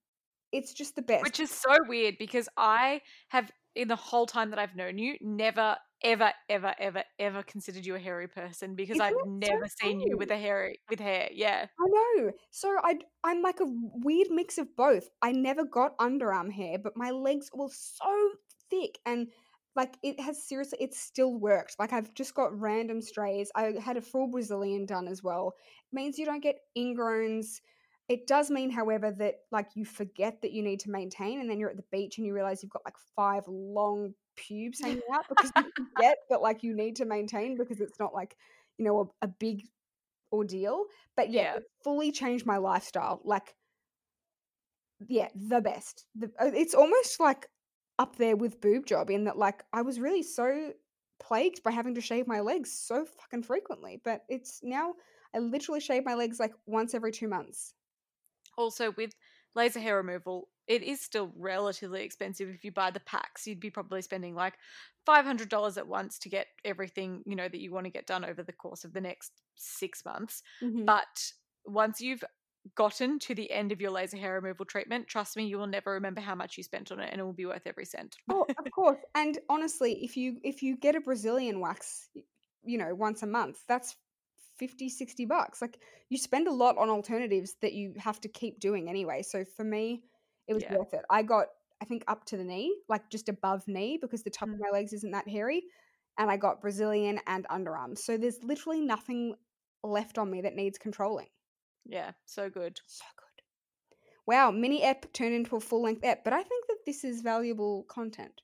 it's 0.52 0.74
just 0.74 0.96
the 0.96 1.02
best. 1.02 1.24
Which 1.24 1.40
is 1.40 1.50
so 1.50 1.76
weird 1.88 2.16
because 2.20 2.50
I 2.58 3.02
have, 3.30 3.50
in 3.76 3.88
the 3.88 3.96
whole 3.96 4.26
time 4.26 4.50
that 4.50 4.60
I've 4.60 4.76
known 4.76 4.98
you, 4.98 5.16
never, 5.22 5.78
ever, 6.04 6.32
ever, 6.50 6.74
ever, 6.80 7.04
ever 7.20 7.44
considered 7.44 7.86
you 7.86 7.96
a 7.96 8.00
hairy 8.00 8.28
person 8.28 8.76
because 8.76 8.96
Isn't 8.96 9.06
I've 9.06 9.14
it 9.14 9.20
so 9.24 9.30
never 9.30 9.68
seen 9.82 10.00
you 10.00 10.18
with 10.18 10.32
a 10.32 10.38
hairy 10.38 10.80
with 10.90 11.00
hair. 11.00 11.30
Yeah. 11.32 11.68
I 11.80 11.86
know. 11.88 12.32
So 12.52 12.76
I 12.84 12.96
I'm 13.24 13.42
like 13.42 13.60
a 13.60 13.66
weird 13.68 14.30
mix 14.30 14.58
of 14.58 14.76
both. 14.76 15.08
I 15.22 15.32
never 15.32 15.64
got 15.64 15.98
underarm 15.98 16.52
hair, 16.52 16.78
but 16.80 16.98
my 16.98 17.12
legs 17.12 17.50
were 17.54 17.70
so 17.72 18.30
thick 18.70 19.00
and 19.06 19.28
like 19.76 19.98
it 20.04 20.20
has 20.20 20.44
seriously 20.44 20.80
it 20.82 20.94
still 20.94 21.36
worked. 21.40 21.76
Like 21.80 21.94
I've 21.94 22.14
just 22.14 22.34
got 22.36 22.60
random 22.60 23.02
strays. 23.02 23.52
I 23.56 23.74
had 23.82 23.98
a 23.98 24.02
full 24.02 24.28
Brazilian 24.28 24.86
done 24.86 25.08
as 25.08 25.24
well. 25.24 25.54
It 25.92 25.96
means 25.96 26.18
you 26.18 26.26
don't 26.26 26.44
get 26.44 26.58
ingrowns. 26.78 27.62
It 28.12 28.28
does 28.28 28.52
mean, 28.52 28.70
however, 28.70 29.10
that 29.20 29.36
like 29.52 29.70
you 29.74 29.86
forget 29.86 30.42
that 30.42 30.52
you 30.52 30.62
need 30.64 30.82
to 30.82 30.92
maintain, 30.92 31.40
and 31.40 31.50
then 31.50 31.62
you're 31.62 31.70
at 31.70 31.78
the 31.78 31.86
beach 31.94 32.18
and 32.18 32.28
you 32.28 32.34
realize 32.34 32.62
you've 32.62 32.72
got 32.74 32.84
like 32.84 32.98
five 33.16 33.48
long 33.48 34.14
pubes 34.36 34.80
hanging 34.84 35.02
out 35.14 35.30
because 35.30 35.52
you 35.56 35.64
forget 35.78 36.18
that 36.30 36.42
like 36.42 36.62
you 36.62 36.76
need 36.76 36.98
to 36.98 37.06
maintain 37.06 37.56
because 37.58 37.80
it's 37.80 38.00
not 38.00 38.14
like 38.14 38.36
you 38.78 38.84
know 38.84 39.14
a, 39.22 39.26
a 39.26 39.28
big 39.30 39.64
ordeal. 40.34 40.86
But 41.16 41.32
yeah, 41.32 41.44
Yeah. 41.44 41.56
it 41.56 41.64
fully 41.86 42.12
changed 42.12 42.46
my 42.46 42.58
lifestyle. 42.58 43.22
Like, 43.24 43.56
yeah, 45.08 45.30
the 45.36 45.62
best. 45.62 46.06
The, 46.16 46.28
uh, 46.40 46.52
it's 46.54 46.74
almost 46.76 47.20
like 47.20 47.48
up 48.00 48.18
there 48.18 48.36
with 48.36 48.62
boob 48.62 48.86
job 48.86 49.10
in 49.10 49.26
that 49.26 49.38
like 49.38 49.64
I 49.74 49.82
was 49.84 50.00
really 50.00 50.24
so 50.24 50.74
plagued 51.20 51.64
by 51.64 51.72
having 51.72 51.96
to 51.96 52.02
shave 52.02 52.28
my 52.28 52.42
legs 52.42 52.72
so 52.74 53.06
fucking 53.06 53.44
frequently. 53.44 54.02
But 54.04 54.24
it's 54.30 54.60
now 54.64 54.96
I 55.34 55.40
literally 55.40 55.80
shave 55.80 56.04
my 56.06 56.16
legs 56.16 56.40
like 56.40 56.54
once 56.66 56.94
every 56.94 57.12
two 57.12 57.28
months. 57.30 57.74
Also, 58.58 58.92
with 58.92 59.14
laser 59.56 59.80
hair 59.80 59.98
removal, 59.98 60.50
it 60.68 60.84
is 60.84 61.02
still 61.02 61.32
relatively 61.36 62.04
expensive. 62.04 62.50
If 62.50 62.64
you 62.64 62.72
buy 62.72 62.92
the 62.92 63.00
packs, 63.02 63.48
you'd 63.48 63.60
be 63.60 63.72
probably 63.72 64.02
spending 64.02 64.36
like 64.36 64.58
$500 65.06 65.78
at 65.78 65.88
once 65.88 66.20
to 66.20 66.30
get 66.30 66.48
everything, 66.64 67.24
you 67.26 67.36
know, 67.36 67.48
that 67.50 67.60
you 67.60 67.72
want 67.72 67.86
to 67.86 67.92
get 67.92 68.08
done 68.08 68.24
over 68.26 68.44
the 68.44 68.54
course 68.54 68.84
of 68.86 68.94
the 68.94 69.02
next 69.02 69.42
six 69.56 70.06
months. 70.06 70.42
Mhm. 70.62 70.88
But 70.88 71.34
once 71.66 72.02
you've 72.02 72.24
gotten 72.76 73.18
to 73.20 73.34
the 73.36 73.52
end 73.52 73.72
of 73.72 73.82
your 73.82 73.92
laser 73.92 74.18
hair 74.18 74.36
removal 74.36 74.66
treatment, 74.66 75.08
trust 75.08 75.36
me, 75.36 75.46
you 75.46 75.58
will 75.58 75.68
never 75.68 75.92
remember 75.92 76.22
how 76.22 76.36
much 76.36 76.58
you 76.58 76.64
spent 76.64 76.92
on 76.92 77.00
it 77.00 77.10
and 77.12 77.20
it 77.20 77.24
will 77.24 77.34
be 77.34 77.46
worth 77.46 77.66
every 77.66 77.86
cent. 77.86 78.18
oh, 78.30 78.48
of 78.58 78.70
course. 78.72 79.00
And 79.16 79.40
honestly, 79.50 80.04
if 80.04 80.16
you 80.18 80.40
if 80.44 80.64
you 80.64 80.78
get 80.78 80.96
a 80.96 81.02
Brazilian 81.02 81.60
wax, 81.60 82.10
you 82.64 82.78
know, 82.78 82.94
once 82.96 83.24
a 83.24 83.28
month, 83.28 83.64
that's 83.68 83.96
50 84.62 84.90
60 84.90 85.26
bucks. 85.26 85.62
Like 85.62 85.80
you 86.10 86.18
spend 86.18 86.48
a 86.48 86.54
lot 86.54 86.78
on 86.78 86.90
alternatives 86.90 87.56
that 87.62 87.74
you 87.74 87.94
have 87.98 88.22
to 88.22 88.30
keep 88.30 88.60
doing 88.60 88.90
anyway. 88.90 89.24
So 89.24 89.44
for 89.46 89.64
me, 89.66 90.04
it 90.48 90.54
was 90.54 90.64
Yeah. 90.64 90.78
worth 90.78 90.94
it. 90.94 91.04
I 91.10 91.24
got 91.24 91.48
I 91.82 91.86
think 91.86 92.04
up 92.08 92.26
to 92.28 92.38
the 92.38 92.44
knee, 92.46 92.76
like 92.90 93.10
just 93.10 93.30
above 93.30 93.68
knee 93.68 93.98
because 94.02 94.24
the 94.24 94.30
top 94.30 94.50
of 94.54 94.60
Mm. 94.60 94.62
my 94.62 94.70
legs 94.72 94.94
isn't 94.94 95.12
that 95.12 95.28
hairy, 95.28 95.64
and 96.20 96.30
I 96.32 96.38
got 96.38 96.62
Brazilian 96.62 97.20
and 97.28 97.48
underarms. 97.50 98.00
So 98.00 98.18
there's 98.18 98.44
literally 98.44 98.82
nothing 98.82 99.36
left 99.84 100.18
on 100.20 100.30
me 100.32 100.42
that 100.42 100.56
needs 100.56 100.78
controlling. 100.78 101.30
Yeah, 101.86 102.14
so 102.26 102.50
good. 102.50 102.82
So 102.86 103.06
good. 103.18 103.44
Wow, 104.26 104.50
mini 104.50 104.82
ep 104.82 105.14
turned 105.14 105.36
into 105.36 105.56
a 105.56 105.60
full 105.60 105.84
length 105.84 106.04
ep, 106.04 106.24
but 106.24 106.34
I 106.34 106.42
think 106.42 106.66
that 106.68 106.86
this 106.88 107.04
is 107.04 107.22
valuable 107.22 107.84
content. 107.84 108.42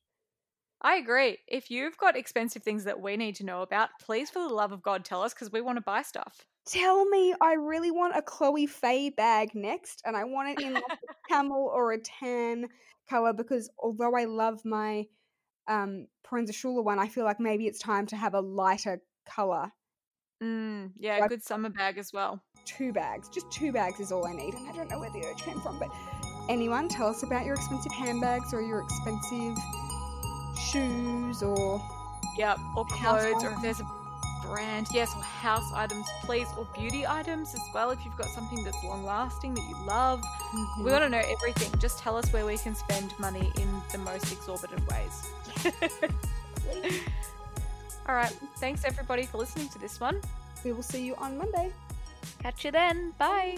I 0.81 0.95
agree. 0.97 1.37
If 1.47 1.71
you've 1.71 1.97
got 1.97 2.15
expensive 2.15 2.61
things 2.63 2.83
that 2.83 3.01
we 3.01 3.17
need 3.17 3.35
to 3.37 3.45
know 3.45 3.61
about, 3.61 3.89
please, 4.01 4.29
for 4.29 4.39
the 4.39 4.53
love 4.53 4.71
of 4.71 4.81
God, 4.83 5.03
tell 5.03 5.23
us 5.23 5.33
because 5.33 5.51
we 5.51 5.61
want 5.61 5.77
to 5.77 5.81
buy 5.81 6.03
stuff. 6.03 6.45
Tell 6.67 7.05
me, 7.05 7.33
I 7.41 7.53
really 7.53 7.91
want 7.91 8.15
a 8.15 8.21
Chloe 8.21 8.67
Faye 8.67 9.09
bag 9.09 9.55
next, 9.55 10.01
and 10.05 10.15
I 10.15 10.25
want 10.25 10.49
it 10.49 10.63
in 10.63 10.73
like 10.73 10.83
a 10.83 11.13
camel 11.29 11.71
or 11.73 11.93
a 11.93 11.97
tan 11.99 12.67
color 13.09 13.33
because 13.33 13.69
although 13.79 14.15
I 14.15 14.25
love 14.25 14.63
my 14.65 15.05
um 15.67 16.07
Proenza 16.25 16.53
Schouler 16.53 16.83
one, 16.83 16.99
I 16.99 17.07
feel 17.07 17.23
like 17.25 17.39
maybe 17.39 17.67
it's 17.67 17.79
time 17.79 18.05
to 18.07 18.15
have 18.15 18.33
a 18.33 18.41
lighter 18.41 19.01
color. 19.25 19.71
Mm, 20.43 20.91
yeah, 20.99 21.17
Like- 21.17 21.29
good 21.29 21.43
summer 21.43 21.69
bag 21.69 21.97
as 21.97 22.13
well. 22.13 22.43
Two 22.65 22.91
bags, 22.91 23.29
just 23.29 23.49
two 23.49 23.71
bags 23.71 23.99
is 24.01 24.11
all 24.11 24.27
I 24.27 24.33
need, 24.33 24.53
and 24.53 24.67
I 24.69 24.73
don't 24.73 24.89
know 24.89 24.99
where 24.99 25.09
the 25.09 25.25
urge 25.25 25.41
came 25.41 25.59
from. 25.61 25.79
But 25.79 25.89
anyone, 26.49 26.89
tell 26.89 27.07
us 27.07 27.23
about 27.23 27.45
your 27.45 27.55
expensive 27.55 27.93
handbags 27.93 28.53
or 28.53 28.61
your 28.61 28.81
expensive 28.83 29.55
shoes 30.59 31.41
or 31.43 31.81
Yep, 32.37 32.59
or 32.75 32.85
clothes, 32.85 33.43
or 33.43 33.51
if 33.51 33.61
there's 33.63 33.79
a 33.79 33.87
brand, 34.45 34.87
yes, 34.93 35.11
or 35.15 35.21
house 35.23 35.71
items, 35.73 36.05
please, 36.21 36.47
or 36.57 36.67
beauty 36.77 37.05
items 37.07 37.53
as 37.55 37.61
well. 37.73 37.89
If 37.89 38.05
you've 38.05 38.15
got 38.15 38.27
something 38.27 38.63
that's 38.63 38.77
long 38.83 39.03
lasting 39.03 39.53
that 39.55 39.63
you 39.67 39.75
love, 39.87 40.21
Mm-hmm. 40.21 40.83
we 40.85 40.91
want 40.91 41.03
to 41.03 41.09
know 41.09 41.21
everything. 41.27 41.77
Just 41.79 41.99
tell 41.99 42.15
us 42.15 42.31
where 42.31 42.45
we 42.45 42.57
can 42.57 42.73
spend 42.75 43.11
money 43.19 43.51
in 43.57 43.81
the 43.91 43.97
most 43.97 44.31
exorbitant 44.31 44.81
ways. 44.89 45.29
All 48.07 48.15
right, 48.15 48.31
thanks 48.57 48.85
everybody 48.85 49.23
for 49.25 49.37
listening 49.39 49.67
to 49.69 49.79
this 49.79 49.99
one. 49.99 50.21
we 50.63 50.71
will 50.71 50.83
see 50.83 51.03
you 51.03 51.15
on 51.15 51.37
Monday. 51.37 51.71
Catch 52.41 52.63
you 52.65 52.71
then. 52.71 53.13
Bye. 53.17 53.57